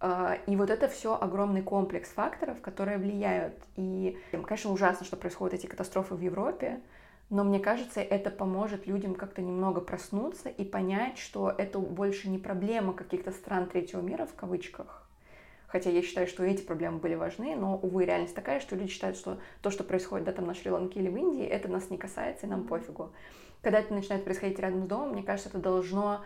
А, 0.00 0.38
и 0.46 0.56
вот 0.56 0.70
это 0.70 0.88
все 0.88 1.14
огромный 1.14 1.62
комплекс 1.62 2.08
факторов, 2.08 2.60
которые 2.62 2.98
влияют. 2.98 3.54
И, 3.76 4.18
конечно, 4.30 4.72
ужасно, 4.72 5.04
что 5.04 5.16
происходят 5.16 5.54
эти 5.54 5.66
катастрофы 5.66 6.14
в 6.14 6.20
Европе, 6.20 6.80
но 7.28 7.44
мне 7.44 7.60
кажется, 7.60 8.00
это 8.00 8.30
поможет 8.30 8.86
людям 8.86 9.14
как-то 9.14 9.42
немного 9.42 9.80
проснуться 9.80 10.48
и 10.48 10.64
понять, 10.64 11.18
что 11.18 11.54
это 11.56 11.78
больше 11.78 12.28
не 12.28 12.38
проблема 12.38 12.92
каких-то 12.92 13.30
стран 13.30 13.66
третьего 13.66 14.00
мира 14.00 14.26
в 14.26 14.34
кавычках. 14.34 15.06
Хотя 15.68 15.90
я 15.90 16.02
считаю, 16.02 16.26
что 16.26 16.42
эти 16.42 16.62
проблемы 16.62 16.98
были 16.98 17.14
важны, 17.14 17.54
но, 17.54 17.76
увы, 17.76 18.04
реальность 18.04 18.34
такая, 18.34 18.58
что 18.58 18.74
люди 18.74 18.90
считают, 18.90 19.16
что 19.16 19.38
то, 19.62 19.70
что 19.70 19.84
происходит 19.84 20.26
да, 20.26 20.32
там 20.32 20.46
на 20.46 20.54
Шри-Ланке 20.54 20.98
или 20.98 21.08
в 21.08 21.16
Индии, 21.16 21.44
это 21.44 21.68
нас 21.68 21.90
не 21.90 21.98
касается, 21.98 22.46
и 22.46 22.48
нам 22.48 22.64
пофигу. 22.66 23.12
Когда 23.62 23.78
это 23.78 23.94
начинает 23.94 24.24
происходить 24.24 24.58
рядом 24.58 24.82
с 24.82 24.88
домом, 24.88 25.10
мне 25.10 25.22
кажется, 25.22 25.50
это 25.50 25.58
должно 25.58 26.22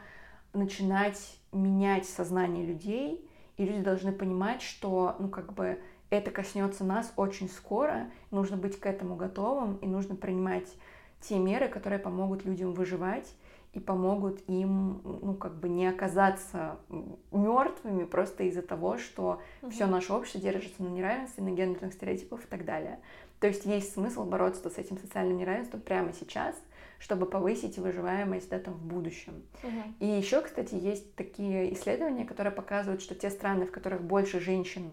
начинать 0.55 1.39
менять 1.53 2.07
сознание 2.07 2.65
людей, 2.65 3.29
и 3.57 3.65
люди 3.65 3.83
должны 3.83 4.13
понимать, 4.13 4.63
что, 4.63 5.17
ну, 5.19 5.29
как 5.29 5.53
бы, 5.53 5.79
это 6.11 6.31
коснется 6.31 6.85
нас 6.85 7.13
очень 7.17 7.49
скоро, 7.49 8.11
нужно 8.31 8.57
быть 8.57 8.79
к 8.79 8.87
этому 8.87 9.17
готовым, 9.17 9.77
и 9.77 9.87
нужно 9.87 10.15
принимать 10.15 10.69
те 11.21 11.39
меры, 11.39 11.69
которые 11.69 11.99
помогут 11.99 12.45
людям 12.45 12.73
выживать 12.73 13.35
и 13.73 13.81
помогут 13.81 14.41
им, 14.47 15.01
ну, 15.05 15.35
как 15.35 15.57
бы 15.57 15.69
не 15.69 15.87
оказаться 15.89 16.77
мертвыми 17.33 18.05
просто 18.05 18.45
из-за 18.45 18.63
того, 18.63 18.99
что 18.99 19.41
угу. 19.63 19.71
все 19.71 19.87
наше 19.87 20.13
общество 20.13 20.41
держится 20.41 20.83
на 20.83 20.89
неравенстве, 20.89 21.43
на 21.43 21.51
гендерных 21.51 21.93
стереотипах 21.93 22.45
и 22.45 22.47
так 22.47 22.65
далее. 22.65 23.01
То 23.41 23.49
есть 23.49 23.65
есть 23.67 23.93
смысл 23.93 24.25
бороться 24.25 24.71
с 24.71 24.79
этим 24.79 24.97
социальным 24.99 25.39
неравенством 25.39 25.81
прямо 25.81 26.13
сейчас, 26.13 26.57
чтобы 27.05 27.27
повысить 27.27 27.77
выживаемость 27.77 28.49
да, 28.49 28.59
там, 28.59 28.73
в 28.73 28.83
будущем. 28.83 29.43
Угу. 29.63 29.83
И 30.01 30.07
еще, 30.07 30.41
кстати, 30.41 30.75
есть 30.75 31.15
такие 31.17 31.75
исследования, 31.75 32.25
которые 32.25 32.51
показывают, 32.51 33.03
что 33.03 33.15
те 33.15 33.29
страны, 33.29 33.67
в 33.67 33.71
которых 33.71 34.03
больше 34.03 34.41
женщин 34.41 34.91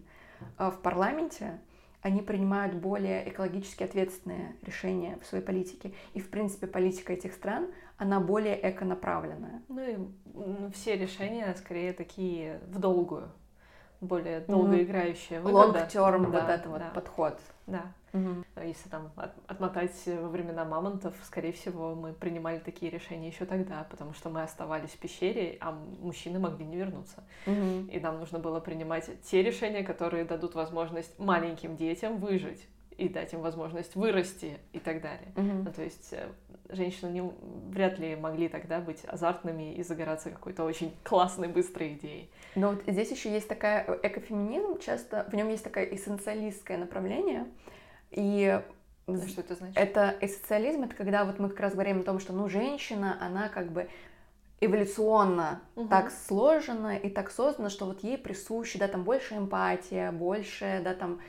э, 0.60 0.70
в 0.70 0.82
парламенте, 0.82 1.62
они 2.02 2.22
принимают 2.22 2.74
более 2.74 3.30
экологически 3.30 3.84
ответственные 3.84 4.58
решения 4.62 5.20
в 5.24 5.26
своей 5.26 5.42
политике. 5.42 5.94
И, 6.14 6.20
в 6.20 6.30
принципе, 6.30 6.68
политика 6.68 7.14
этих 7.14 7.32
стран, 7.32 7.72
она 7.96 8.20
более 8.20 8.60
эконаправленная. 8.70 9.62
Ну 9.70 9.82
и 9.82 9.96
ну, 10.34 10.70
все 10.74 10.98
решения 10.98 11.56
скорее 11.58 11.94
такие 11.94 12.60
в 12.68 12.78
долгую, 12.78 13.32
более 14.02 14.42
долгоиграющие. 14.42 15.40
Long-term 15.40 16.30
да, 16.30 16.42
вот 16.42 16.50
это 16.50 16.64
да. 16.64 16.70
вот 16.70 16.94
подход. 16.94 17.40
Да. 17.68 17.84
Угу. 18.14 18.44
Если 18.64 18.90
там 18.90 19.12
от, 19.16 19.32
отмотать 19.48 19.96
во 20.06 20.28
времена 20.28 20.66
мамонтов, 20.66 21.16
скорее 21.24 21.54
всего, 21.54 21.96
мы 21.96 22.14
принимали 22.14 22.60
такие 22.60 22.92
решения 22.92 23.28
еще 23.28 23.46
тогда, 23.46 23.86
потому 23.90 24.14
что 24.14 24.30
мы 24.30 24.44
оставались 24.44 24.90
в 24.90 24.98
пещере, 24.98 25.58
а 25.62 25.72
мужчины 25.72 26.40
могли 26.40 26.66
не 26.66 26.78
вернуться. 26.78 27.24
Угу. 27.46 27.92
И 27.92 28.00
нам 28.00 28.20
нужно 28.20 28.40
было 28.40 28.60
принимать 28.60 29.10
те 29.24 29.42
решения, 29.42 29.84
которые 29.84 30.26
дадут 30.26 30.56
возможность 30.56 31.18
маленьким 31.20 31.78
детям 31.78 32.18
выжить 32.18 32.68
и 32.98 33.10
дать 33.10 33.34
им 33.34 33.42
возможность 33.42 33.96
вырасти 33.96 34.58
и 34.74 34.80
так 34.80 35.02
далее. 35.02 35.32
Угу. 35.36 35.64
Ну, 35.64 35.74
то 35.74 35.82
есть 35.82 36.10
э, 36.12 36.28
женщины 36.70 37.10
не, 37.10 37.32
вряд 37.70 37.98
ли 38.00 38.16
могли 38.16 38.48
тогда 38.48 38.80
быть 38.80 39.04
азартными 39.06 39.74
и 39.74 39.84
загораться 39.84 40.30
какой-то 40.30 40.64
очень 40.64 40.94
классной, 41.04 41.48
быстрой 41.48 41.94
идеей. 41.94 42.30
Но 42.56 42.72
вот 42.72 42.84
здесь 42.86 43.10
еще 43.12 43.32
есть 43.32 43.48
такая 43.48 43.86
э, 43.88 44.00
экофеминизм, 44.04 44.80
часто 44.80 45.28
в 45.32 45.36
нем 45.36 45.50
есть 45.50 45.64
такое 45.64 45.86
эссенциалистское 45.86 46.78
направление, 46.78 47.48
и 48.12 48.62
а 49.08 49.28
что 49.28 49.42
это 49.42 49.56
значит? 49.56 49.78
Это 49.78 50.16
эссенциализм, 50.22 50.84
это 50.84 50.96
когда 50.96 51.26
вот 51.26 51.40
мы 51.40 51.50
как 51.50 51.60
раз 51.60 51.74
говорим 51.74 52.02
о 52.02 52.04
том, 52.04 52.20
что 52.20 52.34
ну 52.34 52.48
женщина, 52.48 53.18
она 53.20 53.50
как 53.50 53.72
бы 53.72 53.88
эволюционно 54.60 55.62
угу. 55.76 55.88
так 55.88 56.12
сложена 56.12 56.96
и 56.98 57.10
так 57.10 57.32
создана, 57.32 57.70
что 57.70 57.86
вот 57.86 58.04
ей 58.04 58.18
присущи, 58.18 58.78
да, 58.78 58.88
там 58.88 59.04
больше 59.04 59.36
эмпатия, 59.36 60.12
больше, 60.12 60.82
да, 60.84 60.94
там 60.94 61.20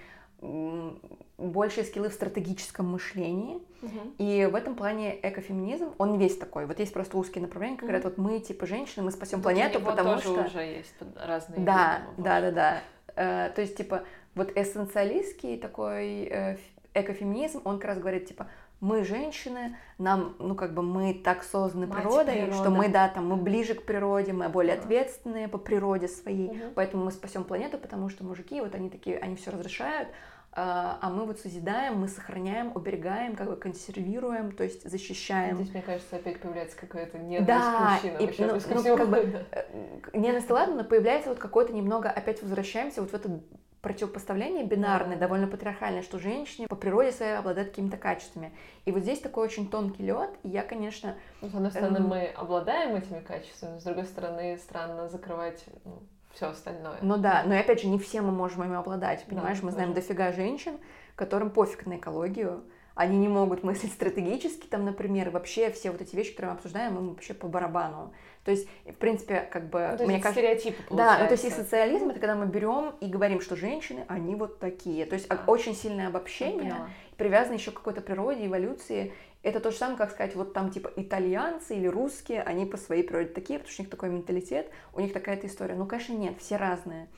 большие 1.38 1.84
скиллы 1.84 2.08
в 2.08 2.12
стратегическом 2.12 2.90
мышлении. 2.90 3.62
Угу. 3.80 4.14
И 4.18 4.48
в 4.50 4.54
этом 4.54 4.74
плане 4.74 5.18
экофеминизм, 5.22 5.94
он 5.98 6.18
весь 6.18 6.36
такой. 6.36 6.66
Вот 6.66 6.78
есть 6.78 6.92
просто 6.92 7.16
узкие 7.16 7.42
направления, 7.42 7.76
как 7.76 7.84
угу. 7.84 7.92
говорят, 7.92 8.04
вот 8.04 8.18
мы 8.18 8.38
типа 8.40 8.66
женщины, 8.66 9.04
мы 9.04 9.12
спасем 9.12 9.40
планету, 9.40 9.80
потому 9.80 10.16
тоже 10.16 10.22
что... 10.22 10.44
уже 10.44 10.60
есть 10.60 10.94
разные. 11.16 11.60
Да, 11.60 12.02
виды, 12.16 12.22
да, 12.22 12.40
да, 12.40 12.50
да. 12.50 12.82
Э, 13.14 13.50
то 13.54 13.60
есть 13.62 13.76
типа 13.76 14.04
вот 14.34 14.56
эссенциалистский 14.56 15.58
такой 15.58 16.24
э, 16.24 16.56
экофеминизм, 16.94 17.62
он 17.64 17.78
как 17.78 17.88
раз 17.88 17.98
говорит, 17.98 18.26
типа, 18.26 18.48
мы 18.80 19.04
женщины, 19.04 19.76
нам, 19.98 20.34
ну, 20.38 20.54
как 20.54 20.74
бы 20.74 20.82
мы 20.82 21.14
так 21.14 21.44
созданы 21.44 21.86
Мать 21.86 21.98
природой, 21.98 22.34
природа. 22.34 22.54
что 22.54 22.70
мы, 22.70 22.88
да, 22.88 23.08
там, 23.08 23.28
мы 23.28 23.36
ближе 23.36 23.74
к 23.74 23.84
природе, 23.84 24.32
мы 24.32 24.48
более 24.48 24.74
ответственные 24.74 25.48
по 25.48 25.58
природе 25.58 26.08
своей, 26.08 26.48
угу. 26.48 26.72
поэтому 26.74 27.04
мы 27.04 27.12
спасем 27.12 27.44
планету, 27.44 27.78
потому 27.78 28.08
что 28.08 28.24
мужики, 28.24 28.60
вот 28.60 28.74
они 28.74 28.90
такие, 28.90 29.18
они 29.18 29.36
все 29.36 29.52
разрешают, 29.52 30.08
а, 30.54 30.98
а 31.00 31.08
мы 31.08 31.24
вот 31.24 31.38
созидаем, 31.38 31.98
мы 31.98 32.08
сохраняем, 32.08 32.72
уберегаем, 32.74 33.36
как 33.36 33.48
бы 33.48 33.56
консервируем, 33.56 34.52
то 34.52 34.64
есть 34.64 34.88
защищаем. 34.88 35.56
Здесь, 35.56 35.72
мне 35.72 35.82
кажется, 35.82 36.16
опять 36.16 36.40
появляется 36.40 36.76
какая-то 36.76 37.18
ненависть 37.18 37.46
да, 37.46 37.98
к 38.00 38.02
мужчинам. 38.02 38.20
И, 38.20 38.74
ну, 38.76 38.82
ну, 38.82 38.96
как 38.98 39.08
бы, 39.08 39.46
э, 39.50 40.00
ненависть, 40.12 40.50
ладно, 40.50 40.74
но 40.74 40.84
появляется 40.84 41.30
вот 41.30 41.38
какой-то 41.38 41.72
немного, 41.72 42.10
опять 42.10 42.42
возвращаемся 42.42 43.00
вот 43.00 43.12
в 43.12 43.14
этот 43.14 43.42
противопоставление 43.82 44.64
бинарное, 44.64 45.16
довольно 45.16 45.48
патриархальное, 45.48 46.02
что 46.02 46.18
женщины 46.20 46.68
по 46.68 46.76
природе 46.76 47.10
своей 47.10 47.36
обладают 47.36 47.70
какими-то 47.70 47.96
качествами. 47.96 48.52
И 48.84 48.92
вот 48.92 49.02
здесь 49.02 49.18
такой 49.18 49.44
очень 49.44 49.68
тонкий 49.68 50.04
лед, 50.04 50.30
и 50.44 50.48
я, 50.48 50.62
конечно... 50.62 51.16
Ну, 51.40 51.50
с 51.50 51.54
одной 51.54 51.70
стороны, 51.72 51.96
эм... 51.98 52.06
мы 52.06 52.26
обладаем 52.26 52.94
этими 52.94 53.18
качествами, 53.18 53.80
с 53.80 53.82
другой 53.82 54.04
стороны, 54.04 54.56
странно 54.58 55.08
закрывать 55.08 55.64
ну, 55.84 56.00
все 56.32 56.46
остальное. 56.46 56.98
Ну 57.02 57.16
да, 57.16 57.42
но 57.44 57.58
опять 57.58 57.82
же, 57.82 57.88
не 57.88 57.98
все 57.98 58.22
мы 58.22 58.30
можем 58.30 58.62
ими 58.62 58.76
обладать, 58.76 59.24
понимаешь? 59.26 59.58
Да, 59.58 59.66
мы 59.66 59.72
знаем 59.72 59.94
дофига 59.94 60.30
женщин, 60.30 60.78
которым 61.16 61.50
пофиг 61.50 61.84
на 61.84 61.96
экологию, 61.96 62.62
они 62.94 63.18
не 63.18 63.28
могут 63.28 63.62
мыслить 63.62 63.92
стратегически, 63.92 64.66
там, 64.66 64.84
например, 64.84 65.30
вообще 65.30 65.70
все 65.70 65.90
вот 65.90 66.00
эти 66.00 66.14
вещи, 66.14 66.32
которые 66.32 66.52
мы 66.52 66.56
обсуждаем, 66.58 66.96
им 66.98 67.08
вообще 67.10 67.34
по 67.34 67.48
барабану. 67.48 68.12
То 68.44 68.50
есть, 68.50 68.68
в 68.84 68.94
принципе, 68.94 69.48
как 69.50 69.70
бы... 69.70 69.96
Ну, 69.98 70.06
мне 70.06 70.18
кажется, 70.18 70.40
стереотипы 70.40 70.82
получается. 70.82 71.18
Да, 71.18 71.18
ну, 71.22 71.26
то 71.26 71.32
есть 71.32 71.44
и 71.44 71.50
социализм, 71.50 72.10
это 72.10 72.18
когда 72.18 72.34
мы 72.34 72.46
берем 72.46 72.94
и 73.00 73.06
говорим, 73.06 73.40
что 73.40 73.56
женщины, 73.56 74.04
они 74.08 74.34
вот 74.34 74.58
такие. 74.58 75.06
То 75.06 75.14
есть 75.14 75.26
а. 75.30 75.44
очень 75.46 75.74
сильное 75.74 76.08
обобщение, 76.08 76.74
привязано 77.16 77.54
еще 77.54 77.70
к 77.70 77.74
какой-то 77.74 78.00
природе, 78.00 78.46
эволюции. 78.46 79.12
Это 79.44 79.60
то 79.60 79.70
же 79.70 79.76
самое, 79.76 79.96
как 79.96 80.10
сказать, 80.10 80.34
вот 80.34 80.52
там 80.52 80.70
типа 80.70 80.90
итальянцы 80.96 81.76
или 81.76 81.86
русские, 81.86 82.42
они 82.42 82.66
по 82.66 82.76
своей 82.76 83.04
природе 83.04 83.28
такие, 83.28 83.58
потому 83.58 83.72
что 83.72 83.82
у 83.82 83.84
них 83.84 83.90
такой 83.90 84.08
менталитет, 84.10 84.70
у 84.92 85.00
них 85.00 85.12
такая-то 85.12 85.46
история. 85.46 85.74
Ну, 85.74 85.86
конечно, 85.86 86.12
нет, 86.12 86.34
все 86.38 86.56
разные. 86.56 87.08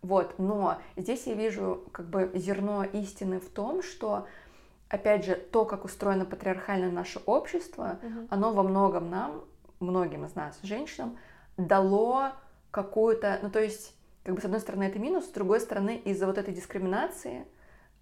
Вот, 0.00 0.38
но 0.38 0.80
здесь 0.96 1.26
я 1.26 1.34
вижу 1.34 1.84
как 1.90 2.08
бы 2.08 2.30
зерно 2.34 2.84
истины 2.84 3.40
в 3.40 3.48
том, 3.48 3.82
что 3.82 4.28
опять 4.88 5.24
же, 5.24 5.34
то, 5.34 5.64
как 5.64 5.84
устроено 5.84 6.24
патриархальное 6.24 6.90
наше 6.90 7.20
общество, 7.26 7.98
угу. 8.02 8.28
оно 8.30 8.52
во 8.52 8.62
многом 8.62 9.10
нам 9.10 9.44
многим 9.80 10.24
из 10.24 10.34
нас, 10.34 10.58
женщинам, 10.62 11.18
дало 11.56 12.32
какую-то, 12.70 13.38
ну 13.42 13.50
то 13.50 13.60
есть, 13.60 13.94
как 14.24 14.34
бы 14.34 14.40
с 14.40 14.44
одной 14.44 14.60
стороны 14.60 14.84
это 14.84 14.98
минус, 14.98 15.26
с 15.26 15.30
другой 15.30 15.60
стороны 15.60 15.96
из-за 15.96 16.26
вот 16.26 16.38
этой 16.38 16.52
дискриминации 16.52 17.46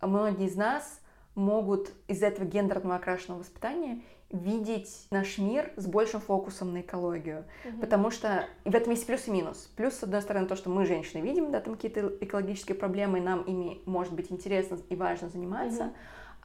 многие 0.01 0.47
из 0.47 0.57
нас 0.57 1.01
могут 1.35 1.91
из-за 2.09 2.27
этого 2.27 2.47
гендерного 2.47 2.97
окрашенного 2.97 3.41
воспитания 3.41 4.03
видеть 4.31 5.07
наш 5.11 5.39
мир 5.39 5.73
с 5.77 5.87
большим 5.87 6.21
фокусом 6.21 6.73
на 6.73 6.81
экологию. 6.81 7.45
Угу. 7.65 7.81
Потому 7.81 8.11
что 8.11 8.49
в 8.65 8.75
этом 8.75 8.91
есть 8.91 9.07
плюс 9.07 9.29
и 9.29 9.31
минус. 9.31 9.71
Плюс, 9.77 9.95
с 9.95 10.03
одной 10.03 10.21
стороны, 10.23 10.47
то, 10.47 10.57
что 10.57 10.69
мы, 10.69 10.85
женщины, 10.85 11.23
видим, 11.23 11.53
да, 11.53 11.61
там 11.61 11.77
какие-то 11.77 12.13
экологические 12.21 12.77
проблемы, 12.77 13.19
и 13.19 13.23
нам 13.23 13.43
ими 13.43 13.81
может 13.87 14.15
быть 14.15 14.33
интересно 14.33 14.79
и 14.89 14.97
важно 14.97 15.29
заниматься. 15.29 15.85
Угу. 15.85 15.95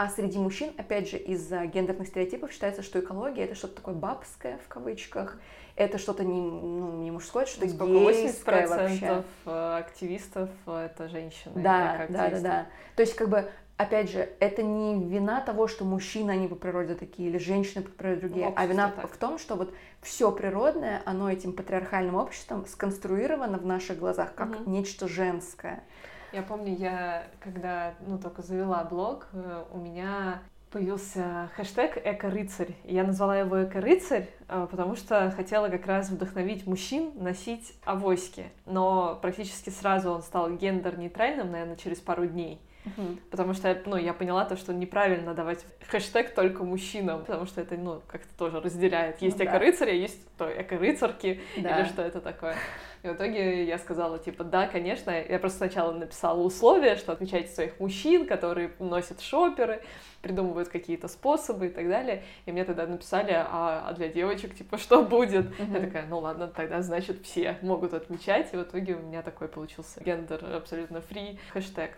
А 0.01 0.09
среди 0.09 0.39
мужчин, 0.39 0.73
опять 0.79 1.11
же, 1.11 1.17
из-за 1.17 1.67
гендерных 1.67 2.07
стереотипов 2.07 2.51
считается, 2.51 2.81
что 2.81 2.99
экология 2.99 3.43
это 3.43 3.53
что-то 3.53 3.75
такое 3.75 3.93
бабское 3.93 4.57
в 4.65 4.67
кавычках, 4.67 5.39
это 5.75 5.99
что-то 5.99 6.23
не, 6.23 6.41
ну, 6.41 7.03
не 7.03 7.11
мужское, 7.11 7.45
что-то 7.45 7.67
гейское 7.67 8.67
вообще. 8.67 9.23
Э, 9.45 9.77
активистов 9.77 10.49
это 10.65 11.07
женщины. 11.07 11.53
Да, 11.53 12.07
да, 12.09 12.29
да, 12.31 12.39
да. 12.39 12.65
То 12.95 13.03
есть 13.03 13.13
как 13.13 13.29
бы 13.29 13.47
опять 13.77 14.09
же, 14.09 14.27
это 14.39 14.63
не 14.63 15.03
вина 15.07 15.39
того, 15.39 15.67
что 15.67 15.85
мужчины, 15.85 16.31
они 16.31 16.47
по 16.47 16.55
природе 16.55 16.95
такие, 16.95 17.29
или 17.29 17.37
женщины 17.37 17.83
по 17.83 17.91
природе 17.91 18.21
другие, 18.21 18.47
ну, 18.47 18.53
а 18.55 18.65
вина 18.65 18.91
так. 18.95 19.07
в 19.07 19.17
том, 19.17 19.37
что 19.37 19.53
вот 19.53 19.71
все 20.01 20.31
природное, 20.31 21.03
оно 21.05 21.31
этим 21.31 21.53
патриархальным 21.53 22.15
обществом 22.15 22.65
сконструировано 22.65 23.59
в 23.59 23.67
наших 23.67 23.99
глазах 23.99 24.33
как 24.33 24.49
угу. 24.49 24.67
нечто 24.67 25.07
женское. 25.07 25.83
Я 26.31 26.43
помню, 26.43 26.73
я 26.77 27.27
когда, 27.41 27.93
ну, 28.07 28.17
только 28.17 28.41
завела 28.41 28.85
блог, 28.85 29.27
э, 29.33 29.65
у 29.71 29.77
меня 29.77 30.41
появился 30.71 31.49
хэштег 31.55 31.97
«Эко-рыцарь». 31.97 32.73
Я 32.85 33.03
назвала 33.03 33.37
его 33.37 33.61
«Эко-рыцарь», 33.65 34.29
э, 34.47 34.67
потому 34.71 34.95
что 34.95 35.29
хотела 35.31 35.67
как 35.67 35.85
раз 35.85 36.09
вдохновить 36.09 36.65
мужчин 36.65 37.11
носить 37.15 37.73
авоськи. 37.83 38.45
Но 38.65 39.19
практически 39.21 39.69
сразу 39.69 40.11
он 40.11 40.21
стал 40.21 40.49
гендер-нейтральным, 40.51 41.51
наверное, 41.51 41.75
через 41.75 41.99
пару 41.99 42.25
дней. 42.25 42.61
Угу. 42.85 43.17
Потому 43.29 43.53
что 43.53 43.79
ну, 43.85 43.97
я 43.97 44.13
поняла 44.13 44.45
то, 44.45 44.55
что 44.55 44.73
неправильно 44.73 45.33
давать 45.33 45.65
хэштег 45.87 46.33
только 46.33 46.63
мужчинам, 46.63 47.21
потому 47.25 47.45
что 47.45 47.61
это 47.61 47.75
ну, 47.75 48.01
как-то 48.07 48.33
тоже 48.37 48.59
разделяет. 48.59 49.21
Есть 49.21 49.37
ну, 49.37 49.45
эко-рыцари, 49.45 49.91
а 49.91 49.93
есть 49.93 50.27
то 50.37 50.49
эко-рыцарки 50.49 51.41
да. 51.57 51.79
или 51.79 51.87
что 51.87 52.01
это 52.01 52.21
такое. 52.21 52.55
И 53.03 53.07
в 53.07 53.13
итоге 53.13 53.65
я 53.65 53.79
сказала, 53.79 54.19
типа, 54.19 54.43
да, 54.43 54.67
конечно. 54.67 55.11
Я 55.11 55.39
просто 55.39 55.57
сначала 55.59 55.91
написала 55.91 56.39
условия, 56.41 56.95
что 56.95 57.11
отмечайте 57.11 57.51
своих 57.51 57.79
мужчин, 57.79 58.27
которые 58.27 58.71
носят 58.79 59.21
шоперы, 59.21 59.81
придумывают 60.21 60.69
какие-то 60.69 61.07
способы 61.07 61.67
и 61.67 61.69
так 61.69 61.87
далее. 61.87 62.23
И 62.45 62.51
мне 62.51 62.63
тогда 62.63 62.85
написали, 62.85 63.31
а, 63.33 63.87
а 63.87 63.93
для 63.93 64.07
девочек, 64.07 64.55
типа, 64.55 64.77
что 64.77 65.01
будет? 65.01 65.47
Mm-hmm. 65.47 65.73
Я 65.73 65.79
такая, 65.79 66.05
ну 66.07 66.19
ладно, 66.19 66.47
тогда, 66.47 66.81
значит, 66.83 67.25
все 67.25 67.57
могут 67.63 67.93
отмечать. 67.93 68.53
И 68.53 68.57
в 68.57 68.61
итоге 68.61 68.95
у 68.95 68.99
меня 68.99 69.23
такой 69.23 69.47
получился 69.47 70.03
гендер 70.03 70.45
абсолютно 70.55 71.01
фри 71.01 71.39
хэштег. 71.53 71.97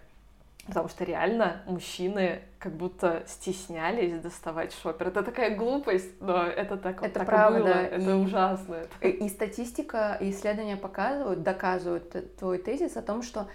Потому 0.65 0.87
что 0.87 1.03
реально 1.03 1.61
мужчины 1.67 2.39
как 2.57 2.73
будто 2.73 3.23
стеснялись 3.27 4.21
доставать 4.21 4.73
шопер. 4.73 5.09
Это 5.09 5.21
такая 5.21 5.57
глупость, 5.57 6.21
но 6.21 6.43
это 6.43 6.77
так, 6.77 7.03
это 7.03 7.19
так 7.19 7.25
правда, 7.25 7.59
было. 7.59 7.67
Это 7.67 8.11
и, 8.11 8.13
ужасно. 8.13 8.77
И, 9.01 9.09
и 9.09 9.29
статистика, 9.29 10.17
и 10.21 10.29
исследования 10.29 10.77
показывают, 10.77 11.43
доказывают 11.43 12.37
твой 12.37 12.59
тезис 12.59 12.95
о 12.95 13.01
том, 13.01 13.23
что 13.23 13.47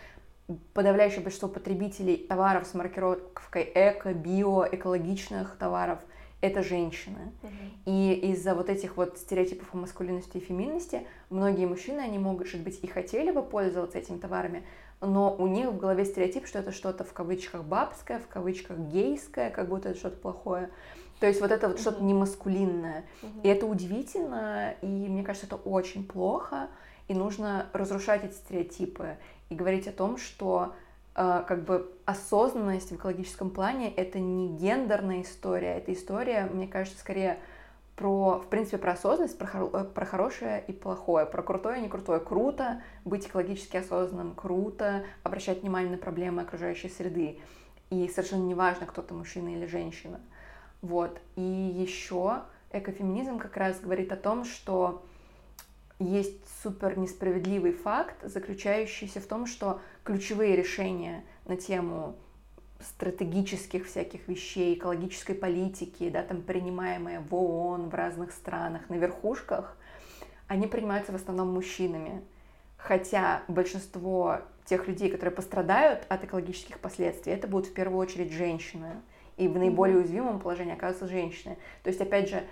подавляющее 0.75 1.21
большинство 1.21 1.49
потребителей 1.49 2.17
товаров 2.17 2.67
с 2.67 2.75
маркировкой 2.75 3.71
эко, 3.75 4.13
био, 4.13 4.69
экологичных 4.71 5.57
товаров 5.57 6.01
это 6.41 6.63
женщины. 6.63 7.33
Угу. 7.43 7.53
И 7.87 8.13
из-за 8.33 8.55
вот 8.55 8.69
этих 8.69 8.97
вот 8.97 9.19
стереотипов 9.19 9.75
о 9.75 9.77
маскулинности 9.77 10.37
и 10.37 10.41
феминности 10.41 11.07
многие 11.31 11.67
мужчины, 11.67 12.01
они, 12.01 12.19
могут 12.19 12.55
быть, 12.57 12.79
и 12.83 12.87
хотели 12.87 13.31
бы 13.31 13.43
пользоваться 13.43 13.99
этими 13.99 14.19
товарами, 14.19 14.63
но 15.01 15.35
у 15.35 15.47
них 15.47 15.69
в 15.69 15.79
голове 15.79 16.05
стереотип, 16.05 16.47
что 16.47 16.59
это 16.59 16.73
что-то 16.73 17.05
в 17.05 17.13
кавычках 17.13 17.63
бабское, 17.65 18.19
в 18.19 18.27
кавычках 18.27 18.79
гейское, 18.79 19.51
как 19.51 19.69
будто 19.69 19.91
это 19.91 19.99
что-то 19.99 20.17
плохое. 20.17 20.71
То 21.21 21.27
есть 21.27 21.41
вот 21.41 21.51
это 21.51 21.69
вот 21.69 21.77
mm-hmm. 21.77 21.81
что-то 21.81 22.05
немаскулинное. 22.05 23.05
Mm-hmm. 23.23 23.43
И 23.43 23.49
это 23.49 23.67
удивительно, 23.67 24.75
и 24.83 24.87
мне 24.87 25.23
кажется, 25.23 25.47
это 25.47 25.57
очень 25.57 26.07
плохо, 26.07 26.69
и 27.09 27.15
нужно 27.15 27.67
разрушать 27.73 28.25
эти 28.25 28.35
стереотипы 28.35 29.17
и 29.49 29.55
говорить 29.55 29.89
о 29.89 29.93
том, 29.93 30.19
что 30.19 30.75
э, 31.15 31.45
как 31.47 31.65
бы 31.65 31.91
осознанность 32.05 32.91
в 32.91 32.97
экологическом 32.97 33.51
плане 33.51 33.93
это 33.93 34.19
не 34.19 34.49
гендерная 34.57 35.23
история, 35.23 35.79
это 35.79 35.93
история, 35.93 36.49
мне 36.53 36.69
кажется, 36.69 36.99
скорее 36.99 37.39
про, 37.99 38.39
в 38.39 38.47
принципе, 38.47 38.79
про 38.79 38.93
осознанность, 38.93 39.37
про, 39.37 39.47
хоро- 39.47 39.85
про 39.85 40.07
хорошее 40.07 40.65
и 40.67 40.73
плохое, 40.73 41.27
про 41.27 41.43
крутое 41.43 41.79
и 41.79 41.83
не 41.83 41.89
крутое. 41.89 42.21
Круто 42.21 42.81
быть 43.05 43.27
экологически 43.27 43.77
осознанным, 43.77 44.35
круто 44.35 45.05
обращать 45.25 45.63
внимание 45.63 45.91
на 45.91 45.99
проблемы 45.99 46.43
окружающей 46.43 46.89
среды. 46.89 47.41
И 47.91 48.09
совершенно 48.09 48.45
неважно, 48.45 48.87
кто 48.87 49.03
то 49.03 49.15
мужчина 49.15 49.49
или 49.49 49.67
женщина. 49.67 50.21
Вот. 50.81 51.21
И 51.35 51.43
еще 51.43 52.43
экофеминизм 52.71 53.39
как 53.39 53.57
раз 53.57 53.81
говорит 53.81 54.13
о 54.13 54.17
том, 54.17 54.45
что 54.45 55.05
есть 55.99 56.41
супер 56.63 56.97
несправедливый 56.97 57.73
факт, 57.73 58.17
заключающийся 58.23 59.21
в 59.21 59.27
том, 59.27 59.47
что 59.47 59.81
ключевые 60.05 60.55
решения 60.55 61.25
на 61.47 61.57
тему 61.57 62.15
стратегических 62.81 63.87
всяких 63.87 64.29
вещей, 64.29 64.75
экологической 64.75 65.35
политики, 65.35 66.09
да, 66.11 66.23
там 66.23 66.43
принимаемые 66.43 67.21
в 67.21 67.35
ООН, 67.35 67.89
в 67.89 67.95
разных 67.95 68.33
странах, 68.33 68.89
на 68.89 68.95
верхушках, 68.95 69.77
они 70.47 70.67
принимаются 70.67 71.13
в 71.13 71.17
основном 71.17 71.53
мужчинами. 71.53 72.23
Хотя 72.77 73.43
большинство 73.49 74.41
тех 74.65 74.87
людей, 74.87 75.11
которые 75.11 75.35
пострадают 75.35 76.07
от 76.09 76.25
экологических 76.25 76.79
последствий, 76.79 77.33
это 77.33 77.49
будут 77.49 77.69
в 77.69 77.73
первую 77.75 77.99
очередь 77.99 78.33
женщины. 78.33 78.93
И 79.37 79.49
в 79.49 79.57
наиболее 79.57 79.99
уязвимом 79.99 80.41
положении 80.41 80.75
оказываются 80.75 81.09
женщины. 81.09 81.59
То 81.83 81.89
есть, 81.89 82.01
опять 82.01 82.29
же, 82.29 82.45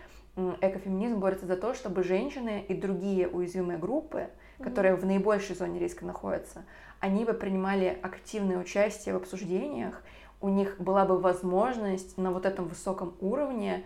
экофеминизм 0.60 1.18
борется 1.18 1.46
за 1.46 1.56
то, 1.56 1.74
чтобы 1.74 2.02
женщины 2.02 2.64
и 2.68 2.74
другие 2.74 3.28
уязвимые 3.28 3.78
группы, 3.78 4.28
которые 4.62 4.94
mm-hmm. 4.94 5.00
в 5.00 5.06
наибольшей 5.06 5.56
зоне 5.56 5.78
риска 5.78 6.04
находятся, 6.04 6.64
они 7.00 7.24
бы 7.24 7.34
принимали 7.34 7.98
активное 8.02 8.58
участие 8.58 9.14
в 9.14 9.18
обсуждениях, 9.18 10.02
у 10.40 10.48
них 10.48 10.76
была 10.78 11.04
бы 11.04 11.18
возможность 11.18 12.18
на 12.18 12.30
вот 12.30 12.46
этом 12.46 12.66
высоком 12.66 13.14
уровне 13.20 13.84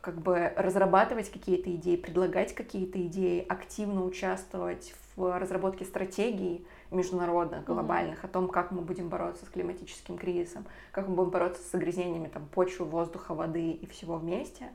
как 0.00 0.20
бы 0.20 0.52
разрабатывать 0.56 1.30
какие-то 1.30 1.74
идеи, 1.74 1.96
предлагать 1.96 2.54
какие-то 2.54 3.04
идеи, 3.06 3.44
активно 3.48 4.04
участвовать 4.04 4.94
в 5.16 5.38
разработке 5.38 5.84
стратегий 5.84 6.64
международных, 6.90 7.64
глобальных, 7.64 8.22
mm-hmm. 8.22 8.26
о 8.26 8.32
том, 8.32 8.48
как 8.48 8.70
мы 8.70 8.80
будем 8.80 9.08
бороться 9.08 9.44
с 9.44 9.48
климатическим 9.48 10.16
кризисом, 10.16 10.64
как 10.92 11.08
мы 11.08 11.16
будем 11.16 11.30
бороться 11.30 11.62
с 11.62 11.72
загрязнениями 11.72 12.28
там, 12.28 12.46
почвы, 12.46 12.86
воздуха, 12.86 13.34
воды 13.34 13.72
и 13.72 13.86
всего 13.86 14.16
вместе. 14.16 14.68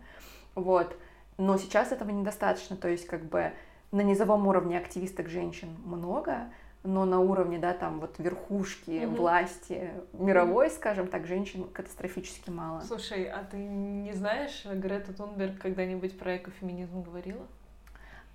Вот. 0.56 0.96
Но 1.38 1.58
сейчас 1.58 1.92
этого 1.92 2.12
недостаточно, 2.12 2.76
то 2.76 2.90
есть 2.90 3.08
как 3.08 3.24
бы 3.24 3.54
на 3.92 4.02
низовом 4.02 4.48
уровне 4.48 4.78
активисток 4.78 5.30
женщин 5.30 5.70
много, 5.86 6.50
но 6.84 7.06
на 7.06 7.20
уровне, 7.20 7.60
да, 7.60 7.74
там 7.74 8.00
вот 8.00 8.16
верхушки 8.20 8.90
mm-hmm. 8.90 9.16
власти 9.16 9.92
мировой, 10.14 10.68
mm-hmm. 10.68 10.76
скажем 10.76 11.08
так, 11.08 11.26
женщин 11.26 11.68
катастрофически 11.70 12.50
мало. 12.50 12.82
Слушай, 12.82 13.26
а 13.26 13.44
ты 13.50 13.58
не 13.58 14.14
знаешь, 14.14 14.66
Грета 14.66 15.14
Тунберг 15.14 15.60
когда-нибудь 15.60 16.18
про 16.18 16.38
экофеминизм 16.38 17.02
говорила? 17.02 17.46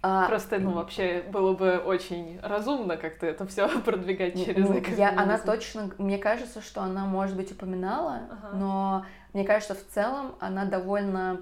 А, 0.00 0.28
Просто, 0.28 0.58
ну, 0.60 0.72
вообще 0.72 1.24
было 1.28 1.54
бы 1.54 1.78
очень 1.78 2.38
разумно 2.40 2.96
как-то 2.96 3.26
это 3.26 3.46
все 3.46 3.68
продвигать 3.84 4.34
через 4.34 4.68
ну, 4.68 4.80
я, 4.96 5.10
Она 5.10 5.38
точно, 5.38 5.90
мне 5.98 6.18
кажется, 6.18 6.62
что 6.62 6.82
она, 6.82 7.04
может 7.04 7.36
быть, 7.36 7.50
упоминала, 7.50 8.20
ага. 8.30 8.56
но 8.56 9.06
мне 9.32 9.44
кажется, 9.44 9.74
в 9.74 9.84
целом 9.92 10.36
она 10.38 10.66
довольно 10.66 11.40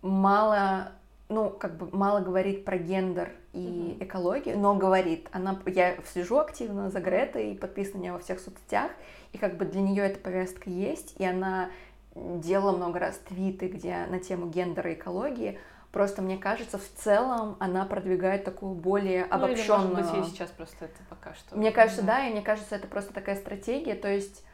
мало 0.00 0.92
ну, 1.28 1.50
как 1.50 1.76
бы 1.76 1.88
мало 1.96 2.20
говорит 2.20 2.64
про 2.64 2.78
гендер 2.78 3.32
и 3.52 3.58
mm-hmm. 3.58 4.04
экологию, 4.04 4.58
но 4.58 4.74
говорит. 4.74 5.28
Она, 5.32 5.60
я 5.66 5.96
слежу 6.12 6.38
активно 6.38 6.90
за 6.90 7.00
Гретой, 7.00 7.58
подписана 7.60 7.98
на 7.98 8.02
нее 8.02 8.12
во 8.12 8.18
всех 8.18 8.38
соцсетях, 8.40 8.90
и 9.32 9.38
как 9.38 9.56
бы 9.56 9.64
для 9.64 9.80
нее 9.80 10.04
эта 10.04 10.18
повестка 10.18 10.70
есть, 10.70 11.14
и 11.18 11.24
она 11.24 11.70
делала 12.14 12.76
много 12.76 12.98
раз 12.98 13.18
твиты, 13.28 13.68
где 13.68 14.06
на 14.06 14.18
тему 14.18 14.48
гендера 14.48 14.90
и 14.90 14.94
экологии. 14.94 15.58
Просто 15.92 16.22
мне 16.22 16.36
кажется, 16.36 16.78
в 16.78 16.88
целом 16.96 17.56
она 17.58 17.84
продвигает 17.86 18.44
такую 18.44 18.74
более 18.74 19.24
обобщенную. 19.24 19.80
Ну, 19.80 19.92
или, 19.92 20.02
может 20.02 20.12
быть, 20.12 20.24
ей 20.24 20.30
сейчас 20.30 20.50
просто 20.50 20.84
это 20.84 21.02
пока 21.08 21.34
что. 21.34 21.56
Мне 21.56 21.72
кажется, 21.72 22.02
да, 22.02 22.26
и 22.26 22.32
мне 22.32 22.42
кажется, 22.42 22.76
это 22.76 22.86
просто 22.86 23.14
такая 23.14 23.36
стратегия. 23.36 23.94
То 23.94 24.08
есть 24.08 24.44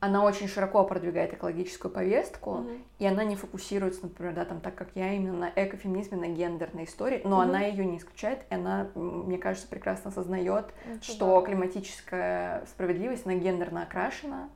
она 0.00 0.24
очень 0.24 0.48
широко 0.48 0.84
продвигает 0.84 1.34
экологическую 1.34 1.90
повестку, 1.90 2.50
mm-hmm. 2.50 2.80
и 3.00 3.06
она 3.06 3.24
не 3.24 3.34
фокусируется, 3.34 4.02
например, 4.02 4.34
да, 4.34 4.44
там, 4.44 4.60
так 4.60 4.74
как 4.74 4.90
я 4.94 5.12
именно 5.12 5.36
на 5.36 5.52
экофеминизме, 5.54 6.18
на 6.18 6.28
гендерной 6.28 6.84
истории, 6.84 7.20
но 7.24 7.40
mm-hmm. 7.40 7.44
она 7.44 7.60
ее 7.62 7.84
не 7.84 7.98
исключает, 7.98 8.44
и 8.50 8.54
она, 8.54 8.88
мне 8.94 9.38
кажется, 9.38 9.68
прекрасно 9.68 10.10
осознает, 10.10 10.66
mm-hmm. 10.66 11.02
что 11.02 11.40
климатическая 11.40 12.64
справедливость, 12.66 13.26
она 13.26 13.34
гендерно 13.34 13.82
окрашена, 13.82 14.50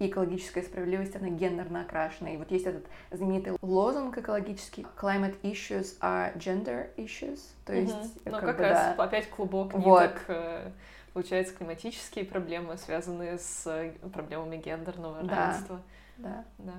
и 0.00 0.06
экологическая 0.06 0.62
справедливость, 0.62 1.16
она 1.16 1.28
гендерно 1.28 1.80
окрашена. 1.80 2.30
И 2.30 2.36
вот 2.36 2.50
есть 2.52 2.66
этот 2.66 2.86
знаменитый 3.10 3.54
лозунг 3.62 4.16
экологический 4.16 4.86
«Climate 4.96 5.40
issues 5.42 5.98
are 6.00 6.36
gender 6.38 6.88
issues», 6.96 7.40
то 7.64 7.72
есть... 7.72 7.92
Mm-hmm. 7.92 8.20
Ну, 8.26 8.30
как, 8.32 8.40
как 8.40 8.56
бы, 8.58 8.62
раз 8.62 8.96
да. 8.96 9.04
опять 9.04 9.28
клубок 9.28 9.72
вот. 9.74 10.02
ниток 10.02 10.24
э, 10.28 10.70
получается, 11.12 11.54
климатические 11.54 12.24
проблемы, 12.24 12.76
связанные 12.76 13.38
с 13.38 13.66
э, 13.66 13.92
проблемами 14.12 14.56
гендерного 14.56 15.22
да. 15.22 15.36
равенства. 15.36 15.82
Да. 16.18 16.44
да. 16.58 16.74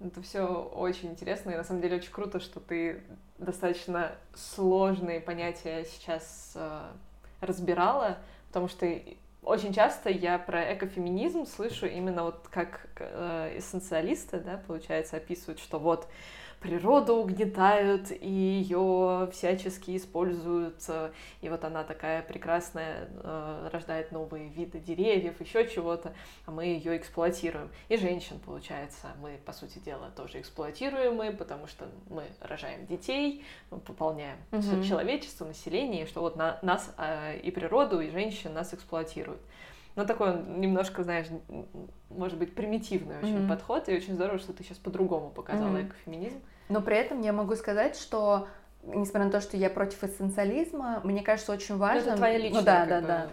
Это 0.00 0.22
все 0.22 0.46
очень 0.46 1.10
интересно, 1.10 1.50
и 1.50 1.56
на 1.56 1.64
самом 1.64 1.82
деле 1.82 1.96
очень 1.96 2.12
круто, 2.12 2.40
что 2.40 2.58
ты 2.58 3.02
достаточно 3.38 4.12
сложные 4.34 5.20
понятия 5.20 5.84
сейчас 5.84 6.52
э, 6.54 6.90
разбирала, 7.40 8.18
потому 8.48 8.68
что 8.68 8.86
очень 9.42 9.72
часто 9.72 10.10
я 10.10 10.38
про 10.38 10.74
экофеминизм 10.74 11.46
слышу 11.46 11.86
именно 11.86 12.24
вот 12.24 12.48
как 12.50 12.88
э, 12.96 13.58
эссенциалисты, 13.58 14.40
да, 14.40 14.62
получается, 14.66 15.16
описывают, 15.16 15.58
что 15.60 15.78
вот 15.78 16.08
природу 16.60 17.16
угнетают 17.16 18.10
и 18.10 18.30
ее 18.30 19.28
всячески 19.32 19.96
используют. 19.96 20.82
И 21.40 21.48
вот 21.48 21.64
она 21.64 21.84
такая 21.84 22.22
прекрасная, 22.22 23.08
э, 23.10 23.68
рождает 23.72 24.12
новые 24.12 24.48
виды 24.48 24.78
деревьев, 24.78 25.40
еще 25.40 25.66
чего-то, 25.68 26.12
а 26.46 26.50
мы 26.50 26.64
ее 26.66 26.96
эксплуатируем. 26.96 27.70
И 27.88 27.96
женщин, 27.96 28.38
получается, 28.38 29.08
мы, 29.20 29.40
по 29.44 29.52
сути 29.52 29.78
дела, 29.78 30.10
тоже 30.14 30.40
эксплуатируемы, 30.40 31.32
потому 31.32 31.66
что 31.66 31.88
мы 32.08 32.24
рожаем 32.40 32.86
детей, 32.86 33.44
мы 33.70 33.78
пополняем 33.78 34.36
угу. 34.52 34.84
человечество, 34.84 35.46
население, 35.46 36.06
что 36.06 36.20
вот 36.20 36.36
на, 36.36 36.58
нас 36.62 36.92
э, 36.98 37.38
и 37.38 37.50
природу, 37.50 38.00
и 38.00 38.10
женщин 38.10 38.52
нас 38.52 38.74
эксплуатируют. 38.74 39.40
Ну, 39.96 40.06
такой 40.06 40.42
немножко, 40.42 41.02
знаешь, 41.02 41.26
может 42.08 42.38
быть, 42.38 42.54
примитивный 42.54 43.16
очень 43.18 43.38
mm-hmm. 43.38 43.48
подход, 43.48 43.88
и 43.88 43.96
очень 43.96 44.14
здорово, 44.14 44.38
что 44.38 44.52
ты 44.52 44.62
сейчас 44.62 44.78
по-другому 44.78 45.30
показала 45.30 45.76
mm-hmm. 45.76 45.88
экофеминизм. 45.88 46.40
Но 46.68 46.80
при 46.80 46.96
этом 46.96 47.20
я 47.22 47.32
могу 47.32 47.56
сказать, 47.56 47.96
что 47.96 48.46
несмотря 48.82 49.26
на 49.26 49.30
то, 49.30 49.40
что 49.40 49.56
я 49.56 49.68
против 49.70 50.02
эссенциализма, 50.04 51.00
мне 51.04 51.22
кажется 51.22 51.52
очень 51.52 51.76
важным... 51.76 52.04
Ну, 52.04 52.10
это 52.10 52.16
твоя 52.16 52.38
личная, 52.38 52.60
ну, 52.60 52.64
да, 52.64 52.86
да, 52.86 53.00
бы, 53.00 53.06
да. 53.06 53.28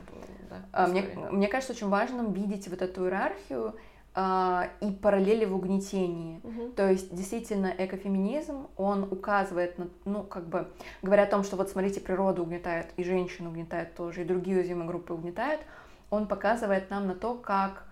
да 0.49 0.57
а, 0.71 0.87
мне, 0.87 1.03
мне 1.31 1.47
кажется 1.47 1.73
очень 1.73 1.89
важным 1.89 2.33
видеть 2.33 2.67
вот 2.67 2.81
эту 2.81 3.05
иерархию 3.05 3.75
а, 4.13 4.69
и 4.81 4.91
параллели 4.91 5.45
в 5.45 5.55
угнетении. 5.55 6.39
Угу. 6.43 6.71
То 6.71 6.89
есть 6.89 7.13
действительно 7.15 7.73
экофеминизм, 7.77 8.67
он 8.75 9.03
указывает 9.03 9.77
на, 9.77 9.89
ну 10.05 10.23
как 10.23 10.47
бы, 10.47 10.67
говоря 11.01 11.23
о 11.23 11.27
том, 11.27 11.43
что 11.43 11.55
вот 11.55 11.69
смотрите, 11.69 11.99
природу 11.99 12.43
угнетает, 12.43 12.87
и 12.97 13.03
женщину 13.03 13.49
угнетает 13.49 13.95
тоже, 13.95 14.21
и 14.21 14.25
другие 14.25 14.57
уязвимые 14.57 14.87
группы 14.87 15.13
угнетают, 15.13 15.61
он 16.09 16.27
показывает 16.27 16.89
нам 16.89 17.07
на 17.07 17.15
то, 17.15 17.35
как, 17.35 17.85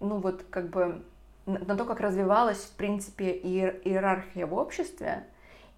ну 0.00 0.18
вот 0.18 0.44
как 0.50 0.68
бы, 0.68 1.02
на 1.46 1.76
то, 1.76 1.84
как 1.84 2.00
развивалась 2.00 2.58
в 2.58 2.76
принципе 2.76 3.32
иерархия 3.32 4.46
в 4.46 4.54
обществе, 4.54 5.24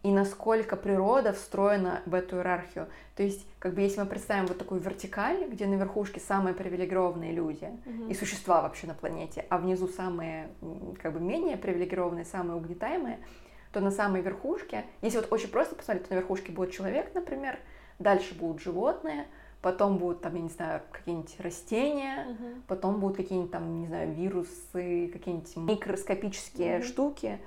и 0.04 0.12
насколько 0.12 0.76
природа 0.76 1.32
встроена 1.32 2.02
в 2.04 2.14
эту 2.14 2.36
иерархию. 2.36 2.88
То 3.16 3.22
есть, 3.22 3.46
как 3.58 3.72
бы, 3.72 3.80
если 3.80 4.00
мы 4.00 4.06
представим 4.06 4.46
вот 4.46 4.58
такую 4.58 4.82
вертикаль, 4.82 5.48
где 5.48 5.66
на 5.66 5.76
верхушке 5.76 6.20
самые 6.20 6.54
привилегированные 6.54 7.32
люди 7.32 7.64
mm-hmm. 7.64 8.10
и 8.10 8.14
существа 8.14 8.60
вообще 8.60 8.86
на 8.86 8.92
планете, 8.92 9.46
а 9.48 9.56
внизу 9.56 9.88
самые, 9.88 10.50
как 11.02 11.14
бы, 11.14 11.20
менее 11.20 11.56
привилегированные, 11.56 12.26
самые 12.26 12.56
угнетаемые, 12.56 13.18
то 13.72 13.80
на 13.80 13.90
самой 13.90 14.20
верхушке, 14.20 14.84
если 15.00 15.16
вот 15.16 15.32
очень 15.32 15.48
просто 15.48 15.74
посмотреть, 15.74 16.06
то 16.06 16.14
на 16.14 16.18
верхушке 16.18 16.52
будет 16.52 16.72
человек, 16.72 17.14
например, 17.14 17.58
дальше 17.98 18.34
будут 18.34 18.60
животные, 18.60 19.26
потом 19.64 19.96
будут 19.96 20.20
там, 20.20 20.34
я 20.34 20.42
не 20.42 20.50
знаю, 20.50 20.82
какие-нибудь 20.92 21.40
растения, 21.40 22.26
uh-huh. 22.28 22.60
потом 22.68 23.00
будут 23.00 23.16
какие-нибудь 23.16 23.50
там, 23.50 23.80
не 23.80 23.86
знаю, 23.86 24.12
вирусы, 24.12 25.08
какие-нибудь 25.10 25.56
микроскопические 25.56 26.80
uh-huh. 26.80 26.82
штуки, 26.82 27.38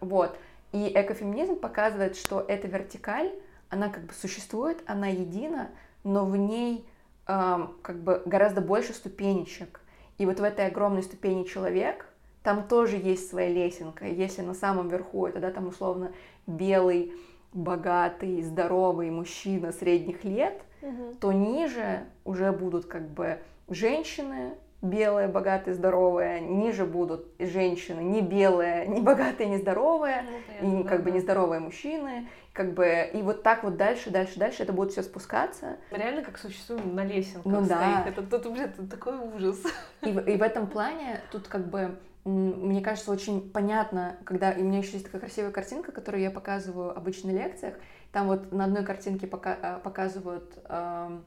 вот. 0.00 0.36
И 0.72 0.90
экофеминизм 0.92 1.54
показывает, 1.54 2.16
что 2.16 2.44
эта 2.48 2.66
вертикаль, 2.66 3.30
она 3.70 3.90
как 3.90 4.06
бы 4.06 4.12
существует, 4.12 4.82
она 4.86 5.06
едина, 5.06 5.70
но 6.02 6.24
в 6.26 6.36
ней 6.36 6.84
эм, 7.28 7.76
как 7.82 8.02
бы 8.02 8.22
гораздо 8.26 8.60
больше 8.60 8.92
ступенечек. 8.92 9.80
И 10.18 10.26
вот 10.26 10.40
в 10.40 10.42
этой 10.42 10.66
огромной 10.66 11.04
ступени 11.04 11.44
человек, 11.44 12.06
там 12.42 12.66
тоже 12.66 12.96
есть 12.96 13.30
своя 13.30 13.48
лесенка. 13.48 14.06
Если 14.06 14.42
на 14.42 14.54
самом 14.54 14.88
верху 14.88 15.26
это, 15.26 15.38
да, 15.38 15.52
там 15.52 15.68
условно 15.68 16.10
белый, 16.48 17.12
богатый, 17.52 18.42
здоровый 18.42 19.10
мужчина 19.10 19.72
средних 19.72 20.24
лет, 20.24 20.60
угу. 20.80 21.14
то 21.20 21.32
ниже 21.32 22.04
уже 22.24 22.52
будут 22.52 22.86
как 22.86 23.08
бы 23.08 23.38
женщины, 23.68 24.54
белые, 24.82 25.28
богатые, 25.28 25.74
здоровые, 25.74 26.40
ниже 26.40 26.84
будут 26.84 27.26
женщины 27.38 28.00
не 28.00 28.20
белые, 28.20 28.86
не 28.88 29.00
богатые, 29.00 29.48
не 29.48 29.58
здоровые, 29.58 30.24
ну, 30.60 30.80
и 30.80 30.84
как 30.84 31.04
бы 31.04 31.10
нездоровые 31.10 31.60
мужчины, 31.60 32.28
как 32.52 32.74
бы 32.74 33.08
и 33.14 33.22
вот 33.22 33.42
так 33.42 33.62
вот 33.64 33.76
дальше, 33.76 34.10
дальше, 34.10 34.38
дальше 34.38 34.62
это 34.64 34.72
будет 34.72 34.92
все 34.92 35.02
спускаться. 35.02 35.76
Реально 35.90 36.22
как 36.22 36.36
существуем 36.36 36.94
на 36.94 37.04
лесенках 37.04 37.44
ну, 37.44 37.66
да. 37.66 38.04
Это 38.06 38.22
тут 38.22 38.44
уже 38.46 38.68
такой 38.68 39.16
ужас. 39.16 39.62
И, 40.02 40.08
и 40.10 40.36
в 40.36 40.42
этом 40.42 40.66
плане 40.66 41.20
тут 41.30 41.48
как 41.48 41.68
бы 41.68 41.96
мне 42.24 42.80
кажется, 42.80 43.10
очень 43.10 43.50
понятно, 43.50 44.16
когда... 44.24 44.52
И 44.52 44.62
у 44.62 44.64
меня 44.64 44.78
еще 44.78 44.92
есть 44.92 45.06
такая 45.06 45.20
красивая 45.20 45.50
картинка, 45.50 45.90
которую 45.90 46.22
я 46.22 46.30
показываю 46.30 46.96
обычно 46.96 47.32
на 47.32 47.36
лекциях. 47.36 47.74
Там 48.12 48.28
вот 48.28 48.52
на 48.52 48.64
одной 48.64 48.84
картинке 48.84 49.26
пока, 49.26 49.58
а, 49.60 49.78
показывают 49.80 50.52
э, 50.64 51.20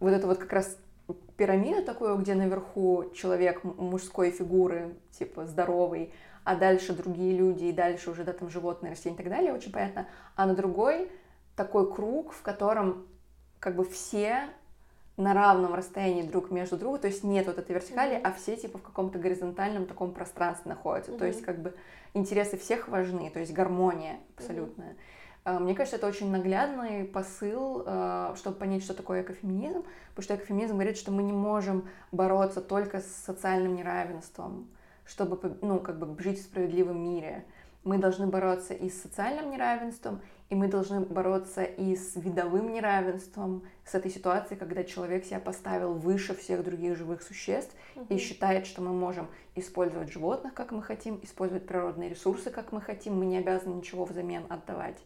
вот 0.00 0.10
это 0.10 0.26
вот 0.26 0.38
как 0.38 0.52
раз 0.52 0.76
пирамиду 1.36 1.82
такую, 1.82 2.16
где 2.18 2.34
наверху 2.34 3.10
человек 3.14 3.62
мужской 3.64 4.30
фигуры, 4.30 4.96
типа 5.12 5.46
здоровый, 5.46 6.12
а 6.44 6.56
дальше 6.56 6.92
другие 6.92 7.36
люди, 7.36 7.64
и 7.64 7.72
дальше 7.72 8.10
уже, 8.10 8.24
да, 8.24 8.32
там 8.32 8.50
животные, 8.50 8.90
растения 8.90 9.14
и 9.14 9.18
так 9.18 9.28
далее, 9.28 9.52
очень 9.52 9.72
понятно. 9.72 10.08
А 10.34 10.46
на 10.46 10.54
другой 10.54 11.10
такой 11.54 11.92
круг, 11.92 12.32
в 12.32 12.42
котором 12.42 13.06
как 13.60 13.76
бы 13.76 13.84
все 13.84 14.48
на 15.16 15.32
равном 15.32 15.74
расстоянии 15.74 16.22
друг 16.22 16.50
между 16.50 16.76
другом, 16.76 17.00
то 17.00 17.08
есть 17.08 17.24
нет 17.24 17.46
вот 17.46 17.58
этой 17.58 17.72
вертикали, 17.72 18.16
mm-hmm. 18.16 18.22
а 18.22 18.32
все 18.32 18.56
типа 18.56 18.78
в 18.78 18.82
каком-то 18.82 19.18
горизонтальном 19.18 19.86
таком 19.86 20.12
пространстве 20.12 20.70
находятся. 20.70 21.12
Mm-hmm. 21.12 21.18
То 21.18 21.26
есть 21.26 21.42
как 21.42 21.60
бы 21.60 21.74
интересы 22.12 22.58
всех 22.58 22.88
важны, 22.88 23.30
то 23.30 23.40
есть 23.40 23.52
гармония 23.52 24.18
абсолютная. 24.36 24.90
Mm-hmm. 24.90 25.60
Мне 25.60 25.76
кажется, 25.76 25.96
это 25.96 26.08
очень 26.08 26.30
наглядный 26.30 27.04
посыл, 27.04 27.84
а, 27.86 28.34
чтобы 28.36 28.56
понять, 28.56 28.82
что 28.82 28.94
такое 28.94 29.22
экофеминизм, 29.22 29.84
потому 30.08 30.24
что 30.24 30.34
экофеминизм 30.34 30.74
говорит, 30.74 30.96
что 30.96 31.12
мы 31.12 31.22
не 31.22 31.32
можем 31.32 31.88
бороться 32.10 32.60
только 32.60 33.00
с 33.00 33.06
социальным 33.06 33.76
неравенством, 33.76 34.66
чтобы 35.04 35.56
ну, 35.62 35.78
как 35.78 36.00
бы 36.00 36.20
жить 36.20 36.40
в 36.40 36.42
справедливом 36.42 37.00
мире. 37.00 37.44
Мы 37.86 37.98
должны 37.98 38.26
бороться 38.26 38.74
и 38.74 38.90
с 38.90 39.00
социальным 39.00 39.52
неравенством, 39.52 40.20
и 40.50 40.56
мы 40.56 40.66
должны 40.66 41.02
бороться 41.02 41.62
и 41.62 41.94
с 41.94 42.16
видовым 42.16 42.72
неравенством, 42.72 43.62
с 43.84 43.94
этой 43.94 44.10
ситуацией, 44.10 44.58
когда 44.58 44.82
человек 44.82 45.24
себя 45.24 45.38
поставил 45.38 45.94
выше 45.94 46.34
всех 46.34 46.64
других 46.64 46.96
живых 46.96 47.22
существ 47.22 47.72
uh-huh. 47.94 48.06
и 48.08 48.18
считает, 48.18 48.66
что 48.66 48.82
мы 48.82 48.92
можем 48.92 49.28
использовать 49.54 50.12
животных, 50.12 50.52
как 50.52 50.72
мы 50.72 50.82
хотим, 50.82 51.20
использовать 51.22 51.68
природные 51.68 52.10
ресурсы, 52.10 52.50
как 52.50 52.72
мы 52.72 52.80
хотим, 52.80 53.20
мы 53.20 53.24
не 53.24 53.38
обязаны 53.38 53.74
ничего 53.74 54.04
взамен 54.04 54.46
отдавать. 54.48 54.98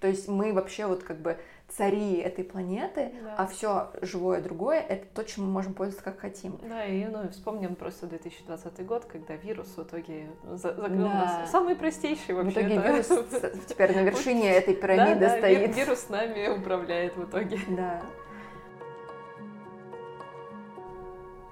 То 0.00 0.08
есть 0.08 0.28
мы 0.28 0.52
вообще 0.52 0.86
вот 0.86 1.02
как 1.02 1.18
бы 1.18 1.38
цари 1.68 2.18
этой 2.18 2.44
планеты, 2.44 3.12
да. 3.22 3.34
а 3.38 3.46
все 3.46 3.90
живое 4.00 4.40
другое 4.40 4.80
это 4.80 5.06
то, 5.14 5.24
чем 5.24 5.44
мы 5.46 5.50
можем 5.50 5.74
пользоваться 5.74 6.04
как 6.04 6.20
хотим. 6.20 6.58
Да, 6.62 6.84
и 6.84 7.04
ну, 7.06 7.28
вспомним 7.30 7.74
просто 7.74 8.06
2020 8.06 8.86
год, 8.86 9.04
когда 9.06 9.34
вирус 9.34 9.68
в 9.76 9.82
итоге 9.82 10.28
за 10.44 10.74
закрыл 10.74 11.04
да. 11.04 11.40
нас. 11.42 11.50
Самый 11.50 11.74
простейший 11.74 12.34
вообще. 12.34 12.60
В 12.60 12.62
итоге 12.62 12.78
вирус 12.78 13.08
теперь 13.68 13.94
на 13.94 14.02
вершине 14.02 14.52
этой 14.52 14.74
пирамиды 14.74 15.28
стоит. 15.28 15.76
Вирус 15.76 16.00
с 16.00 16.08
нами 16.08 16.48
управляет 16.48 17.16
в 17.16 17.24
итоге. 17.24 17.58
Да. 17.68 18.02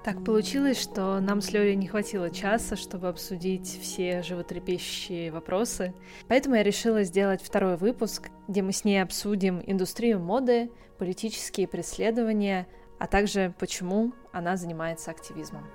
Так 0.05 0.23
получилось, 0.23 0.79
что 0.79 1.19
нам 1.19 1.41
с 1.41 1.51
Лёлей 1.51 1.75
не 1.75 1.87
хватило 1.87 2.29
часа, 2.29 2.75
чтобы 2.75 3.07
обсудить 3.07 3.79
все 3.81 4.21
животрепещущие 4.21 5.31
вопросы. 5.31 5.95
Поэтому 6.27 6.57
я 6.57 6.61
решила 6.61 7.01
сделать 7.01 7.41
второй 7.41 7.75
выпуск, 7.75 8.29
где 8.47 8.61
мы 8.61 8.71
с 8.71 8.85
ней 8.85 9.01
обсудим 9.01 9.63
индустрию 9.65 10.19
моды, 10.19 10.69
политические 10.99 11.67
преследования, 11.67 12.67
а 12.99 13.07
также 13.07 13.55
почему 13.57 14.13
она 14.31 14.57
занимается 14.57 15.09
активизмом. 15.09 15.65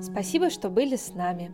Спасибо, 0.00 0.50
что 0.50 0.70
были 0.70 0.94
с 0.94 1.12
нами. 1.12 1.52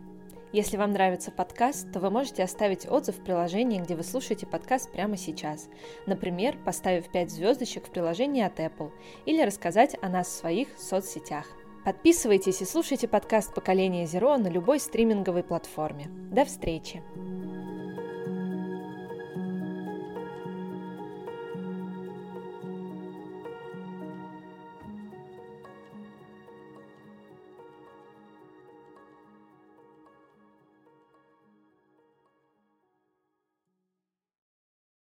Если 0.53 0.77
вам 0.77 0.93
нравится 0.93 1.29
подкаст, 1.29 1.91
то 1.91 1.99
вы 1.99 2.09
можете 2.09 2.43
оставить 2.43 2.89
отзыв 2.89 3.17
в 3.17 3.23
приложении, 3.23 3.81
где 3.81 3.95
вы 3.95 4.03
слушаете 4.03 4.45
подкаст 4.45 4.89
прямо 4.91 5.17
сейчас. 5.17 5.67
Например, 6.05 6.57
поставив 6.63 7.09
5 7.09 7.29
звездочек 7.29 7.87
в 7.87 7.91
приложении 7.91 8.43
от 8.43 8.59
Apple 8.59 8.91
или 9.25 9.41
рассказать 9.43 9.97
о 10.01 10.07
нас 10.07 10.27
в 10.27 10.31
своих 10.31 10.69
соцсетях. 10.77 11.45
Подписывайтесь 11.83 12.61
и 12.61 12.65
слушайте 12.65 13.07
подкаст 13.07 13.53
«Поколение 13.53 14.05
Зеро» 14.05 14.37
на 14.37 14.47
любой 14.47 14.79
стриминговой 14.79 15.43
платформе. 15.43 16.07
До 16.31 16.45
встречи! 16.45 17.01